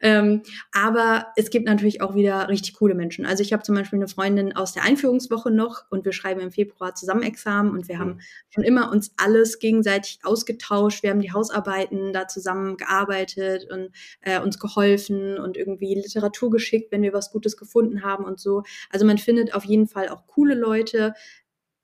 [0.00, 0.42] ähm,
[0.72, 3.26] aber es gibt natürlich auch wieder richtig coole Menschen.
[3.26, 6.50] Also ich habe zum Beispiel eine Freundin aus der Einführungswoche noch und wir schreiben im
[6.50, 8.00] Februar zusammen Examen und wir mhm.
[8.00, 11.02] haben schon immer uns alles gegenseitig ausgetauscht.
[11.02, 13.90] Wir haben die Hausarbeiten da zusammen gearbeitet und
[14.20, 18.62] äh, uns geholfen und irgendwie Literatur geschickt, wenn wir was Gutes gefunden haben und so.
[18.90, 21.14] Also man findet auf jeden Fall auch coole Leute.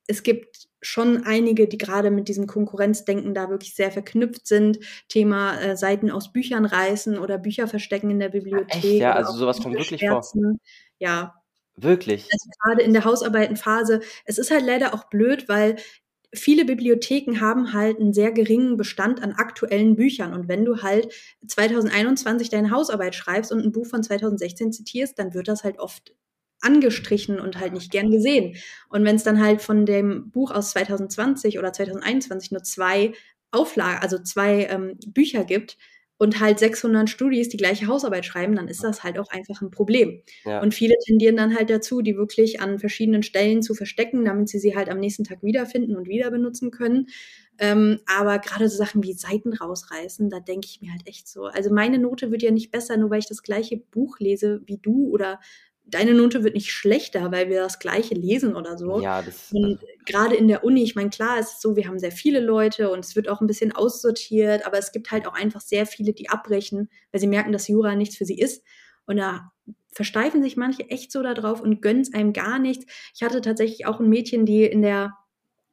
[0.07, 4.79] Es gibt schon einige, die gerade mit diesem Konkurrenzdenken da wirklich sehr verknüpft sind.
[5.09, 8.85] Thema äh, Seiten aus Büchern reißen oder Bücher verstecken in der Bibliothek.
[8.85, 9.01] Echt?
[9.01, 10.23] Ja, also sowas kommt wirklich vor.
[10.99, 11.35] Ja.
[11.77, 12.29] Wirklich.
[12.33, 14.01] Also gerade in der Hausarbeitenphase.
[14.25, 15.77] Es ist halt leider auch blöd, weil
[16.33, 20.33] viele Bibliotheken haben halt einen sehr geringen Bestand an aktuellen Büchern.
[20.33, 21.13] Und wenn du halt
[21.47, 26.15] 2021 deine Hausarbeit schreibst und ein Buch von 2016 zitierst, dann wird das halt oft
[26.61, 28.57] angestrichen und halt nicht gern gesehen.
[28.89, 33.13] Und wenn es dann halt von dem Buch aus 2020 oder 2021 nur zwei
[33.51, 35.77] Auflagen, also zwei ähm, Bücher gibt
[36.19, 39.71] und halt 600 Studis die gleiche Hausarbeit schreiben, dann ist das halt auch einfach ein
[39.71, 40.23] Problem.
[40.45, 40.61] Ja.
[40.61, 44.59] Und viele tendieren dann halt dazu, die wirklich an verschiedenen Stellen zu verstecken, damit sie
[44.59, 47.07] sie halt am nächsten Tag wiederfinden und wieder benutzen können.
[47.59, 51.45] Ähm, aber gerade so Sachen wie Seiten rausreißen, da denke ich mir halt echt so.
[51.45, 54.79] Also meine Note wird ja nicht besser, nur weil ich das gleiche Buch lese wie
[54.79, 55.41] du oder
[55.91, 59.01] deine Note wird nicht schlechter, weil wir das Gleiche lesen oder so.
[59.01, 59.51] Ja, das.
[59.53, 62.41] Und gerade in der Uni, ich meine, klar, es ist so, wir haben sehr viele
[62.41, 65.87] Leute und es wird auch ein bisschen aussortiert, aber es gibt halt auch einfach sehr
[65.87, 68.65] viele, die abbrechen, weil sie merken, dass Jura nichts für sie ist.
[69.07, 69.51] Und da
[69.93, 72.87] versteifen sich manche echt so darauf und gönnen es einem gar nichts.
[73.15, 75.15] Ich hatte tatsächlich auch ein Mädchen, die in der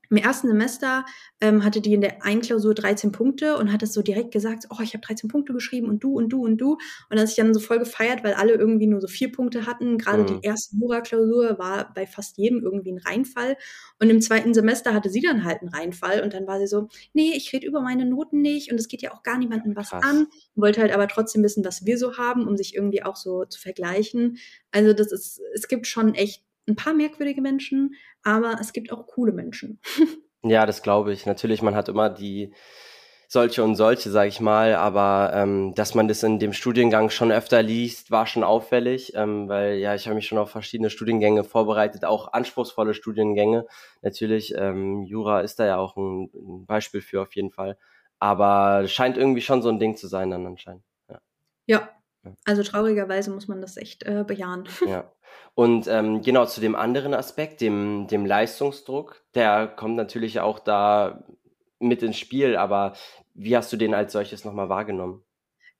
[0.09, 1.05] im ersten Semester
[1.41, 4.65] ähm, hatte die in der einen Klausur 13 Punkte und hat es so direkt gesagt,
[4.69, 6.73] oh, ich habe 13 Punkte geschrieben und du und du und du.
[6.73, 9.65] Und dann hat sich dann so voll gefeiert, weil alle irgendwie nur so vier Punkte
[9.65, 9.97] hatten.
[9.97, 10.27] Gerade mhm.
[10.27, 13.57] die erste Jura-Klausur war bei fast jedem irgendwie ein Reinfall.
[13.99, 16.87] Und im zweiten Semester hatte sie dann halt einen Reinfall und dann war sie so,
[17.13, 19.89] nee, ich rede über meine Noten nicht und es geht ja auch gar niemandem was
[19.89, 20.03] Krass.
[20.03, 20.27] an.
[20.55, 23.59] Wollte halt aber trotzdem wissen, was wir so haben, um sich irgendwie auch so zu
[23.59, 24.37] vergleichen.
[24.71, 29.07] Also das ist, es gibt schon echt ein paar merkwürdige Menschen, aber es gibt auch
[29.07, 29.79] coole Menschen.
[30.43, 31.25] Ja, das glaube ich.
[31.25, 32.53] Natürlich, man hat immer die
[33.27, 37.31] solche und solche, sage ich mal, aber ähm, dass man das in dem Studiengang schon
[37.31, 41.43] öfter liest, war schon auffällig, ähm, weil ja, ich habe mich schon auf verschiedene Studiengänge
[41.43, 43.65] vorbereitet, auch anspruchsvolle Studiengänge.
[44.01, 47.77] Natürlich, ähm, Jura ist da ja auch ein, ein Beispiel für auf jeden Fall,
[48.19, 50.83] aber scheint irgendwie schon so ein Ding zu sein dann anscheinend.
[51.09, 51.19] Ja,
[51.65, 51.89] ja.
[52.45, 54.69] also traurigerweise muss man das echt äh, bejahen.
[54.87, 55.11] Ja.
[55.57, 61.23] Und ähm, genau zu dem anderen Aspekt, dem, dem Leistungsdruck, der kommt natürlich auch da
[61.79, 62.93] mit ins Spiel, aber
[63.33, 65.23] wie hast du den als solches nochmal wahrgenommen?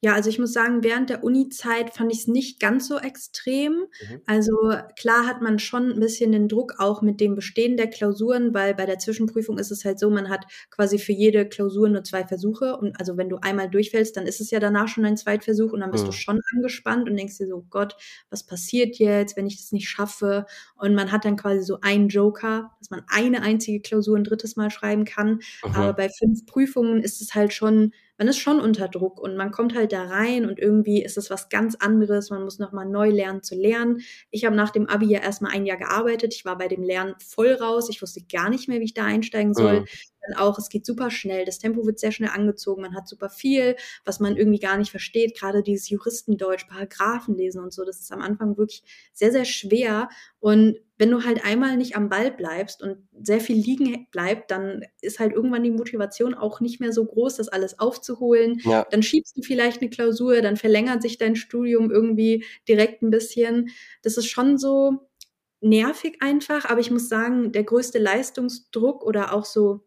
[0.01, 3.71] Ja, also ich muss sagen, während der Uni-Zeit fand ich es nicht ganz so extrem.
[3.71, 4.21] Mhm.
[4.27, 4.53] Also
[4.95, 8.75] klar hat man schon ein bisschen den Druck auch mit dem Bestehen der Klausuren, weil
[8.75, 12.27] bei der Zwischenprüfung ist es halt so, man hat quasi für jede Klausur nur zwei
[12.27, 12.77] Versuche.
[12.77, 15.79] Und also wenn du einmal durchfällst, dann ist es ja danach schon ein Zweitversuch und
[15.79, 16.09] dann bist mhm.
[16.09, 17.95] du schon angespannt und denkst dir so, Gott,
[18.29, 20.45] was passiert jetzt, wenn ich das nicht schaffe?
[20.75, 24.57] Und man hat dann quasi so einen Joker, dass man eine einzige Klausur ein drittes
[24.57, 25.39] Mal schreiben kann.
[25.65, 25.71] Mhm.
[25.73, 29.51] Aber bei fünf Prüfungen ist es halt schon man ist schon unter Druck und man
[29.51, 32.29] kommt halt da rein und irgendwie ist es was ganz anderes.
[32.29, 34.01] Man muss nochmal neu lernen zu lernen.
[34.31, 36.33] Ich habe nach dem Abi ja erstmal ein Jahr gearbeitet.
[36.33, 37.89] Ich war bei dem Lernen voll raus.
[37.89, 39.81] Ich wusste gar nicht mehr, wie ich da einsteigen soll.
[39.81, 39.85] Mhm.
[40.27, 41.45] Dann auch, es geht super schnell.
[41.45, 42.81] Das Tempo wird sehr schnell angezogen.
[42.81, 43.75] Man hat super viel,
[44.05, 45.37] was man irgendwie gar nicht versteht.
[45.37, 47.85] Gerade dieses Juristendeutsch, Paragraphen lesen und so.
[47.85, 48.83] Das ist am Anfang wirklich
[49.13, 50.09] sehr, sehr schwer.
[50.39, 54.83] Und wenn du halt einmal nicht am Ball bleibst und sehr viel liegen bleibt, dann
[55.01, 58.59] ist halt irgendwann die Motivation auch nicht mehr so groß, das alles aufzuholen.
[58.63, 58.85] Ja.
[58.89, 63.69] Dann schiebst du vielleicht eine Klausur, dann verlängert sich dein Studium irgendwie direkt ein bisschen.
[64.01, 65.07] Das ist schon so
[65.61, 69.86] nervig einfach, aber ich muss sagen, der größte Leistungsdruck oder auch so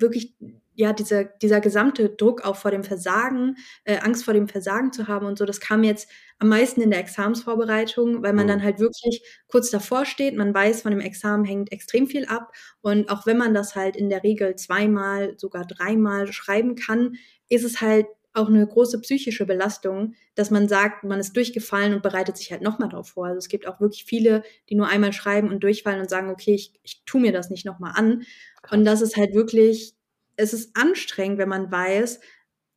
[0.00, 0.34] wirklich
[0.78, 5.08] ja, dieser, dieser gesamte Druck auch vor dem Versagen, äh, Angst vor dem Versagen zu
[5.08, 6.08] haben und so, das kam jetzt
[6.38, 8.50] am meisten in der Examensvorbereitung, weil man mhm.
[8.50, 12.52] dann halt wirklich kurz davor steht, man weiß, von dem Examen hängt extrem viel ab
[12.80, 17.16] und auch wenn man das halt in der Regel zweimal, sogar dreimal schreiben kann,
[17.48, 18.06] ist es halt
[18.38, 22.62] auch eine große psychische Belastung, dass man sagt, man ist durchgefallen und bereitet sich halt
[22.62, 23.26] nochmal darauf vor.
[23.26, 26.54] Also es gibt auch wirklich viele, die nur einmal schreiben und durchfallen und sagen, okay,
[26.54, 28.22] ich, ich tue mir das nicht nochmal an.
[28.70, 29.98] Und das ist halt wirklich
[30.38, 32.20] es ist anstrengend, wenn man weiß,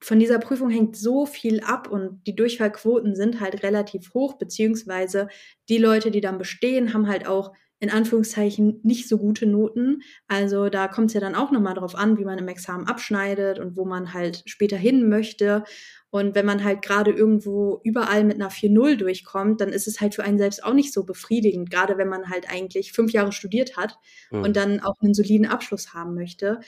[0.04, 5.28] von dieser Prüfung hängt so viel ab und die Durchfallquoten sind halt relativ hoch, beziehungsweise
[5.70, 10.04] die Leute, die dann bestehen, haben halt auch in Anführungszeichen nicht so gute Noten.
[10.28, 13.60] Also da kommt es ja dann auch nochmal drauf an, wie man im Examen abschneidet
[13.60, 15.64] und wo man halt später hin möchte.
[16.12, 20.14] Und wenn man halt gerade irgendwo überall mit einer 4-0 durchkommt, dann ist es halt
[20.14, 23.76] für einen selbst auch nicht so befriedigend, gerade wenn man halt eigentlich fünf Jahre studiert
[23.76, 23.98] hat
[24.30, 24.44] mhm.
[24.44, 26.60] und dann auch einen soliden Abschluss haben möchte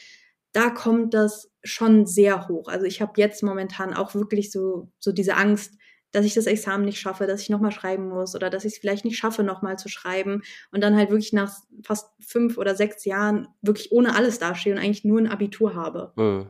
[0.53, 2.67] da kommt das schon sehr hoch.
[2.67, 5.73] Also ich habe jetzt momentan auch wirklich so, so diese Angst,
[6.13, 8.79] dass ich das Examen nicht schaffe, dass ich nochmal schreiben muss oder dass ich es
[8.79, 10.41] vielleicht nicht schaffe, nochmal zu schreiben
[10.71, 11.53] und dann halt wirklich nach
[11.83, 16.13] fast fünf oder sechs Jahren wirklich ohne alles dastehe und eigentlich nur ein Abitur habe.
[16.15, 16.49] Hm.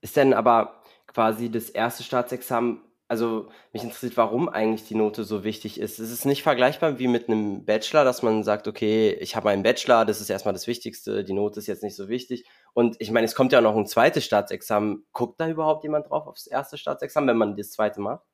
[0.00, 5.44] Ist denn aber quasi das erste Staatsexamen also mich interessiert, warum eigentlich die Note so
[5.44, 5.98] wichtig ist.
[5.98, 9.62] Es ist nicht vergleichbar wie mit einem Bachelor, dass man sagt, okay, ich habe einen
[9.62, 12.46] Bachelor, das ist erstmal das Wichtigste, die Note ist jetzt nicht so wichtig.
[12.72, 15.06] Und ich meine, es kommt ja noch ein zweites Staatsexamen.
[15.12, 18.24] Guckt da überhaupt jemand drauf aufs erste Staatsexamen, wenn man das zweite macht?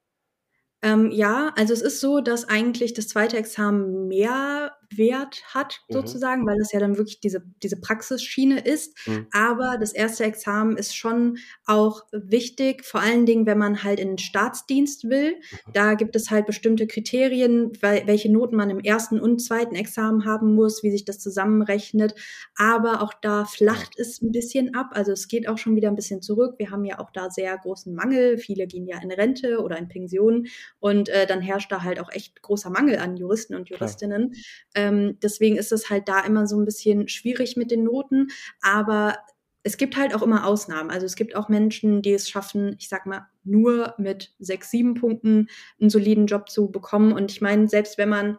[0.82, 5.94] Ähm, ja, also es ist so, dass eigentlich das zweite Examen mehr Wert hat, mhm.
[5.94, 8.96] sozusagen, weil es ja dann wirklich diese, diese Praxisschiene ist.
[9.06, 9.26] Mhm.
[9.32, 14.08] Aber das erste Examen ist schon auch wichtig, vor allen Dingen, wenn man halt in
[14.08, 15.36] den Staatsdienst will.
[15.36, 15.72] Mhm.
[15.72, 20.24] Da gibt es halt bestimmte Kriterien, weil, welche Noten man im ersten und zweiten Examen
[20.24, 22.14] haben muss, wie sich das zusammenrechnet.
[22.56, 24.90] Aber auch da flacht es ein bisschen ab.
[24.92, 26.54] Also es geht auch schon wieder ein bisschen zurück.
[26.58, 28.38] Wir haben ja auch da sehr großen Mangel.
[28.38, 30.46] Viele gehen ja in Rente oder in Pension
[30.78, 34.34] und äh, dann herrscht da halt auch echt großer Mangel an Juristen und Juristinnen.
[34.80, 38.28] Ähm, deswegen ist es halt da immer so ein bisschen schwierig mit den Noten.
[38.62, 39.16] Aber
[39.62, 40.90] es gibt halt auch immer Ausnahmen.
[40.90, 44.94] Also es gibt auch Menschen, die es schaffen, ich sag mal, nur mit sechs, sieben
[44.94, 45.48] Punkten
[45.80, 47.12] einen soliden Job zu bekommen.
[47.12, 48.38] Und ich meine, selbst wenn man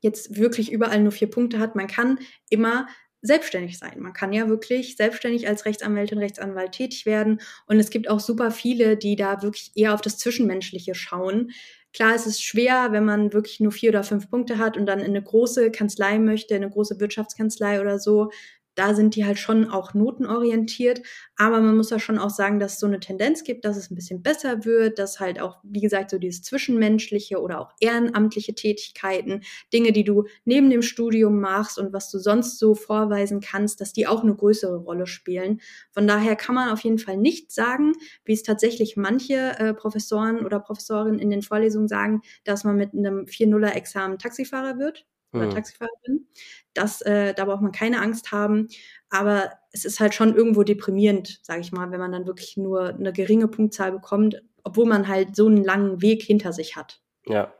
[0.00, 2.18] jetzt wirklich überall nur vier Punkte hat, man kann
[2.50, 2.86] immer
[3.22, 4.00] selbstständig sein.
[4.00, 7.40] Man kann ja wirklich selbstständig als Rechtsanwältin, Rechtsanwalt tätig werden.
[7.66, 11.50] Und es gibt auch super viele, die da wirklich eher auf das Zwischenmenschliche schauen.
[11.94, 14.98] Klar, es ist schwer, wenn man wirklich nur vier oder fünf Punkte hat und dann
[14.98, 18.30] in eine große Kanzlei möchte, eine große Wirtschaftskanzlei oder so,
[18.74, 21.02] da sind die halt schon auch notenorientiert.
[21.36, 23.90] Aber man muss ja schon auch sagen, dass es so eine Tendenz gibt, dass es
[23.90, 28.54] ein bisschen besser wird, dass halt auch, wie gesagt, so dieses zwischenmenschliche oder auch ehrenamtliche
[28.54, 29.42] Tätigkeiten,
[29.72, 33.92] Dinge, die du neben dem Studium machst und was du sonst so vorweisen kannst, dass
[33.92, 35.60] die auch eine größere Rolle spielen.
[35.92, 37.92] Von daher kann man auf jeden Fall nicht sagen,
[38.24, 42.92] wie es tatsächlich manche äh, Professoren oder Professorinnen in den Vorlesungen sagen, dass man mit
[42.92, 45.06] einem 4-0er-Examen Taxifahrer wird.
[45.34, 45.50] Oder mhm.
[45.50, 46.26] Taxifahrerin.
[46.72, 48.68] Das, äh, da braucht man keine Angst haben.
[49.10, 52.88] Aber es ist halt schon irgendwo deprimierend, sage ich mal, wenn man dann wirklich nur
[52.88, 57.00] eine geringe Punktzahl bekommt, obwohl man halt so einen langen Weg hinter sich hat.
[57.26, 57.52] Ja.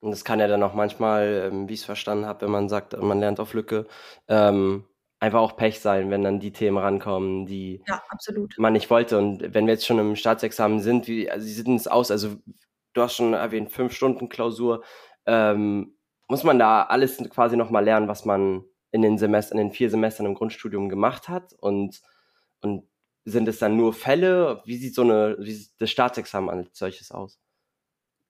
[0.00, 2.68] Und das kann ja dann auch manchmal, ähm, wie ich es verstanden habe, wenn man
[2.68, 3.86] sagt, man lernt auf Lücke,
[4.28, 4.84] ähm,
[5.18, 8.02] einfach auch Pech sein, wenn dann die Themen rankommen, die ja,
[8.58, 9.16] man nicht wollte.
[9.16, 12.36] Und wenn wir jetzt schon im Staatsexamen sind, wie also, sie sieht es aus, also
[12.92, 14.84] du hast schon erwähnt, fünf Stunden Klausur,
[15.24, 15.93] ähm,
[16.28, 19.90] muss man da alles quasi nochmal lernen, was man in den Semestern, in den vier
[19.90, 22.00] Semestern im Grundstudium gemacht hat und,
[22.60, 22.84] und
[23.24, 24.62] sind es dann nur Fälle?
[24.64, 27.38] Wie sieht so eine, wie sieht das Staatsexamen als solches aus?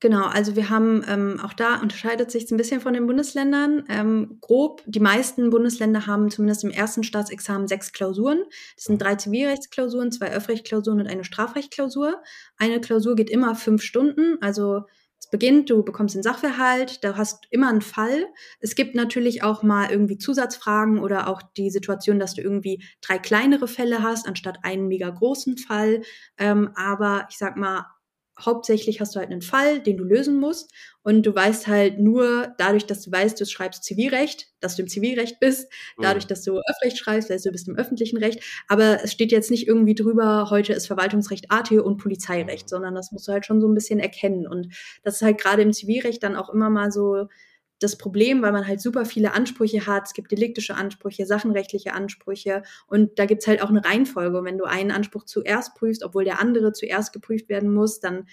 [0.00, 3.84] Genau, also wir haben ähm, auch da unterscheidet sich ein bisschen von den Bundesländern.
[3.88, 8.42] Ähm, grob, die meisten Bundesländer haben zumindest im ersten Staatsexamen sechs Klausuren.
[8.76, 12.22] Das sind drei Zivilrechtsklausuren, zwei Öffrechtsklausuren und eine Strafrechtsklausur.
[12.58, 14.82] Eine Klausur geht immer fünf Stunden, also
[15.24, 18.26] es beginnt, du bekommst den Sachverhalt, da hast immer einen Fall.
[18.60, 23.18] Es gibt natürlich auch mal irgendwie Zusatzfragen oder auch die Situation, dass du irgendwie drei
[23.18, 26.02] kleinere Fälle hast, anstatt einen mega großen Fall.
[26.36, 27.86] Ähm, aber ich sag mal,
[28.40, 30.72] hauptsächlich hast du halt einen Fall, den du lösen musst.
[31.02, 34.88] Und du weißt halt nur dadurch, dass du weißt, du schreibst Zivilrecht, dass du im
[34.88, 35.70] Zivilrecht bist,
[36.00, 36.28] dadurch, mhm.
[36.28, 38.42] dass du Öffrecht schreibst, weißt du, bist im öffentlichen Recht.
[38.68, 42.68] Aber es steht jetzt nicht irgendwie drüber, heute ist Verwaltungsrecht AT und Polizeirecht, mhm.
[42.68, 44.46] sondern das musst du halt schon so ein bisschen erkennen.
[44.46, 47.26] Und das ist halt gerade im Zivilrecht dann auch immer mal so
[47.80, 50.04] das Problem, weil man halt super viele Ansprüche hat.
[50.06, 54.38] Es gibt deliktische Ansprüche, sachenrechtliche Ansprüche und da gibt's halt auch eine Reihenfolge.
[54.38, 58.26] Und wenn du einen Anspruch zuerst prüfst, obwohl der andere zuerst geprüft werden muss, dann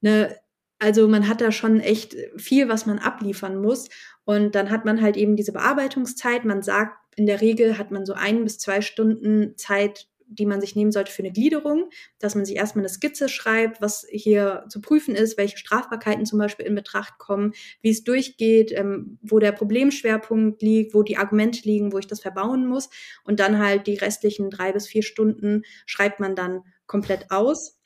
[0.00, 0.36] ne,
[0.78, 3.88] also man hat da schon echt viel, was man abliefern muss.
[4.24, 6.44] Und dann hat man halt eben diese Bearbeitungszeit.
[6.44, 10.60] Man sagt, in der Regel hat man so ein bis zwei Stunden Zeit die man
[10.60, 14.64] sich nehmen sollte für eine Gliederung, dass man sich erstmal eine Skizze schreibt, was hier
[14.68, 19.38] zu prüfen ist, welche Strafbarkeiten zum Beispiel in Betracht kommen, wie es durchgeht, ähm, wo
[19.38, 22.90] der Problemschwerpunkt liegt, wo die Argumente liegen, wo ich das verbauen muss.
[23.24, 27.78] Und dann halt die restlichen drei bis vier Stunden schreibt man dann komplett aus.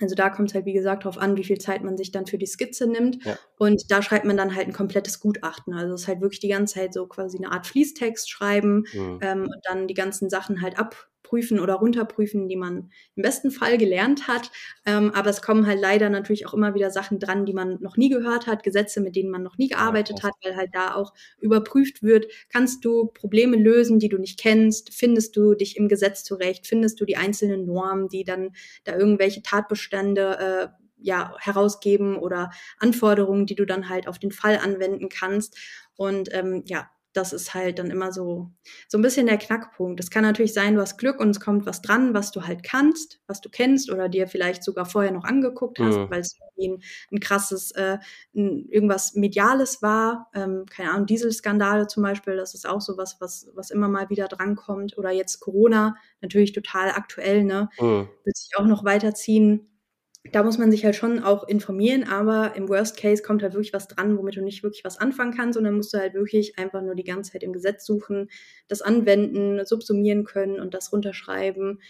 [0.00, 2.26] Also da kommt es halt, wie gesagt, darauf an, wie viel Zeit man sich dann
[2.26, 3.24] für die Skizze nimmt.
[3.24, 3.38] Ja.
[3.58, 5.72] Und da schreibt man dann halt ein komplettes Gutachten.
[5.72, 9.18] Also es ist halt wirklich die ganze Zeit so quasi eine Art Fließtext schreiben mhm.
[9.22, 13.50] ähm, und dann die ganzen Sachen halt ab, prüfen oder runterprüfen, die man im besten
[13.50, 14.52] Fall gelernt hat.
[14.86, 17.96] Ähm, aber es kommen halt leider natürlich auch immer wieder Sachen dran, die man noch
[17.96, 20.94] nie gehört hat, Gesetze, mit denen man noch nie gearbeitet ja, hat, weil halt da
[20.94, 25.88] auch überprüft wird, kannst du Probleme lösen, die du nicht kennst, findest du dich im
[25.88, 28.50] Gesetz zurecht, findest du die einzelnen Normen, die dann
[28.84, 34.58] da irgendwelche Tatbestände äh, ja, herausgeben oder Anforderungen, die du dann halt auf den Fall
[34.58, 35.58] anwenden kannst.
[35.96, 38.50] Und ähm, ja, das ist halt dann immer so,
[38.88, 40.00] so ein bisschen der Knackpunkt.
[40.00, 42.62] Es kann natürlich sein, du hast Glück und es kommt was dran, was du halt
[42.62, 46.10] kannst, was du kennst oder dir vielleicht sogar vorher noch angeguckt hast, mhm.
[46.10, 46.82] weil es ein,
[47.12, 47.98] ein krasses, äh,
[48.34, 50.30] ein, irgendwas Mediales war.
[50.34, 54.10] Ähm, keine Ahnung, Dieselskandale zum Beispiel, das ist auch so was, was, was immer mal
[54.10, 54.98] wieder drankommt.
[54.98, 57.68] Oder jetzt Corona, natürlich total aktuell, ne?
[57.80, 58.08] Mhm.
[58.24, 59.70] Wird sich auch noch weiterziehen
[60.32, 63.72] da muss man sich halt schon auch informieren, aber im Worst Case kommt halt wirklich
[63.72, 66.58] was dran, womit du nicht wirklich was anfangen kannst und dann musst du halt wirklich
[66.58, 68.28] einfach nur die ganze Zeit im Gesetz suchen,
[68.66, 71.80] das anwenden, subsumieren können und das runterschreiben.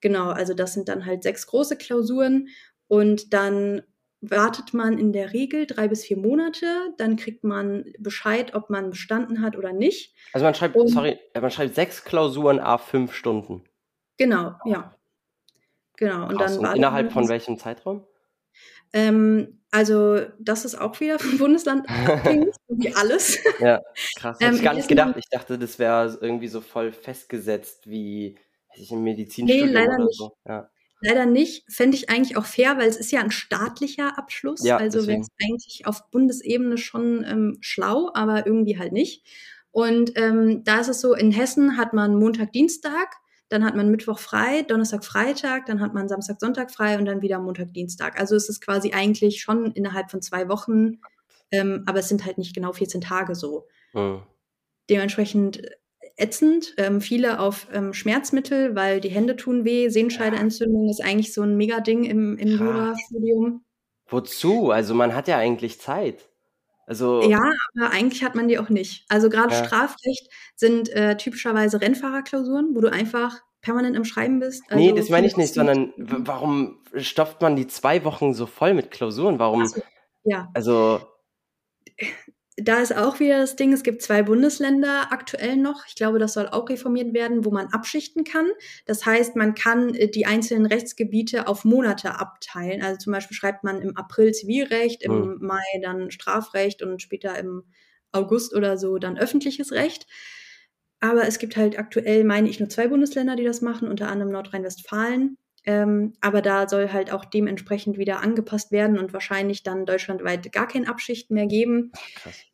[0.00, 2.48] Genau, also das sind dann halt sechs große Klausuren
[2.88, 3.82] und dann
[4.22, 6.66] wartet man in der Regel drei bis vier Monate,
[6.96, 10.14] dann kriegt man Bescheid, ob man bestanden hat oder nicht.
[10.32, 13.64] Also man schreibt, und, sorry, man schreibt sechs Klausuren a fünf Stunden.
[14.16, 14.96] Genau, ja.
[16.02, 16.26] Genau.
[16.26, 16.56] Und Krass.
[16.56, 18.04] dann und innerhalb von welchem Zeitraum?
[18.92, 23.38] Ähm, also das ist auch wieder vom Bundesland abhängig, wie alles.
[23.60, 23.80] Ja,
[24.18, 24.40] krass.
[24.40, 25.14] Hätte ähm, ich gar nicht gedacht.
[25.16, 28.36] Ich dachte, das wäre irgendwie so voll festgesetzt wie
[28.74, 30.18] ich, im Medizinstudium nee, leider oder nicht.
[30.18, 30.36] so.
[30.44, 30.68] Ja.
[31.02, 31.72] Leider nicht.
[31.72, 34.64] Fände ich eigentlich auch fair, weil es ist ja ein staatlicher Abschluss.
[34.64, 39.24] Ja, also wäre es eigentlich auf Bundesebene schon ähm, schlau, aber irgendwie halt nicht.
[39.70, 43.21] Und ähm, da ist es so, in Hessen hat man Montag, Dienstag
[43.52, 47.20] dann hat man Mittwoch frei, Donnerstag, Freitag, dann hat man Samstag, Sonntag frei und dann
[47.20, 48.18] wieder Montag, Dienstag.
[48.18, 51.00] Also es ist quasi eigentlich schon innerhalb von zwei Wochen,
[51.50, 53.66] ähm, aber es sind halt nicht genau 14 Tage so.
[53.92, 54.22] Mhm.
[54.88, 55.62] Dementsprechend
[56.16, 56.74] ätzend.
[56.78, 59.88] Ähm, viele auf ähm, Schmerzmittel, weil die Hände tun weh.
[59.88, 63.64] Sehenscheidenentzündung ist eigentlich so ein Mega-Ding im, im Jura-Studium.
[64.06, 64.70] Wozu?
[64.70, 66.31] Also man hat ja eigentlich Zeit.
[66.86, 67.40] Also ja,
[67.76, 69.04] aber eigentlich hat man die auch nicht.
[69.08, 69.64] Also gerade ja.
[69.64, 74.64] Strafrecht sind äh, typischerweise Rennfahrerklausuren, wo du einfach permanent im Schreiben bist.
[74.68, 78.74] Also nee, das meine ich nicht, sondern warum stopft man die zwei Wochen so voll
[78.74, 79.38] mit Klausuren?
[79.38, 79.62] Warum?
[79.62, 79.80] Also,
[80.24, 80.48] ja.
[80.54, 81.00] Also
[82.56, 85.86] da ist auch wieder das Ding, es gibt zwei Bundesländer aktuell noch.
[85.86, 88.46] Ich glaube, das soll auch reformiert werden, wo man abschichten kann.
[88.84, 92.82] Das heißt, man kann äh, die einzelnen Rechtsgebiete auf Monate abteilen.
[92.82, 95.38] Also zum Beispiel schreibt man im April Zivilrecht, im mhm.
[95.40, 97.64] Mai dann Strafrecht und später im
[98.12, 100.06] August oder so dann öffentliches Recht.
[101.00, 104.30] Aber es gibt halt aktuell, meine ich, nur zwei Bundesländer, die das machen, unter anderem
[104.30, 105.38] Nordrhein-Westfalen.
[105.64, 110.66] Ähm, aber da soll halt auch dementsprechend wieder angepasst werden und wahrscheinlich dann deutschlandweit gar
[110.66, 111.92] kein Abschichten mehr geben.
[112.16, 112.44] Krass.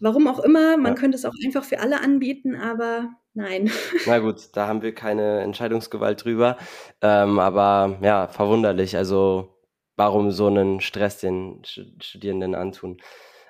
[0.00, 1.00] Warum auch immer, man ja.
[1.00, 3.70] könnte es auch einfach für alle anbieten, aber nein.
[4.06, 6.56] Na gut, da haben wir keine Entscheidungsgewalt drüber.
[7.00, 8.96] Ähm, aber ja, verwunderlich.
[8.96, 9.54] Also
[9.96, 13.00] warum so einen Stress den Studierenden antun?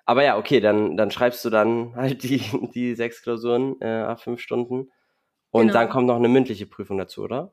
[0.04, 2.42] Aber ja, okay, dann, dann schreibst du dann halt die,
[2.74, 4.90] die sechs Klausuren äh, ab fünf Stunden.
[5.50, 5.72] Und genau.
[5.72, 7.52] dann kommt noch eine mündliche Prüfung dazu, oder?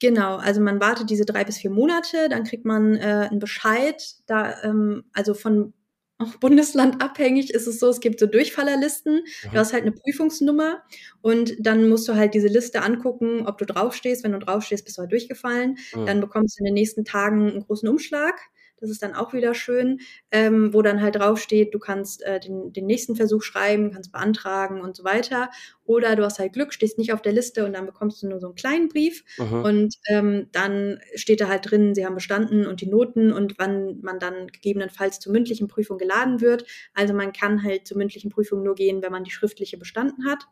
[0.00, 4.02] Genau, also man wartet diese drei bis vier Monate, dann kriegt man äh, einen Bescheid.
[4.26, 5.72] Da, ähm, also von
[6.18, 9.14] auch Bundesland abhängig ist es so, es gibt so Durchfallerlisten.
[9.14, 9.50] Mhm.
[9.52, 10.82] Du hast halt eine Prüfungsnummer
[11.20, 14.24] und dann musst du halt diese Liste angucken, ob du draufstehst.
[14.24, 15.78] Wenn du draufstehst, bist du halt durchgefallen.
[15.94, 16.06] Mhm.
[16.06, 18.34] Dann bekommst du in den nächsten Tagen einen großen Umschlag.
[18.80, 20.00] Das ist dann auch wieder schön,
[20.30, 24.80] ähm, wo dann halt draufsteht, du kannst äh, den, den nächsten Versuch schreiben, kannst beantragen
[24.80, 25.50] und so weiter.
[25.84, 28.40] Oder du hast halt Glück, stehst nicht auf der Liste und dann bekommst du nur
[28.40, 29.24] so einen kleinen Brief.
[29.38, 29.62] Mhm.
[29.62, 34.00] Und ähm, dann steht da halt drin, sie haben bestanden und die Noten und wann
[34.02, 36.64] man dann gegebenenfalls zur mündlichen Prüfung geladen wird.
[36.94, 40.46] Also man kann halt zur mündlichen Prüfung nur gehen, wenn man die schriftliche bestanden hat.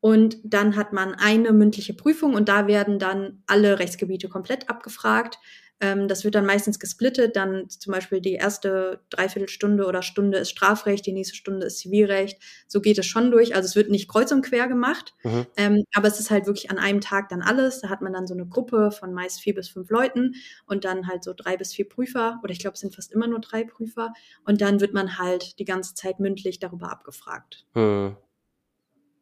[0.00, 5.38] Und dann hat man eine mündliche Prüfung und da werden dann alle Rechtsgebiete komplett abgefragt.
[5.80, 7.36] Ähm, das wird dann meistens gesplittet.
[7.36, 12.38] Dann zum Beispiel die erste Dreiviertelstunde oder Stunde ist Strafrecht, die nächste Stunde ist Zivilrecht.
[12.66, 13.54] So geht es schon durch.
[13.54, 15.46] Also es wird nicht kreuz und quer gemacht, mhm.
[15.56, 17.80] ähm, aber es ist halt wirklich an einem Tag dann alles.
[17.80, 20.34] Da hat man dann so eine Gruppe von meist vier bis fünf Leuten
[20.66, 22.40] und dann halt so drei bis vier Prüfer.
[22.42, 24.12] Oder ich glaube, es sind fast immer nur drei Prüfer.
[24.44, 27.66] Und dann wird man halt die ganze Zeit mündlich darüber abgefragt.
[27.74, 28.16] Mhm.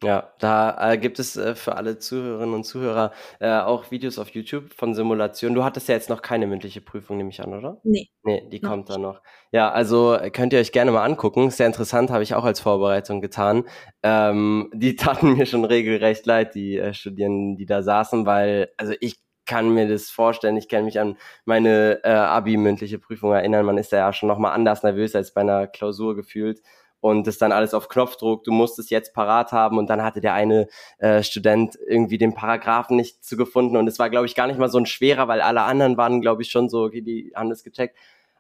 [0.03, 4.29] Ja, da äh, gibt es äh, für alle Zuhörerinnen und Zuhörer äh, auch Videos auf
[4.29, 5.55] YouTube von Simulationen.
[5.55, 7.81] Du hattest ja jetzt noch keine mündliche Prüfung, nehme ich an, oder?
[7.83, 8.11] Nee.
[8.23, 9.23] Nee, die kommt dann noch.
[9.53, 11.51] Ja, also äh, könnt ihr euch gerne mal angucken.
[11.51, 13.65] Sehr interessant, habe ich auch als Vorbereitung getan.
[14.03, 18.93] Ähm, die taten mir schon regelrecht leid, die äh, Studierenden, die da saßen, weil, also
[19.01, 19.17] ich
[19.47, 20.57] kann mir das vorstellen.
[20.57, 21.17] Ich kann mich an
[21.47, 23.65] meine äh, Abi-mündliche Prüfung erinnern.
[23.65, 26.61] Man ist da ja schon nochmal anders nervös als bei einer Klausur gefühlt
[27.07, 30.21] und das dann alles auf Knopfdruck, du musst es jetzt parat haben und dann hatte
[30.21, 30.67] der eine
[30.99, 34.59] äh, Student irgendwie den Paragraphen nicht zu gefunden und es war, glaube ich, gar nicht
[34.59, 37.49] mal so ein schwerer, weil alle anderen waren, glaube ich, schon so, okay, die haben
[37.49, 37.97] das gecheckt.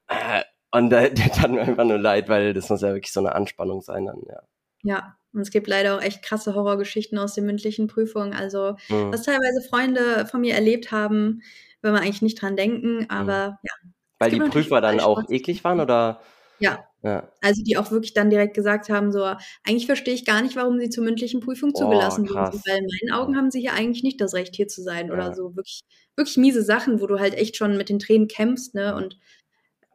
[0.08, 3.20] Äh, und äh, der tat mir einfach nur leid, weil das muss ja wirklich so
[3.20, 4.42] eine Anspannung sein dann, ja.
[4.82, 8.34] Ja, und es gibt leider auch echt krasse Horrorgeschichten aus den mündlichen Prüfungen.
[8.34, 9.12] Also, mhm.
[9.12, 11.42] was teilweise Freunde von mir erlebt haben,
[11.82, 13.56] wenn man eigentlich nicht dran denken, aber mhm.
[13.62, 13.90] ja.
[14.18, 16.20] Weil die Prüfer dann auch eklig waren oder?
[16.58, 16.84] Ja.
[17.06, 17.30] Ja.
[17.40, 19.22] Also die auch wirklich dann direkt gesagt haben, so,
[19.64, 22.60] eigentlich verstehe ich gar nicht, warum sie zur mündlichen Prüfung oh, zugelassen wurden.
[22.66, 25.14] Weil in meinen Augen haben sie hier eigentlich nicht das Recht, hier zu sein ja.
[25.14, 25.54] oder so.
[25.54, 25.82] Wirklich,
[26.16, 28.96] wirklich miese Sachen, wo du halt echt schon mit den Tränen kämpfst, ne?
[28.96, 29.18] Und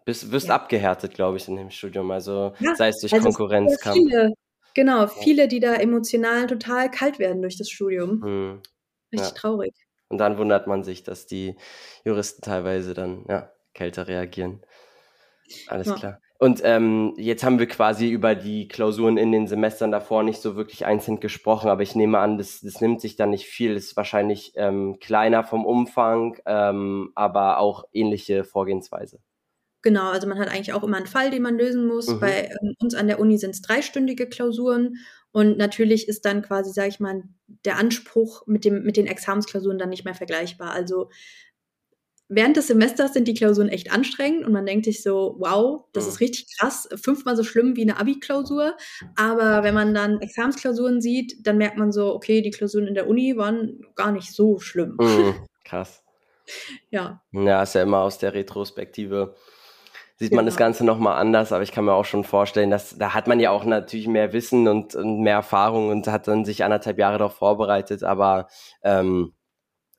[0.05, 0.55] bist, wirst ja.
[0.55, 2.11] abgehärtet, glaube ich, in dem Studium.
[2.11, 3.97] Also sei es durch also Konkurrenzkampf.
[3.97, 4.33] Viele,
[4.73, 8.23] genau, viele, die da emotional total kalt werden durch das Studium.
[8.23, 8.61] Hm.
[9.11, 9.73] Richtig traurig.
[10.07, 11.57] Und dann wundert man sich, dass die
[12.05, 14.61] Juristen teilweise dann ja, kälter reagieren.
[15.67, 16.19] Alles klar.
[16.43, 20.55] Und ähm, jetzt haben wir quasi über die Klausuren in den Semestern davor nicht so
[20.55, 23.76] wirklich einzeln gesprochen, aber ich nehme an, das, das nimmt sich dann nicht viel.
[23.76, 29.19] Ist wahrscheinlich ähm, kleiner vom Umfang, ähm, aber auch ähnliche Vorgehensweise.
[29.84, 32.07] Genau, also man hat eigentlich auch immer einen Fall, den man lösen muss.
[32.07, 32.19] Mhm.
[32.19, 34.95] Bei ähm, uns an der Uni sind es dreistündige Klausuren
[35.31, 37.22] und natürlich ist dann quasi, sage ich mal,
[37.65, 40.72] der Anspruch mit, dem, mit den Examensklausuren dann nicht mehr vergleichbar.
[40.72, 41.11] Also
[42.31, 46.07] während des Semesters sind die Klausuren echt anstrengend und man denkt sich so, wow, das
[46.07, 48.75] ist richtig krass, fünfmal so schlimm wie eine Abi-Klausur.
[49.15, 53.07] Aber wenn man dann Examensklausuren sieht, dann merkt man so, okay, die Klausuren in der
[53.07, 54.95] Uni waren gar nicht so schlimm.
[54.99, 55.35] Mhm,
[55.65, 56.03] krass.
[56.89, 57.21] ja.
[57.31, 59.35] Ja, ist ja immer aus der Retrospektive
[60.21, 60.67] sieht man das genau.
[60.67, 63.49] Ganze nochmal anders, aber ich kann mir auch schon vorstellen, dass da hat man ja
[63.49, 67.33] auch natürlich mehr Wissen und, und mehr Erfahrung und hat dann sich anderthalb Jahre darauf
[67.33, 68.47] vorbereitet, aber
[68.83, 69.33] ähm,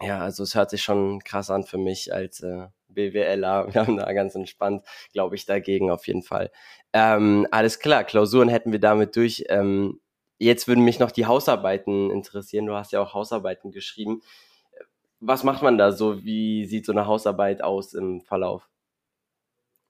[0.03, 3.73] ja, also es hört sich schon krass an für mich als äh, BWLer.
[3.73, 6.51] Wir haben da ganz entspannt, glaube ich, dagegen auf jeden Fall.
[6.93, 9.45] Ähm, alles klar, Klausuren hätten wir damit durch.
[9.49, 10.01] Ähm,
[10.39, 12.67] jetzt würden mich noch die Hausarbeiten interessieren.
[12.67, 14.23] Du hast ja auch Hausarbeiten geschrieben.
[15.21, 16.25] Was macht man da so?
[16.25, 18.69] Wie sieht so eine Hausarbeit aus im Verlauf?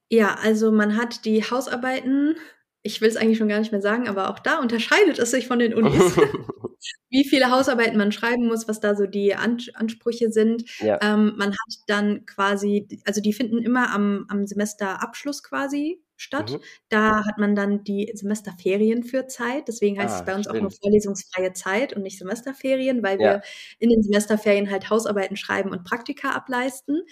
[0.09, 2.35] Ja, also man hat die Hausarbeiten,
[2.83, 5.47] ich will es eigentlich schon gar nicht mehr sagen, aber auch da unterscheidet es sich
[5.47, 6.15] von den Unis.
[7.09, 10.63] wie viele Hausarbeiten man schreiben muss, was da so die Ansprüche sind.
[10.79, 10.99] Ja.
[11.01, 16.51] Ähm, man hat dann quasi, also die finden immer am, am Semesterabschluss quasi statt.
[16.51, 16.59] Mhm.
[16.89, 19.67] Da hat man dann die Semesterferien für Zeit.
[19.67, 20.57] Deswegen heißt ah, es bei uns stimmt.
[20.57, 23.33] auch nur vorlesungsfreie Zeit und nicht Semesterferien, weil ja.
[23.33, 23.41] wir
[23.79, 27.03] in den Semesterferien halt Hausarbeiten schreiben und Praktika ableisten.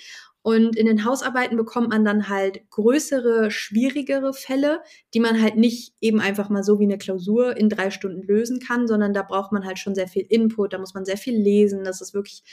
[0.43, 4.81] Und in den Hausarbeiten bekommt man dann halt größere, schwierigere Fälle,
[5.13, 8.59] die man halt nicht eben einfach mal so wie eine Klausur in drei Stunden lösen
[8.59, 11.35] kann, sondern da braucht man halt schon sehr viel Input, da muss man sehr viel
[11.37, 11.83] lesen.
[11.83, 12.43] Das ist wirklich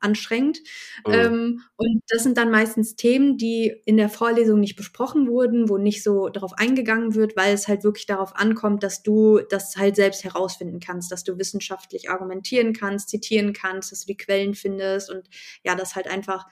[0.00, 0.58] anstrengend.
[1.06, 1.12] Mhm.
[1.12, 5.76] Ähm, und das sind dann meistens Themen, die in der Vorlesung nicht besprochen wurden, wo
[5.78, 9.96] nicht so darauf eingegangen wird, weil es halt wirklich darauf ankommt, dass du das halt
[9.96, 15.10] selbst herausfinden kannst, dass du wissenschaftlich argumentieren kannst, zitieren kannst, dass du die Quellen findest
[15.10, 15.28] und
[15.64, 16.46] ja, das halt einfach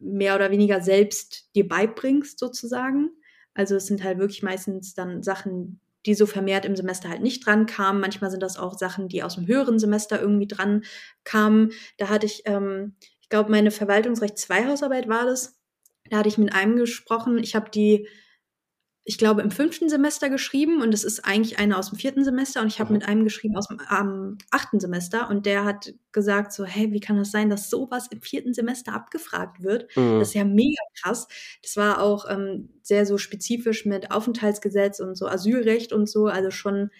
[0.00, 3.10] mehr oder weniger selbst dir beibringst sozusagen.
[3.54, 7.44] Also es sind halt wirklich meistens dann Sachen, die so vermehrt im Semester halt nicht
[7.44, 8.00] dran kamen.
[8.00, 10.84] Manchmal sind das auch Sachen, die aus dem höheren Semester irgendwie dran
[11.24, 11.72] kamen.
[11.98, 15.58] Da hatte ich, ähm, ich glaube, meine Verwaltungsrecht 2 Hausarbeit war das.
[16.08, 17.38] Da hatte ich mit einem gesprochen.
[17.38, 18.08] Ich habe die
[19.04, 22.60] ich glaube, im fünften Semester geschrieben und es ist eigentlich eine aus dem vierten Semester
[22.60, 22.98] und ich habe mhm.
[22.98, 27.00] mit einem geschrieben aus dem ähm, achten Semester und der hat gesagt so, hey, wie
[27.00, 29.94] kann das sein, dass sowas im vierten Semester abgefragt wird?
[29.96, 30.18] Mhm.
[30.18, 31.28] Das ist ja mega krass.
[31.62, 36.50] Das war auch ähm, sehr so spezifisch mit Aufenthaltsgesetz und so Asylrecht und so, also
[36.50, 36.90] schon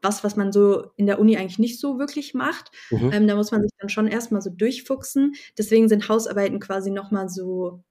[0.00, 2.70] was, was man so in der Uni eigentlich nicht so wirklich macht.
[2.90, 3.10] Mhm.
[3.12, 5.34] Ähm, da muss man sich dann schon erstmal so durchfuchsen.
[5.56, 7.82] Deswegen sind Hausarbeiten quasi nochmal so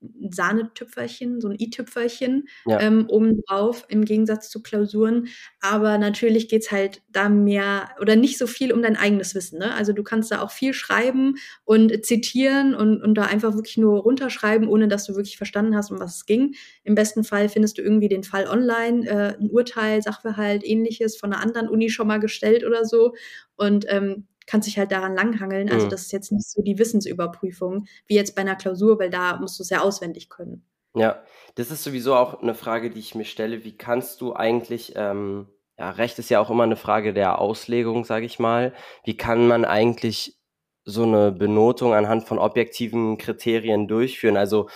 [0.00, 2.80] ein Sahnetüpferchen, so ein i-Tüpferchen ja.
[2.80, 5.28] ähm, obendrauf im Gegensatz zu Klausuren.
[5.60, 9.58] Aber natürlich geht's halt da mehr oder nicht so viel um dein eigenes Wissen.
[9.58, 9.74] Ne?
[9.74, 14.00] Also du kannst da auch viel schreiben und zitieren und, und da einfach wirklich nur
[14.00, 16.54] runterschreiben, ohne dass du wirklich verstanden hast, um was es ging.
[16.84, 21.32] Im besten Fall findest du irgendwie den Fall online, äh, ein Urteil, Sachverhalt, ähnliches von
[21.32, 23.14] einer anderen Uni schon mal gestellt oder so.
[23.56, 25.70] Und ähm, kannst dich halt daran langhangeln.
[25.70, 25.90] Also mhm.
[25.90, 29.58] das ist jetzt nicht so die Wissensüberprüfung wie jetzt bei einer Klausur, weil da musst
[29.58, 30.64] du es ja auswendig können.
[30.94, 31.22] Ja,
[31.54, 33.62] das ist sowieso auch eine Frage, die ich mir stelle.
[33.62, 35.48] Wie kannst du eigentlich, ähm,
[35.78, 38.72] ja, Recht ist ja auch immer eine Frage der Auslegung, sage ich mal.
[39.04, 40.40] Wie kann man eigentlich
[40.84, 44.38] so eine Benotung anhand von objektiven Kriterien durchführen?
[44.38, 44.70] Also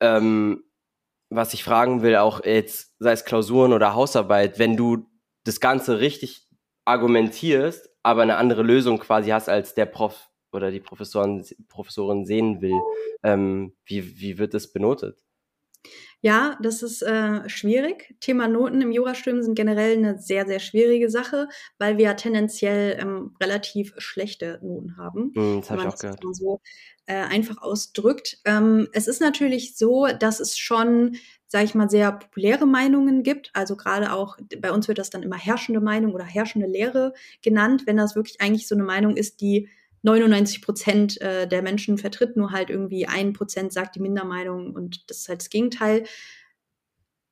[0.00, 0.64] ähm,
[1.28, 5.06] was ich fragen will, auch jetzt, sei es Klausuren oder Hausarbeit, wenn du
[5.44, 6.48] das Ganze richtig
[6.86, 12.60] argumentierst, aber eine andere Lösung quasi hast, als der Prof oder die Professorin, Professorin sehen
[12.60, 12.80] will.
[13.22, 15.22] Ähm, wie, wie wird das benotet?
[16.22, 18.14] Ja, das ist äh, schwierig.
[18.20, 21.48] Thema Noten im Jurastudium sind generell eine sehr, sehr schwierige Sache,
[21.78, 25.32] weil wir ja tendenziell ähm, relativ schlechte Noten haben.
[25.34, 26.20] Mm, das habe ich auch gehört.
[26.32, 26.60] So
[27.06, 28.38] äh, einfach ausdrückt.
[28.44, 31.16] Ähm, es ist natürlich so, dass es schon
[31.50, 33.50] sage ich mal, sehr populäre Meinungen gibt.
[33.54, 37.12] Also gerade auch, bei uns wird das dann immer herrschende Meinung oder herrschende Lehre
[37.42, 39.68] genannt, wenn das wirklich eigentlich so eine Meinung ist, die
[40.02, 45.10] 99 Prozent äh, der Menschen vertritt, nur halt irgendwie ein Prozent sagt die Mindermeinung und
[45.10, 46.04] das ist halt das Gegenteil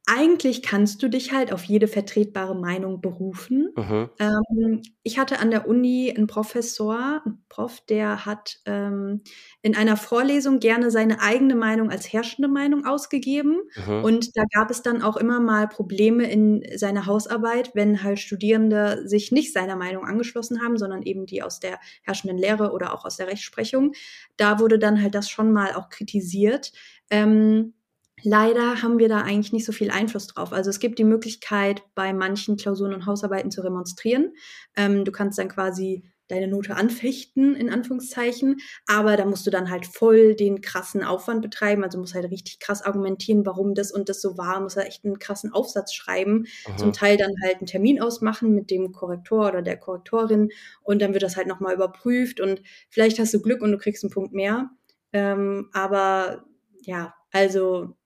[0.08, 3.68] eigentlich kannst du dich halt auf jede vertretbare Meinung berufen.
[3.76, 4.10] Mhm.
[4.18, 9.22] Ähm, ich hatte an der Uni einen Professor, einen Prof, der hat ähm,
[9.60, 13.60] in einer Vorlesung gerne seine eigene Meinung als herrschende Meinung ausgegeben.
[13.86, 14.02] Mhm.
[14.04, 19.06] Und da gab es dann auch immer mal Probleme in seiner Hausarbeit, wenn halt Studierende
[19.06, 23.04] sich nicht seiner Meinung angeschlossen haben, sondern eben die aus der herrschenden Lehre oder auch
[23.04, 23.92] aus der Rechtsprechung.
[24.38, 26.72] Da wurde dann halt das schon mal auch kritisiert.
[27.10, 27.74] Ähm,
[28.22, 30.52] Leider haben wir da eigentlich nicht so viel Einfluss drauf.
[30.52, 34.34] Also es gibt die Möglichkeit, bei manchen Klausuren und Hausarbeiten zu remonstrieren.
[34.76, 39.70] Ähm, du kannst dann quasi deine Note anfechten, in Anführungszeichen, aber da musst du dann
[39.70, 44.08] halt voll den krassen Aufwand betreiben, also musst halt richtig krass argumentieren, warum das und
[44.08, 46.76] das so war, musst halt echt einen krassen Aufsatz schreiben, Aha.
[46.76, 50.50] zum Teil dann halt einen Termin ausmachen mit dem Korrektor oder der Korrektorin.
[50.82, 52.40] Und dann wird das halt nochmal überprüft.
[52.40, 54.70] Und vielleicht hast du Glück und du kriegst einen Punkt mehr,
[55.12, 56.44] ähm, aber
[56.82, 57.96] ja, also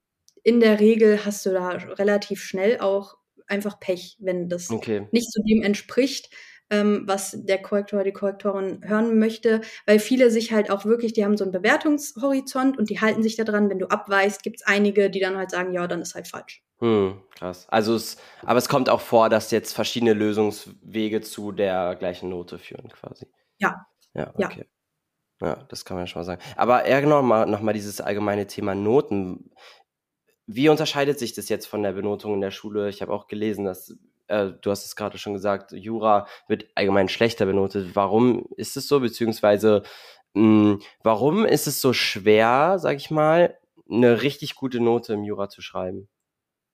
[0.43, 3.17] in der Regel hast du da relativ schnell auch
[3.47, 5.09] einfach Pech, wenn das okay.
[5.13, 6.31] nicht zu dem entspricht,
[6.71, 11.25] ähm, was der Korrektor, die Korrektorin hören möchte, weil viele sich halt auch wirklich, die
[11.25, 13.69] haben so einen Bewertungshorizont und die halten sich da dran.
[13.69, 16.63] Wenn du abweichst, gibt es einige, die dann halt sagen, ja, dann ist halt falsch.
[16.79, 17.67] Hm, krass.
[17.69, 22.59] Also es, aber es kommt auch vor, dass jetzt verschiedene Lösungswege zu der gleichen Note
[22.59, 23.27] führen, quasi.
[23.59, 23.87] Ja.
[24.15, 24.67] Ja, okay.
[25.41, 25.49] Ja.
[25.49, 26.43] ja das kann man schon mal sagen.
[26.57, 29.51] Aber eher genau mal, nochmal dieses allgemeine Thema Noten.
[30.47, 32.89] Wie unterscheidet sich das jetzt von der Benotung in der Schule?
[32.89, 33.97] Ich habe auch gelesen, dass
[34.29, 37.95] äh, du hast es gerade schon gesagt, Jura wird allgemein schlechter benotet.
[37.95, 39.01] Warum ist es so?
[39.01, 39.83] Beziehungsweise
[40.35, 43.59] mh, hm, warum ist es so schwer, sag ich mal,
[43.91, 46.09] eine richtig gute Note im Jura zu schreiben?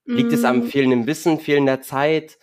[0.05, 0.33] Liegt mm.
[0.33, 0.63] es am mm.
[0.63, 2.39] fehlenden Wissen, fehlender Zeit?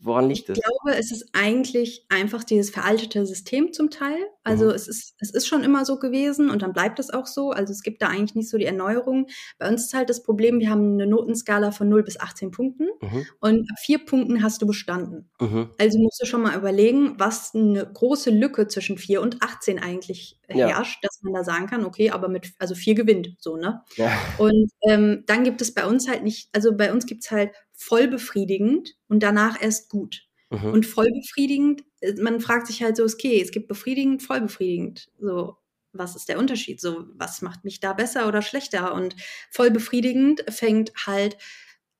[0.00, 0.60] Woran liegt Ich es?
[0.64, 4.18] glaube, es ist eigentlich einfach dieses veraltete System zum Teil.
[4.42, 4.70] Also Mhm.
[4.72, 7.50] es ist, es ist schon immer so gewesen und dann bleibt es auch so.
[7.52, 9.28] Also es gibt da eigentlich nicht so die Erneuerung.
[9.58, 12.88] Bei uns ist halt das Problem, wir haben eine Notenskala von 0 bis 18 Punkten
[13.00, 13.26] Mhm.
[13.40, 15.30] und ab vier Punkten hast du bestanden.
[15.40, 15.70] Mhm.
[15.78, 20.36] Also musst du schon mal überlegen, was eine große Lücke zwischen 4 und 18 eigentlich
[20.48, 20.66] Ja.
[20.68, 23.82] herrscht, dass man da sagen kann, okay, aber mit, also 4 gewinnt, so, ne?
[23.94, 24.10] Ja.
[24.38, 27.52] Und ähm, dann gibt es bei uns halt nicht, also bei uns gibt es halt
[27.80, 30.28] voll befriedigend und danach erst gut.
[30.50, 30.72] Mhm.
[30.72, 35.10] Und voll befriedigend, äh, man fragt sich halt so, okay, es gibt befriedigend, voll befriedigend.
[35.18, 35.56] So,
[35.92, 36.80] was ist der Unterschied?
[36.80, 38.92] So, was macht mich da besser oder schlechter?
[38.92, 39.16] Und
[39.50, 41.38] voll befriedigend fängt halt,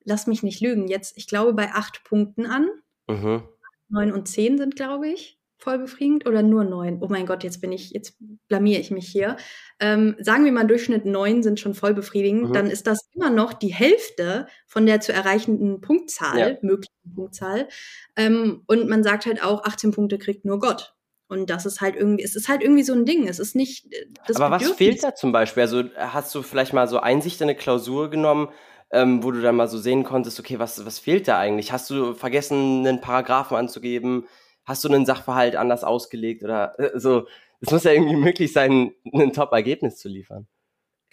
[0.03, 2.69] lass mich nicht lügen, jetzt, ich glaube, bei acht Punkten an.
[3.07, 3.43] Mhm.
[3.89, 6.97] Neun und zehn sind, glaube ich, voll befriedigend oder nur neun?
[7.01, 8.15] Oh mein Gott, jetzt bin ich, jetzt
[8.47, 9.37] blamier ich mich hier.
[9.79, 12.53] Ähm, sagen wir mal, Durchschnitt neun sind schon voll befriedigend, Mhm.
[12.53, 16.57] dann ist das immer noch die Hälfte von der zu erreichenden Punktzahl, Ja.
[16.61, 17.67] möglichen Punktzahl.
[18.15, 20.95] Ähm, und man sagt halt auch, 18 Punkte kriegt nur Gott.
[21.27, 23.27] Und das ist halt irgendwie, es ist halt irgendwie so ein Ding.
[23.27, 24.05] Es ist nicht äh,
[24.35, 25.61] Aber was Bedürfnis- fehlt da zum Beispiel?
[25.61, 28.49] Also hast du vielleicht mal so Einsicht in eine Klausur genommen,
[28.91, 31.71] ähm, wo du dann mal so sehen konntest, okay, was, was fehlt da eigentlich?
[31.71, 34.25] Hast du vergessen, einen Paragraphen anzugeben?
[34.65, 37.27] Hast du einen Sachverhalt anders ausgelegt oder äh, so?
[37.61, 40.47] Es muss ja irgendwie möglich sein, ein Top-Ergebnis zu liefern.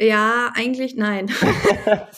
[0.00, 1.30] Ja, eigentlich nein.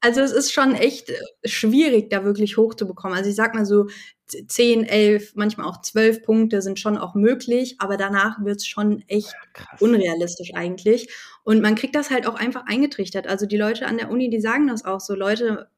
[0.00, 1.14] Also es ist schon echt äh,
[1.44, 3.16] schwierig, da wirklich hochzubekommen.
[3.16, 3.86] Also ich sag mal so,
[4.26, 9.02] z- 10, 11, manchmal auch 12 Punkte sind schon auch möglich, aber danach wird's schon
[9.08, 9.80] echt krass.
[9.80, 11.08] unrealistisch eigentlich.
[11.44, 13.26] Und man kriegt das halt auch einfach eingetrichtert.
[13.26, 15.68] Also die Leute an der Uni, die sagen das auch so, Leute,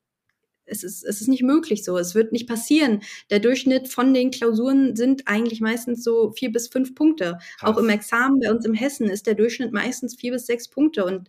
[0.66, 3.02] es ist, es ist nicht möglich so, es wird nicht passieren.
[3.30, 7.38] Der Durchschnitt von den Klausuren sind eigentlich meistens so vier bis fünf Punkte.
[7.60, 11.04] Auch im Examen bei uns im Hessen ist der Durchschnitt meistens vier bis sechs Punkte.
[11.04, 11.28] Und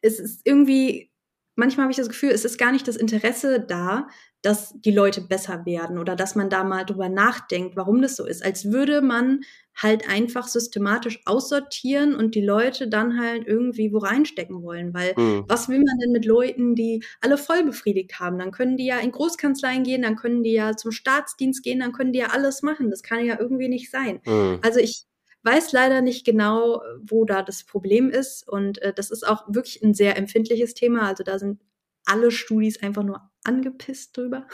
[0.00, 1.10] es ist irgendwie,
[1.56, 4.08] manchmal habe ich das Gefühl, es ist gar nicht das Interesse da,
[4.42, 8.26] dass die Leute besser werden oder dass man da mal drüber nachdenkt, warum das so
[8.26, 8.44] ist.
[8.44, 9.40] Als würde man
[9.74, 14.92] halt einfach systematisch aussortieren und die Leute dann halt irgendwie wo reinstecken wollen.
[14.92, 15.44] Weil Mhm.
[15.48, 18.38] was will man denn mit Leuten, die alle voll befriedigt haben?
[18.38, 21.92] Dann können die ja in Großkanzleien gehen, dann können die ja zum Staatsdienst gehen, dann
[21.92, 22.90] können die ja alles machen.
[22.90, 24.20] Das kann ja irgendwie nicht sein.
[24.26, 24.58] Mhm.
[24.62, 25.04] Also ich
[25.44, 28.46] weiß leider nicht genau, wo da das Problem ist.
[28.48, 31.02] Und äh, das ist auch wirklich ein sehr empfindliches Thema.
[31.08, 31.60] Also da sind
[32.04, 34.46] alle Studis einfach nur angepisst drüber,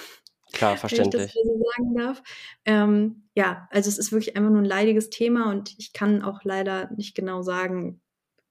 [0.53, 1.33] Klar, wenn ich das verständlich.
[1.33, 2.23] so sagen darf.
[2.65, 6.43] Ähm, ja, also es ist wirklich einfach nur ein leidiges Thema und ich kann auch
[6.45, 8.01] leider nicht genau sagen,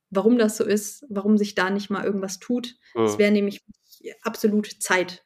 [0.09, 2.75] warum das so ist, warum sich da nicht mal irgendwas tut.
[2.95, 3.17] Es Mhm.
[3.17, 3.63] wäre nämlich
[4.23, 5.25] absolut Zeit.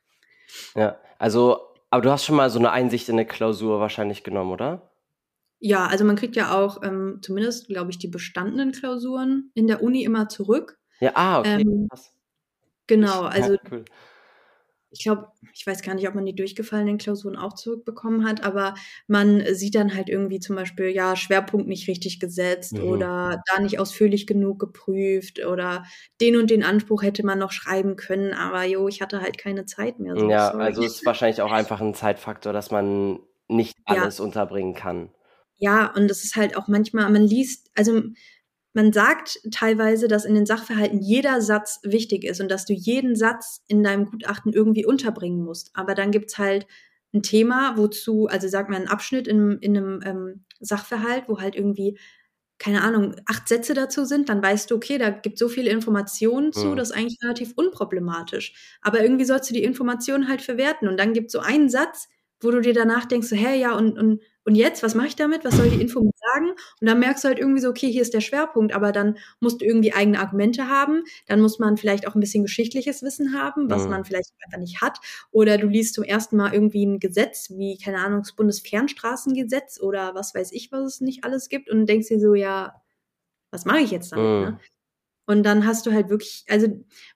[0.76, 4.52] Ja, also, aber du hast schon mal so eine Einsicht in eine Klausur wahrscheinlich genommen,
[4.52, 4.92] oder?
[5.60, 9.84] Ja, also man kriegt ja auch ähm, zumindest, glaube ich, die bestandenen Klausuren in der
[9.84, 10.80] Uni immer zurück.
[11.00, 11.62] Ja, ah, okay.
[11.62, 12.12] Ähm, krass.
[12.92, 13.86] Genau, Ja, also cool.
[14.94, 18.76] ich glaube, ich weiß gar nicht, ob man die durchgefallenen Klausuren auch zurückbekommen hat, aber
[19.08, 22.82] man sieht dann halt irgendwie zum Beispiel, ja, Schwerpunkt nicht richtig gesetzt Mhm.
[22.82, 25.86] oder da nicht ausführlich genug geprüft oder
[26.20, 29.66] den und den Anspruch hätte man noch schreiben können, aber jo, ich hatte halt keine
[29.66, 30.18] Zeit mehr.
[30.18, 30.66] So, Ja, sorry.
[30.66, 33.20] also es ist wahrscheinlich auch einfach ein Zeitfaktor, dass man
[33.50, 34.06] nicht Ja.
[34.06, 35.14] alles unterbringen kann.
[35.58, 38.02] Ja, und das ist halt auch manchmal, man liest, also
[38.74, 43.16] man sagt teilweise, dass in den Sachverhalten jeder Satz wichtig ist und dass du jeden
[43.16, 45.72] Satz in deinem Gutachten irgendwie unterbringen musst.
[45.74, 46.68] Aber dann gibt's halt
[47.14, 51.56] ein Thema, wozu, also sag mal, einen Abschnitt in, in einem ähm, Sachverhalt, wo halt
[51.56, 52.00] irgendwie,
[52.60, 56.54] keine Ahnung, acht Sätze dazu sind, dann weißt du, okay, da gibt so viele Informationen
[56.54, 56.76] zu, Mhm.
[56.78, 58.54] das ist eigentlich relativ unproblematisch.
[58.82, 60.88] Aber irgendwie sollst du die Informationen halt verwerten.
[60.88, 62.08] Und dann gibt's so einen Satz,
[62.40, 65.16] wo du dir danach denkst, so, hä, ja, und, und, und jetzt, was mache ich
[65.16, 65.44] damit?
[65.44, 66.50] Was soll die Info sagen?
[66.80, 69.62] Und dann merkst du halt irgendwie so, okay, hier ist der Schwerpunkt, aber dann musst
[69.62, 71.04] du irgendwie eigene Argumente haben.
[71.28, 73.90] Dann muss man vielleicht auch ein bisschen geschichtliches Wissen haben, was Mhm.
[73.92, 75.00] man vielleicht einfach nicht hat.
[75.32, 80.16] Oder du liest zum ersten Mal irgendwie ein Gesetz, wie, keine Ahnung, das Bundesfernstraßengesetz oder
[80.16, 82.76] was weiß ich, was es nicht alles gibt und denkst dir so, ja,
[83.52, 84.26] was mache ich jetzt damit?
[84.26, 84.42] Mhm.
[84.42, 84.60] Ne?
[85.26, 86.68] Und dann hast du halt wirklich, also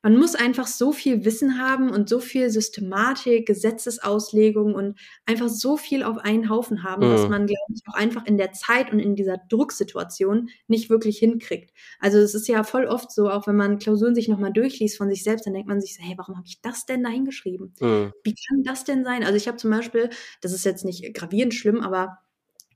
[0.04, 5.76] man muss einfach so viel Wissen haben und so viel Systematik, Gesetzesauslegung und einfach so
[5.78, 7.30] viel auf einen Haufen haben, dass Mhm.
[7.30, 11.72] man, glaube ich, auch einfach in der Zeit und in dieser Drucksituation nicht wirklich hinkriegt.
[12.00, 15.10] Also es ist ja voll oft so, auch wenn man Klausuren sich nochmal durchliest von
[15.10, 17.76] sich selbst, dann denkt man sich so, hey, warum habe ich das denn da hingeschrieben?
[17.82, 18.12] Mhm.
[18.24, 19.24] Wie kann das denn sein?
[19.24, 20.10] Also ich habe zum Beispiel,
[20.42, 22.20] das ist jetzt nicht gravierend schlimm, aber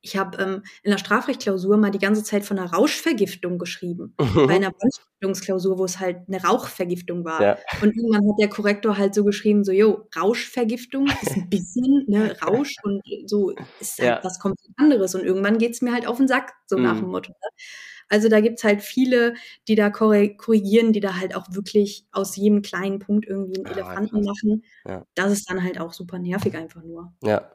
[0.01, 4.13] ich habe ähm, in der Strafrechtklausur mal die ganze Zeit von einer Rauschvergiftung geschrieben.
[4.17, 7.41] Bei einer Brandstiftungsklausur, wo es halt eine Rauchvergiftung war.
[7.41, 7.57] Ja.
[7.81, 12.35] Und irgendwann hat der Korrektor halt so geschrieben, so, jo, Rauschvergiftung ist ein bisschen, ne,
[12.41, 14.19] Rausch und so ist halt Ja.
[14.23, 15.15] was komplett anderes.
[15.15, 16.99] Und irgendwann geht's mir halt auf den Sack, so nach Mhm.
[17.01, 17.31] dem Motto.
[17.31, 17.49] Ne?
[18.11, 19.35] Also da gibt's halt viele,
[19.67, 23.71] die da korrigieren, die da halt auch wirklich aus jedem kleinen Punkt irgendwie einen ah,
[23.71, 24.25] Elefanten krass.
[24.25, 24.63] machen.
[24.87, 25.05] Ja.
[25.13, 27.13] Das ist dann halt auch super nervig einfach nur.
[27.23, 27.51] Ja.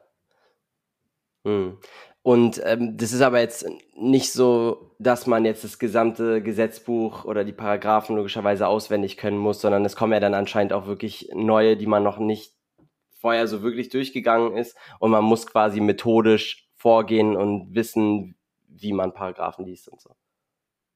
[1.45, 1.77] Hm.
[2.25, 7.43] Und ähm, das ist aber jetzt nicht so, dass man jetzt das gesamte Gesetzbuch oder
[7.43, 11.77] die Paragraphen logischerweise auswendig können muss, sondern es kommen ja dann anscheinend auch wirklich neue,
[11.77, 12.51] die man noch nicht
[13.11, 14.75] vorher so wirklich durchgegangen ist.
[14.97, 18.35] Und man muss quasi methodisch vorgehen und wissen,
[18.69, 20.15] wie man Paragraphen liest und so.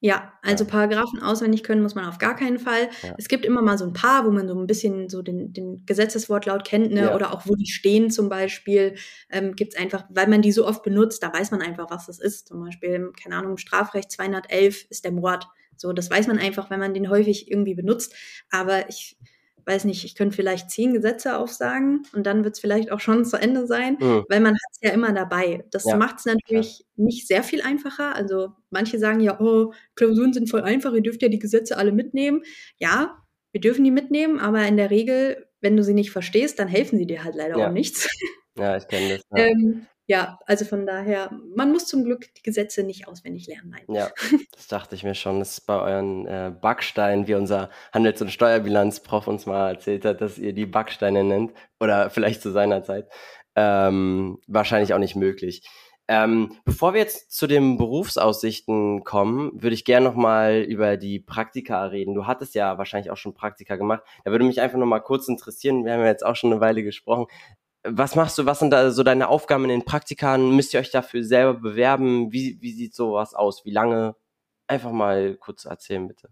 [0.01, 0.69] Ja, also ja.
[0.69, 2.89] Paragraphen auswendig können muss man auf gar keinen Fall.
[3.03, 3.15] Ja.
[3.17, 5.85] Es gibt immer mal so ein paar, wo man so ein bisschen so den, den
[5.85, 7.01] Gesetzeswortlaut kennt, ne?
[7.01, 7.15] Ja.
[7.15, 8.95] oder auch wo die stehen zum Beispiel,
[9.30, 12.05] ähm, gibt es einfach, weil man die so oft benutzt, da weiß man einfach, was
[12.05, 12.47] das ist.
[12.47, 15.47] Zum Beispiel, keine Ahnung, im Strafrecht 211 ist der Mord.
[15.76, 18.13] So, das weiß man einfach, wenn man den häufig irgendwie benutzt.
[18.51, 19.17] Aber ich
[19.65, 23.26] weiß nicht, ich könnte vielleicht zehn Gesetze aufsagen und dann wird es vielleicht auch schon
[23.26, 24.26] zu Ende sein, mhm.
[24.30, 25.65] weil man hat es ja immer dabei.
[25.72, 25.98] Das ja.
[25.98, 27.03] macht es natürlich ja.
[27.03, 28.15] nicht sehr viel einfacher.
[28.15, 31.91] Also manche sagen ja, oh, Klausuren sind voll einfach, ihr dürft ja die Gesetze alle
[31.91, 32.41] mitnehmen.
[32.80, 33.18] Ja,
[33.52, 36.98] wir dürfen die mitnehmen, aber in der Regel, wenn du sie nicht verstehst, dann helfen
[36.98, 37.68] sie dir halt leider ja.
[37.68, 38.07] auch nichts.
[38.57, 39.22] Ja, ich kenne das.
[39.36, 43.69] Ähm, ja, also von daher, man muss zum Glück die Gesetze nicht auswendig lernen.
[43.69, 43.95] Nein.
[43.95, 44.10] Ja,
[44.56, 45.38] das dachte ich mir schon.
[45.38, 50.19] Das ist bei euren äh, Backsteinen, wie unser Handels- und Steuerbilanzprof uns mal erzählt hat,
[50.19, 51.53] dass ihr die Backsteine nennt.
[51.80, 53.07] Oder vielleicht zu seiner Zeit.
[53.53, 55.61] Ähm, wahrscheinlich auch nicht möglich.
[56.07, 61.86] Ähm, bevor wir jetzt zu den Berufsaussichten kommen, würde ich gerne nochmal über die Praktika
[61.86, 62.15] reden.
[62.15, 64.02] Du hattest ja wahrscheinlich auch schon Praktika gemacht.
[64.26, 65.86] Da würde mich einfach nochmal kurz interessieren.
[65.86, 67.27] Wir haben ja jetzt auch schon eine Weile gesprochen
[67.84, 70.56] was machst du, was sind da so deine Aufgaben in den Praktikern?
[70.56, 72.31] Müsst ihr euch dafür selber bewerben?
[72.31, 73.65] Wie, wie sieht sowas aus?
[73.65, 74.15] Wie lange?
[74.68, 76.30] Einfach mal kurz erzählen, bitte.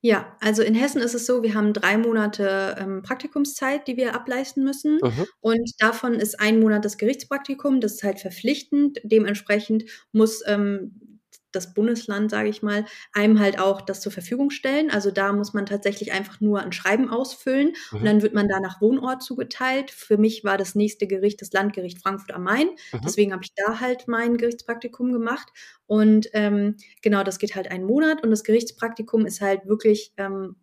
[0.00, 4.14] Ja, also in Hessen ist es so, wir haben drei Monate ähm, Praktikumszeit, die wir
[4.14, 4.98] ableisten müssen.
[5.02, 5.26] Mhm.
[5.40, 8.98] Und davon ist ein Monat das Gerichtspraktikum, das ist halt verpflichtend.
[9.02, 11.13] Dementsprechend muss ähm,
[11.54, 14.90] das Bundesland, sage ich mal, einem halt auch das zur Verfügung stellen.
[14.90, 17.98] Also da muss man tatsächlich einfach nur ein Schreiben ausfüllen mhm.
[17.98, 19.90] und dann wird man da nach Wohnort zugeteilt.
[19.90, 22.68] Für mich war das nächste Gericht das Landgericht Frankfurt am Main.
[22.92, 23.00] Mhm.
[23.04, 25.48] Deswegen habe ich da halt mein Gerichtspraktikum gemacht.
[25.86, 30.56] Und ähm, genau, das geht halt einen Monat und das Gerichtspraktikum ist halt wirklich ähm,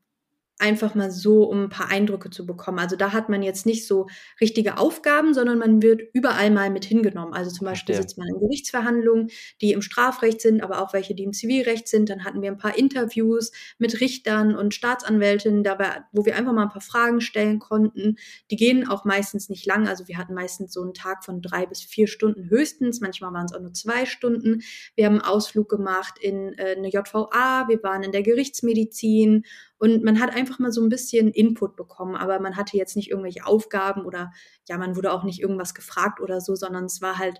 [0.61, 2.79] einfach mal so, um ein paar Eindrücke zu bekommen.
[2.79, 4.07] Also da hat man jetzt nicht so
[4.39, 7.33] richtige Aufgaben, sondern man wird überall mal mit hingenommen.
[7.33, 9.29] Also zum Beispiel sitzt man in Gerichtsverhandlungen,
[9.61, 12.09] die im Strafrecht sind, aber auch welche, die im Zivilrecht sind.
[12.09, 16.63] Dann hatten wir ein paar Interviews mit Richtern und Staatsanwältinnen, dabei, wo wir einfach mal
[16.63, 18.17] ein paar Fragen stellen konnten.
[18.51, 19.87] Die gehen auch meistens nicht lang.
[19.87, 23.01] Also wir hatten meistens so einen Tag von drei bis vier Stunden höchstens.
[23.01, 24.61] Manchmal waren es auch nur zwei Stunden.
[24.95, 27.67] Wir haben einen Ausflug gemacht in äh, eine JVA.
[27.67, 29.43] Wir waren in der Gerichtsmedizin
[29.81, 33.09] und man hat einfach mal so ein bisschen Input bekommen, aber man hatte jetzt nicht
[33.09, 34.31] irgendwelche Aufgaben oder
[34.69, 37.39] ja, man wurde auch nicht irgendwas gefragt oder so, sondern es war halt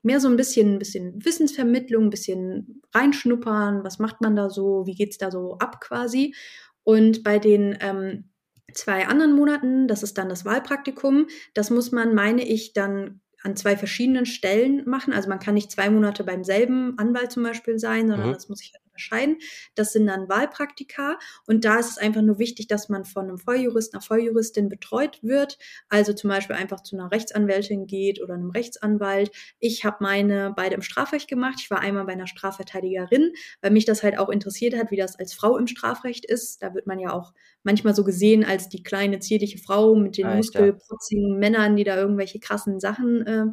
[0.00, 4.86] mehr so ein bisschen, ein bisschen Wissensvermittlung, ein bisschen reinschnuppern, was macht man da so,
[4.86, 6.34] wie geht's da so ab quasi.
[6.82, 8.30] Und bei den ähm,
[8.72, 13.54] zwei anderen Monaten, das ist dann das Wahlpraktikum, das muss man, meine ich, dann an
[13.54, 15.12] zwei verschiedenen Stellen machen.
[15.12, 18.32] Also man kann nicht zwei Monate beim selben Anwalt zum Beispiel sein, sondern mhm.
[18.32, 19.38] das muss ich unterscheiden.
[19.74, 23.38] Das sind dann Wahlpraktika und da ist es einfach nur wichtig, dass man von einem
[23.38, 25.58] Volljurist, einer Volljuristin betreut wird.
[25.88, 29.30] Also zum Beispiel einfach zu einer Rechtsanwältin geht oder einem Rechtsanwalt.
[29.58, 31.56] Ich habe meine beide im Strafrecht gemacht.
[31.58, 35.18] Ich war einmal bei einer Strafverteidigerin, weil mich das halt auch interessiert hat, wie das
[35.18, 36.62] als Frau im Strafrecht ist.
[36.62, 37.32] Da wird man ja auch
[37.62, 42.40] manchmal so gesehen als die kleine zierliche Frau mit den muskelprotzigen Männern, die da irgendwelche
[42.40, 43.46] krassen Sachen äh,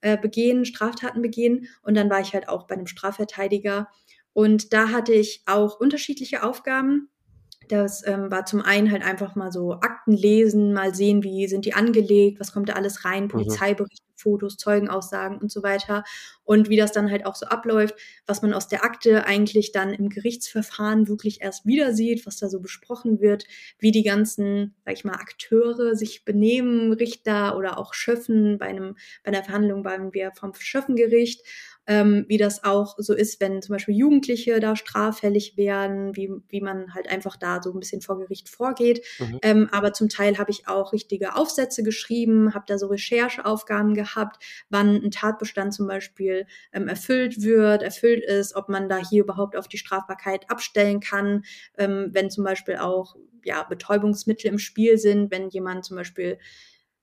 [0.00, 1.68] äh, begehen, Straftaten begehen.
[1.82, 3.88] Und dann war ich halt auch bei einem Strafverteidiger
[4.32, 7.08] und da hatte ich auch unterschiedliche Aufgaben.
[7.68, 11.64] Das ähm, war zum einen halt einfach mal so Akten lesen, mal sehen, wie sind
[11.64, 13.28] die angelegt, was kommt da alles rein, mhm.
[13.28, 16.04] Polizeiberichte, Fotos, Zeugenaussagen und so weiter.
[16.44, 17.94] Und wie das dann halt auch so abläuft,
[18.26, 22.48] was man aus der Akte eigentlich dann im Gerichtsverfahren wirklich erst wieder sieht, was da
[22.48, 23.46] so besprochen wird,
[23.78, 28.96] wie die ganzen, sag ich mal, Akteure sich benehmen, Richter oder auch Schöffen bei einem,
[29.24, 31.42] bei einer Verhandlung waren wir vom Schöffengericht
[31.86, 36.60] ähm, wie das auch so ist, wenn zum Beispiel Jugendliche da straffällig werden, wie, wie
[36.60, 39.04] man halt einfach da so ein bisschen vor Gericht vorgeht.
[39.18, 39.38] Mhm.
[39.42, 44.42] Ähm, aber zum Teil habe ich auch richtige Aufsätze geschrieben, habe da so Rechercheaufgaben gehabt,
[44.70, 49.56] wann ein Tatbestand zum Beispiel ähm, erfüllt wird, erfüllt ist, ob man da hier überhaupt
[49.56, 51.44] auf die Strafbarkeit abstellen kann,
[51.78, 56.38] ähm, wenn zum Beispiel auch ja, Betäubungsmittel im Spiel sind, wenn jemand zum Beispiel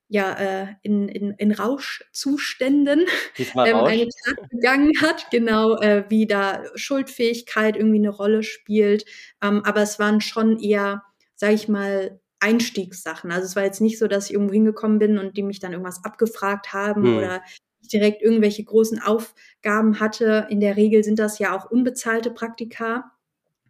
[0.10, 3.06] ja, äh, in, in, in Rauschzuständen
[3.38, 3.92] ähm, Rausch.
[3.92, 9.06] eine Tat begangen hat, genau, äh, wie da Schuldfähigkeit irgendwie eine Rolle spielt.
[9.42, 11.04] Ähm, aber es waren schon eher,
[11.36, 13.32] sag ich mal, Einstiegssachen.
[13.32, 15.74] Also es war jetzt nicht so, dass ich irgendwo hingekommen bin und die mich dann
[15.74, 17.18] irgendwas abgefragt haben hm.
[17.18, 17.44] oder
[17.94, 20.48] direkt irgendwelche großen Aufgaben hatte.
[20.50, 23.12] In der Regel sind das ja auch unbezahlte Praktika.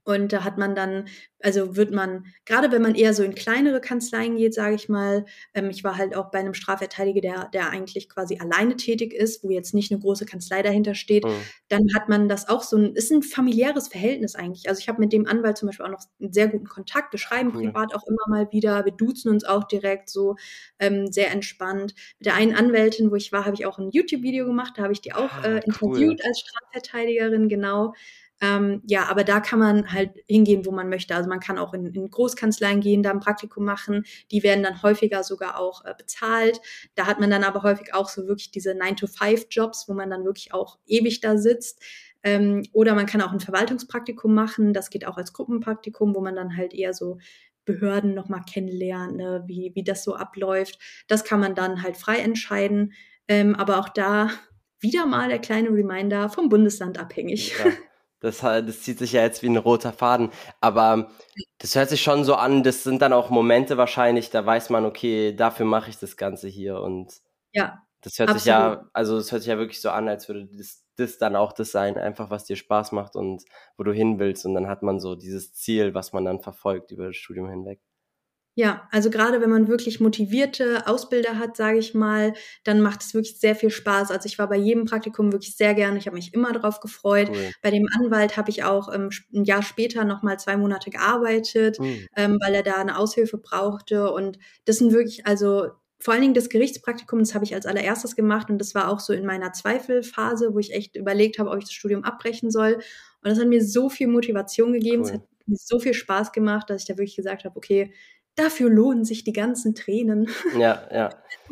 [0.10, 1.08] Und da hat man dann,
[1.40, 5.24] also wird man, gerade wenn man eher so in kleinere Kanzleien geht, sage ich mal,
[5.54, 9.44] ähm, ich war halt auch bei einem Strafverteidiger, der, der eigentlich quasi alleine tätig ist,
[9.44, 11.42] wo jetzt nicht eine große Kanzlei dahinter steht, mhm.
[11.68, 14.68] dann hat man das auch so ein, ist ein familiäres Verhältnis eigentlich.
[14.68, 17.14] Also ich habe mit dem Anwalt zum Beispiel auch noch einen sehr guten Kontakt.
[17.14, 17.66] Wir schreiben cool.
[17.66, 20.38] privat auch immer mal wieder, wir duzen uns auch direkt so
[20.80, 21.94] ähm, sehr entspannt.
[22.18, 24.94] Mit der einen Anwältin, wo ich war, habe ich auch ein YouTube-Video gemacht, da habe
[24.94, 26.28] ich die auch ah, äh, interviewt cool.
[26.28, 27.94] als Strafverteidigerin, genau.
[28.42, 31.16] Ähm, ja, aber da kann man halt hingehen, wo man möchte.
[31.16, 34.06] Also man kann auch in, in Großkanzleien gehen, da ein Praktikum machen.
[34.32, 36.62] Die werden dann häufiger sogar auch äh, bezahlt.
[36.96, 40.54] Da hat man dann aber häufig auch so wirklich diese 9-to-5-Jobs, wo man dann wirklich
[40.54, 41.82] auch ewig da sitzt.
[42.24, 44.74] Ähm, oder man kann auch ein Verwaltungspraktikum machen.
[44.74, 47.18] Das geht auch als Gruppenpraktikum, wo man dann halt eher so
[47.66, 50.80] Behörden nochmal kennenlernt, ne, wie, wie das so abläuft.
[51.08, 52.94] Das kann man dann halt frei entscheiden.
[53.28, 54.32] Ähm, aber auch da
[54.80, 57.54] wieder mal der kleine Reminder vom Bundesland abhängig.
[57.60, 57.72] Ja.
[58.20, 60.32] Das, das zieht sich ja jetzt wie ein roter Faden.
[60.60, 61.10] Aber
[61.58, 64.86] das hört sich schon so an, das sind dann auch Momente wahrscheinlich, da weiß man,
[64.86, 66.82] okay, dafür mache ich das Ganze hier.
[66.82, 67.22] Und
[67.54, 68.42] ja, das hört absolut.
[68.42, 71.36] sich ja, also das hört sich ja wirklich so an, als würde das, das dann
[71.36, 73.44] auch das sein, einfach was dir Spaß macht und
[73.78, 74.46] wo du hin willst.
[74.46, 77.80] Und dann hat man so dieses Ziel, was man dann verfolgt über das Studium hinweg.
[78.60, 82.34] Ja, also gerade wenn man wirklich motivierte Ausbilder hat, sage ich mal,
[82.66, 84.12] dann macht es wirklich sehr viel Spaß.
[84.12, 85.98] Also ich war bei jedem Praktikum wirklich sehr gerne.
[85.98, 87.30] Ich habe mich immer darauf gefreut.
[87.30, 87.52] Cool.
[87.62, 91.80] Bei dem Anwalt habe ich auch ähm, ein Jahr später noch mal zwei Monate gearbeitet,
[91.80, 92.06] mhm.
[92.18, 94.12] ähm, weil er da eine Aushilfe brauchte.
[94.12, 98.18] Und das sind wirklich, also vor allen Dingen das Gerichtspraktikum, das habe ich als allererstes
[98.18, 101.60] gemacht und das war auch so in meiner Zweifelphase, wo ich echt überlegt habe, ob
[101.60, 102.74] ich das Studium abbrechen soll.
[102.74, 106.70] Und das hat mir so viel Motivation gegeben, es hat mir so viel Spaß gemacht,
[106.70, 107.94] dass ich da wirklich gesagt habe, okay,
[108.36, 110.30] dafür lohnen sich die ganzen Tränen.
[110.58, 111.10] Ja, ja.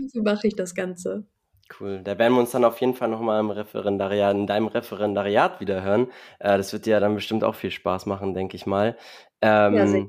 [0.08, 1.26] so mache ich das Ganze.
[1.80, 2.02] Cool.
[2.04, 5.84] Da werden wir uns dann auf jeden Fall nochmal im Referendariat, in deinem Referendariat wieder
[5.84, 6.08] hören.
[6.40, 8.98] Äh, das wird dir ja dann bestimmt auch viel Spaß machen, denke ich mal.
[9.42, 10.08] Ähm, ja, sehr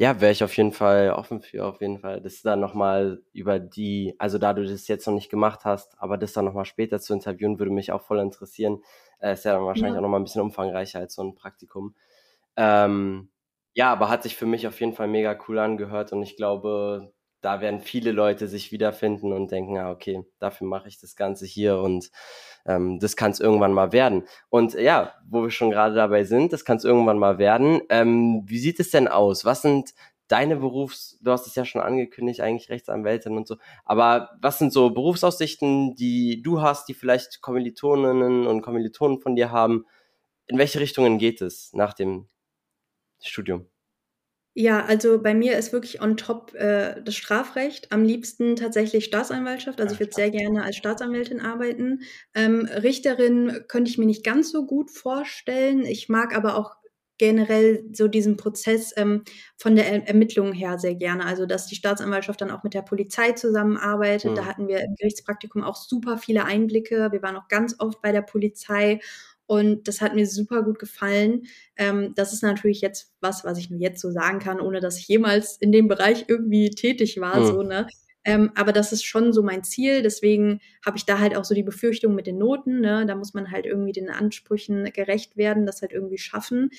[0.00, 2.20] ja, wäre ich auf jeden Fall offen für, auf jeden Fall.
[2.20, 6.16] Das dann nochmal über die, also da du das jetzt noch nicht gemacht hast, aber
[6.16, 8.80] das dann nochmal später zu interviewen, würde mich auch voll interessieren.
[9.18, 9.98] Äh, ist ja dann wahrscheinlich ja.
[9.98, 11.96] auch nochmal ein bisschen umfangreicher als so ein Praktikum.
[12.56, 13.30] Ähm,
[13.78, 17.12] ja, aber hat sich für mich auf jeden Fall mega cool angehört und ich glaube,
[17.40, 21.46] da werden viele Leute sich wiederfinden und denken, ah, okay, dafür mache ich das Ganze
[21.46, 22.10] hier und
[22.66, 24.26] ähm, das kann es irgendwann mal werden.
[24.48, 27.80] Und ja, wo wir schon gerade dabei sind, das kann es irgendwann mal werden.
[27.88, 29.44] Ähm, wie sieht es denn aus?
[29.44, 29.94] Was sind
[30.26, 34.72] deine Berufs, du hast es ja schon angekündigt, eigentlich Rechtsanwältin und so, aber was sind
[34.72, 39.86] so Berufsaussichten, die du hast, die vielleicht Kommilitoninnen und Kommilitonen von dir haben?
[40.48, 42.28] In welche Richtungen geht es nach dem
[43.20, 43.66] Studium?
[44.60, 47.92] Ja, also bei mir ist wirklich on top äh, das Strafrecht.
[47.92, 49.80] Am liebsten tatsächlich Staatsanwaltschaft.
[49.80, 52.00] Also ich würde sehr gerne als Staatsanwältin arbeiten.
[52.34, 55.84] Ähm, Richterin könnte ich mir nicht ganz so gut vorstellen.
[55.84, 56.74] Ich mag aber auch
[57.18, 59.24] generell so diesen Prozess ähm,
[59.56, 61.26] von der er Ermittlung her sehr gerne.
[61.26, 64.32] Also dass die Staatsanwaltschaft dann auch mit der Polizei zusammenarbeitet.
[64.32, 64.34] Mhm.
[64.36, 67.12] Da hatten wir im Gerichtspraktikum auch super viele Einblicke.
[67.12, 69.00] Wir waren auch ganz oft bei der Polizei
[69.48, 71.46] und das hat mir super gut gefallen.
[71.76, 74.98] Ähm, das ist natürlich jetzt was, was ich nur jetzt so sagen kann, ohne dass
[74.98, 77.40] ich jemals in dem Bereich irgendwie tätig war.
[77.40, 77.46] Mhm.
[77.46, 77.86] So, ne?
[78.24, 80.02] Ähm, aber das ist schon so mein Ziel.
[80.02, 82.80] Deswegen habe ich da halt auch so die Befürchtung mit den Noten.
[82.80, 83.06] Ne?
[83.06, 86.70] Da muss man halt irgendwie den Ansprüchen gerecht werden, das halt irgendwie schaffen.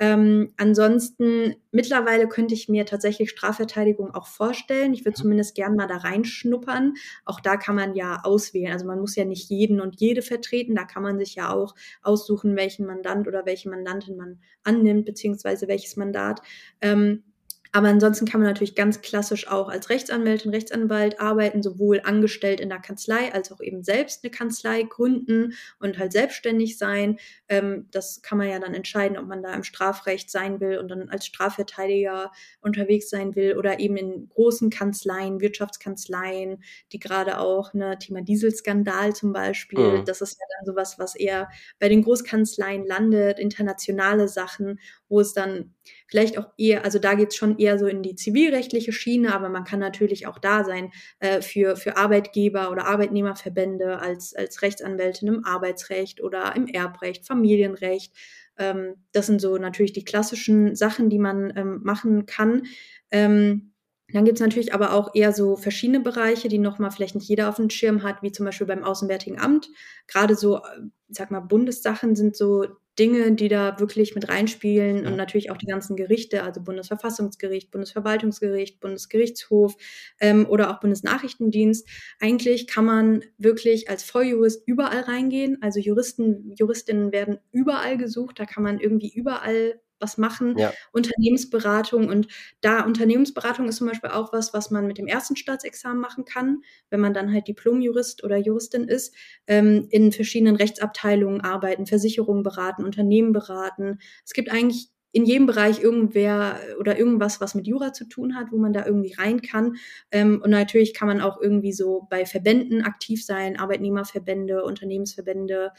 [0.00, 4.92] Ähm, ansonsten, mittlerweile könnte ich mir tatsächlich Strafverteidigung auch vorstellen.
[4.92, 6.94] Ich würde zumindest gern mal da reinschnuppern.
[7.24, 8.72] Auch da kann man ja auswählen.
[8.72, 10.74] Also man muss ja nicht jeden und jede vertreten.
[10.74, 15.66] Da kann man sich ja auch aussuchen, welchen Mandant oder welche Mandantin man annimmt, beziehungsweise
[15.68, 16.40] welches Mandat.
[16.80, 17.24] Ähm,
[17.72, 22.68] aber ansonsten kann man natürlich ganz klassisch auch als Rechtsanwältin, Rechtsanwalt arbeiten, sowohl angestellt in
[22.68, 27.18] der Kanzlei als auch eben selbst eine Kanzlei gründen und halt selbstständig sein.
[27.48, 30.88] Ähm, das kann man ja dann entscheiden, ob man da im Strafrecht sein will und
[30.88, 36.62] dann als Strafverteidiger unterwegs sein will oder eben in großen Kanzleien, Wirtschaftskanzleien,
[36.92, 40.04] die gerade auch, ne, Thema Dieselskandal zum Beispiel, mhm.
[40.04, 45.32] das ist ja dann sowas, was eher bei den Großkanzleien landet, internationale Sachen, wo es
[45.32, 45.74] dann
[46.08, 49.48] vielleicht auch eher, also da geht es schon eher so in die zivilrechtliche Schiene, aber
[49.50, 50.90] man kann natürlich auch da sein
[51.20, 58.14] äh, für, für Arbeitgeber oder Arbeitnehmerverbände als, als Rechtsanwältin im Arbeitsrecht oder im Erbrecht, Familienrecht.
[58.58, 62.62] Ähm, das sind so natürlich die klassischen Sachen, die man ähm, machen kann.
[63.10, 63.67] Ähm,
[64.12, 67.48] Dann gibt es natürlich aber auch eher so verschiedene Bereiche, die nochmal vielleicht nicht jeder
[67.48, 69.68] auf dem Schirm hat, wie zum Beispiel beim Auswärtigen Amt.
[70.06, 70.60] Gerade so,
[71.08, 72.64] ich sag mal, Bundessachen sind so
[72.98, 78.80] Dinge, die da wirklich mit reinspielen und natürlich auch die ganzen Gerichte, also Bundesverfassungsgericht, Bundesverwaltungsgericht,
[78.80, 79.76] Bundesgerichtshof
[80.20, 81.86] ähm, oder auch Bundesnachrichtendienst.
[82.18, 85.58] Eigentlich kann man wirklich als Volljurist überall reingehen.
[85.60, 88.40] Also Juristen, Juristinnen werden überall gesucht.
[88.40, 90.72] Da kann man irgendwie überall was machen, ja.
[90.92, 92.08] Unternehmensberatung.
[92.08, 92.28] Und
[92.60, 96.62] da Unternehmensberatung ist zum Beispiel auch was, was man mit dem ersten Staatsexamen machen kann,
[96.90, 99.14] wenn man dann halt Diplomjurist oder Juristin ist,
[99.46, 103.98] ähm, in verschiedenen Rechtsabteilungen arbeiten, Versicherungen beraten, Unternehmen beraten.
[104.24, 108.52] Es gibt eigentlich in jedem Bereich irgendwer oder irgendwas, was mit Jura zu tun hat,
[108.52, 109.76] wo man da irgendwie rein kann.
[110.10, 115.72] Ähm, und natürlich kann man auch irgendwie so bei Verbänden aktiv sein, Arbeitnehmerverbände, Unternehmensverbände,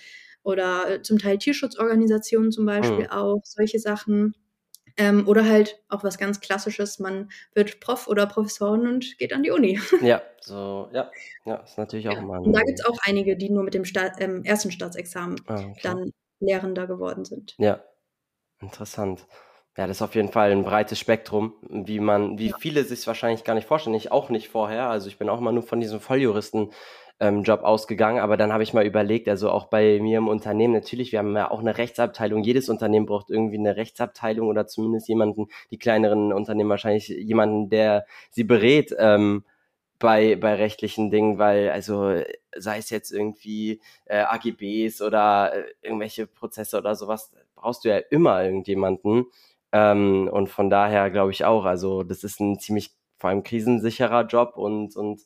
[0.44, 3.12] oder äh, zum Teil Tierschutzorganisationen zum Beispiel mhm.
[3.12, 4.36] auch, solche Sachen.
[4.98, 9.44] Ähm, oder halt auch was ganz Klassisches, man wird Prof oder Professorin und geht an
[9.44, 9.80] die Uni.
[10.02, 11.10] Ja, so, ja,
[11.46, 12.22] ja, ist natürlich auch ja.
[12.22, 12.40] mal.
[12.40, 15.60] Und da gibt es auch einige, die nur mit dem Staat, ähm, ersten Staatsexamen ah,
[15.60, 15.80] okay.
[15.84, 17.56] dann Lehrender geworden sind.
[17.58, 17.84] Ja,
[18.60, 19.26] interessant.
[19.78, 22.58] Ja, das ist auf jeden Fall ein breites Spektrum, wie man, wie ja.
[22.60, 23.96] viele sich wahrscheinlich gar nicht vorstellen.
[23.96, 24.90] Ich auch nicht vorher.
[24.90, 26.74] Also ich bin auch immer nur von diesem Volljuristen
[27.20, 28.20] ähm, Job ausgegangen.
[28.20, 31.36] Aber dann habe ich mal überlegt, also auch bei mir im Unternehmen, natürlich, wir haben
[31.36, 32.44] ja auch eine Rechtsabteilung.
[32.44, 38.06] Jedes Unternehmen braucht irgendwie eine Rechtsabteilung oder zumindest jemanden, die kleineren Unternehmen wahrscheinlich jemanden, der
[38.32, 38.96] sie berät.
[38.98, 39.44] Ähm,
[40.00, 42.22] bei, bei rechtlichen Dingen, weil also
[42.56, 47.98] sei es jetzt irgendwie äh, AGBs oder äh, irgendwelche Prozesse oder sowas, brauchst du ja
[47.98, 49.26] immer irgendjemanden.
[49.72, 54.26] Ähm, und von daher glaube ich auch, also das ist ein ziemlich vor allem krisensicherer
[54.26, 55.22] Job und, und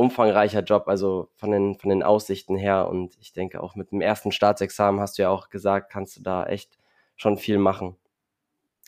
[0.00, 2.88] umfangreicher Job, also von den, von den Aussichten her.
[2.88, 6.22] Und ich denke auch mit dem ersten Staatsexamen hast du ja auch gesagt, kannst du
[6.22, 6.78] da echt
[7.16, 7.96] schon viel machen.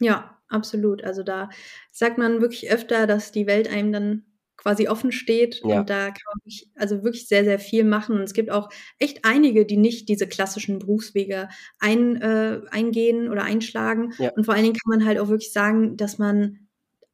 [0.01, 1.05] Ja, absolut.
[1.05, 1.51] Also da
[1.91, 4.25] sagt man wirklich öfter, dass die Welt einem dann
[4.57, 5.81] quasi offen steht ja.
[5.81, 8.17] und da kann man wirklich, also wirklich sehr, sehr viel machen.
[8.17, 11.49] Und es gibt auch echt einige, die nicht diese klassischen Berufswege
[11.79, 14.15] ein, äh, eingehen oder einschlagen.
[14.19, 14.31] Ja.
[14.31, 16.62] Und vor allen Dingen kann man halt auch wirklich sagen, dass man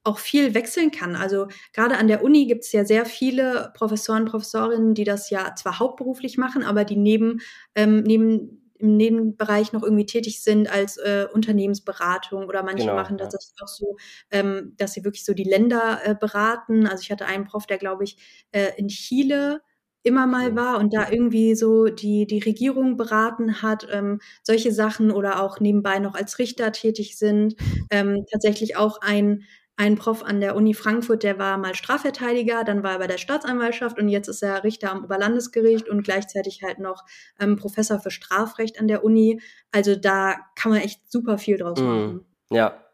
[0.08, 1.14] auch viel wechseln kann.
[1.14, 5.54] Also gerade an der Uni gibt es ja sehr viele Professoren, Professorinnen, die das ja
[5.54, 7.40] zwar hauptberuflich machen, aber die neben,
[7.74, 13.18] ähm, neben im Nebenbereich noch irgendwie tätig sind als äh, Unternehmensberatung oder manche genau, machen
[13.18, 13.64] das ja.
[13.64, 13.96] auch so,
[14.30, 16.86] ähm, dass sie wirklich so die Länder äh, beraten.
[16.86, 18.16] Also ich hatte einen Prof, der glaube ich
[18.52, 19.60] äh, in Chile
[20.04, 25.10] immer mal war und da irgendwie so die, die Regierung beraten hat, ähm, solche Sachen
[25.10, 27.56] oder auch nebenbei noch als Richter tätig sind.
[27.90, 29.42] Ähm, tatsächlich auch ein
[29.78, 33.16] ein Prof an der Uni Frankfurt, der war mal Strafverteidiger, dann war er bei der
[33.16, 37.04] Staatsanwaltschaft und jetzt ist er Richter am Oberlandesgericht und gleichzeitig halt noch
[37.38, 39.40] ähm, Professor für Strafrecht an der Uni.
[39.70, 42.26] Also da kann man echt super viel draus mm, machen.
[42.50, 42.84] Ja.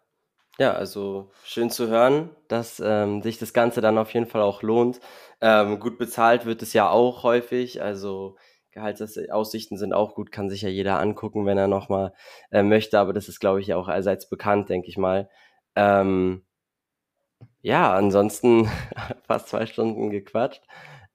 [0.58, 4.62] Ja, also schön zu hören, dass ähm, sich das Ganze dann auf jeden Fall auch
[4.62, 5.00] lohnt.
[5.40, 8.36] Ähm, gut bezahlt wird es ja auch häufig, also
[8.70, 12.12] Gehaltsaussichten sind auch gut, kann sich ja jeder angucken, wenn er nochmal
[12.52, 15.28] äh, möchte, aber das ist, glaube ich, auch allseits bekannt, denke ich mal.
[15.74, 16.44] Ähm,
[17.64, 18.68] ja, ansonsten
[19.26, 20.62] fast zwei Stunden gequatscht.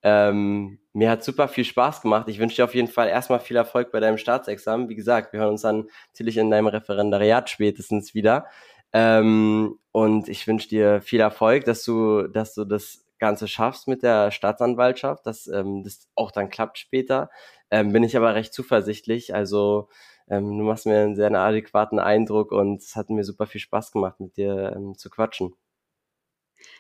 [0.02, 2.28] Ähm, mir hat super viel Spaß gemacht.
[2.28, 4.90] Ich wünsche dir auf jeden Fall erstmal viel Erfolg bei deinem Staatsexamen.
[4.90, 8.48] Wie gesagt, wir hören uns dann natürlich in deinem Referendariat spätestens wieder.
[8.94, 14.02] Ähm, und ich wünsche dir viel Erfolg, dass du, dass du das Ganze schaffst mit
[14.02, 17.30] der Staatsanwaltschaft, dass ähm, das auch dann klappt später.
[17.70, 19.36] Ähm, bin ich aber recht zuversichtlich.
[19.36, 19.90] Also
[20.28, 23.92] ähm, du machst mir einen sehr adäquaten Eindruck und es hat mir super viel Spaß
[23.92, 25.54] gemacht, mit dir ähm, zu quatschen.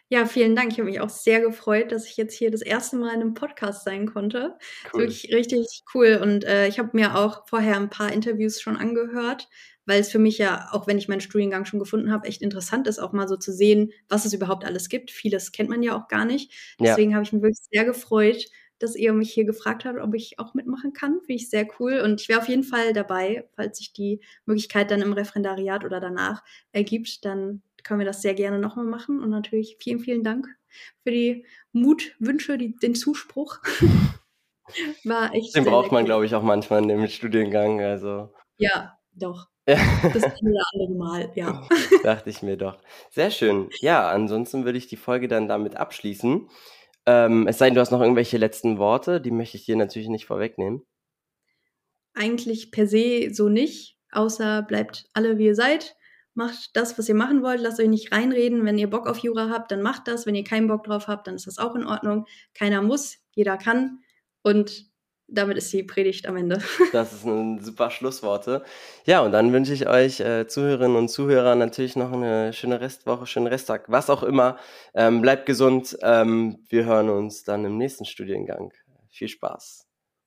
[0.07, 0.72] Ja, vielen Dank.
[0.72, 3.34] Ich habe mich auch sehr gefreut, dass ich jetzt hier das erste Mal in einem
[3.35, 4.57] Podcast sein konnte.
[4.91, 5.01] Cool.
[5.01, 6.19] Wirklich richtig cool.
[6.22, 9.47] Und äh, ich habe mir auch vorher ein paar Interviews schon angehört,
[9.85, 12.88] weil es für mich ja, auch wenn ich meinen Studiengang schon gefunden habe, echt interessant
[12.88, 15.11] ist, auch mal so zu sehen, was es überhaupt alles gibt.
[15.11, 16.51] Vieles kennt man ja auch gar nicht.
[16.80, 17.15] Deswegen ja.
[17.15, 18.45] habe ich mich wirklich sehr gefreut,
[18.80, 21.19] dass ihr mich hier gefragt habt, ob ich auch mitmachen kann.
[21.19, 21.99] Finde ich sehr cool.
[21.99, 25.99] Und ich wäre auf jeden Fall dabei, falls sich die Möglichkeit dann im Referendariat oder
[25.99, 29.22] danach ergibt, dann können wir das sehr gerne nochmal machen.
[29.22, 30.47] Und natürlich vielen, vielen Dank
[31.03, 33.60] für die Mutwünsche, die, den Zuspruch.
[35.03, 35.56] War echt.
[35.56, 37.81] Den braucht man, glaube ich, auch manchmal in dem Studiengang.
[37.81, 38.31] Also.
[38.57, 39.47] Ja, doch.
[39.65, 41.68] Das eine andere Mal, ja.
[42.03, 42.80] Dachte ich mir doch.
[43.11, 43.69] Sehr schön.
[43.81, 46.49] Ja, ansonsten würde ich die Folge dann damit abschließen.
[47.06, 50.10] Ähm, es sei denn, du hast noch irgendwelche letzten Worte, die möchte ich dir natürlich
[50.10, 50.85] nicht vorwegnehmen.
[52.14, 55.95] Eigentlich per se so nicht, außer bleibt alle wie ihr seid
[56.40, 58.66] macht das, was ihr machen wollt, lasst euch nicht reinreden.
[58.66, 60.26] Wenn ihr Bock auf Jura habt, dann macht das.
[60.26, 62.26] Wenn ihr keinen Bock drauf habt, dann ist das auch in Ordnung.
[62.53, 63.99] Keiner muss, jeder kann.
[64.41, 64.90] Und
[65.28, 66.64] damit ist die Predigt am Ende.
[66.94, 68.64] Das ist ein super Schlussworte.
[69.06, 73.28] Ja, und dann wünsche ich euch äh, Zuhörerinnen und Zuhörer natürlich noch eine schöne Restwoche,
[73.28, 74.57] schönen Resttag, was auch immer.
[74.95, 75.98] Ähm, bleibt gesund.
[76.02, 78.72] Ähm, wir hören uns dann im nächsten Studiengang.
[79.10, 79.89] Viel Spaß.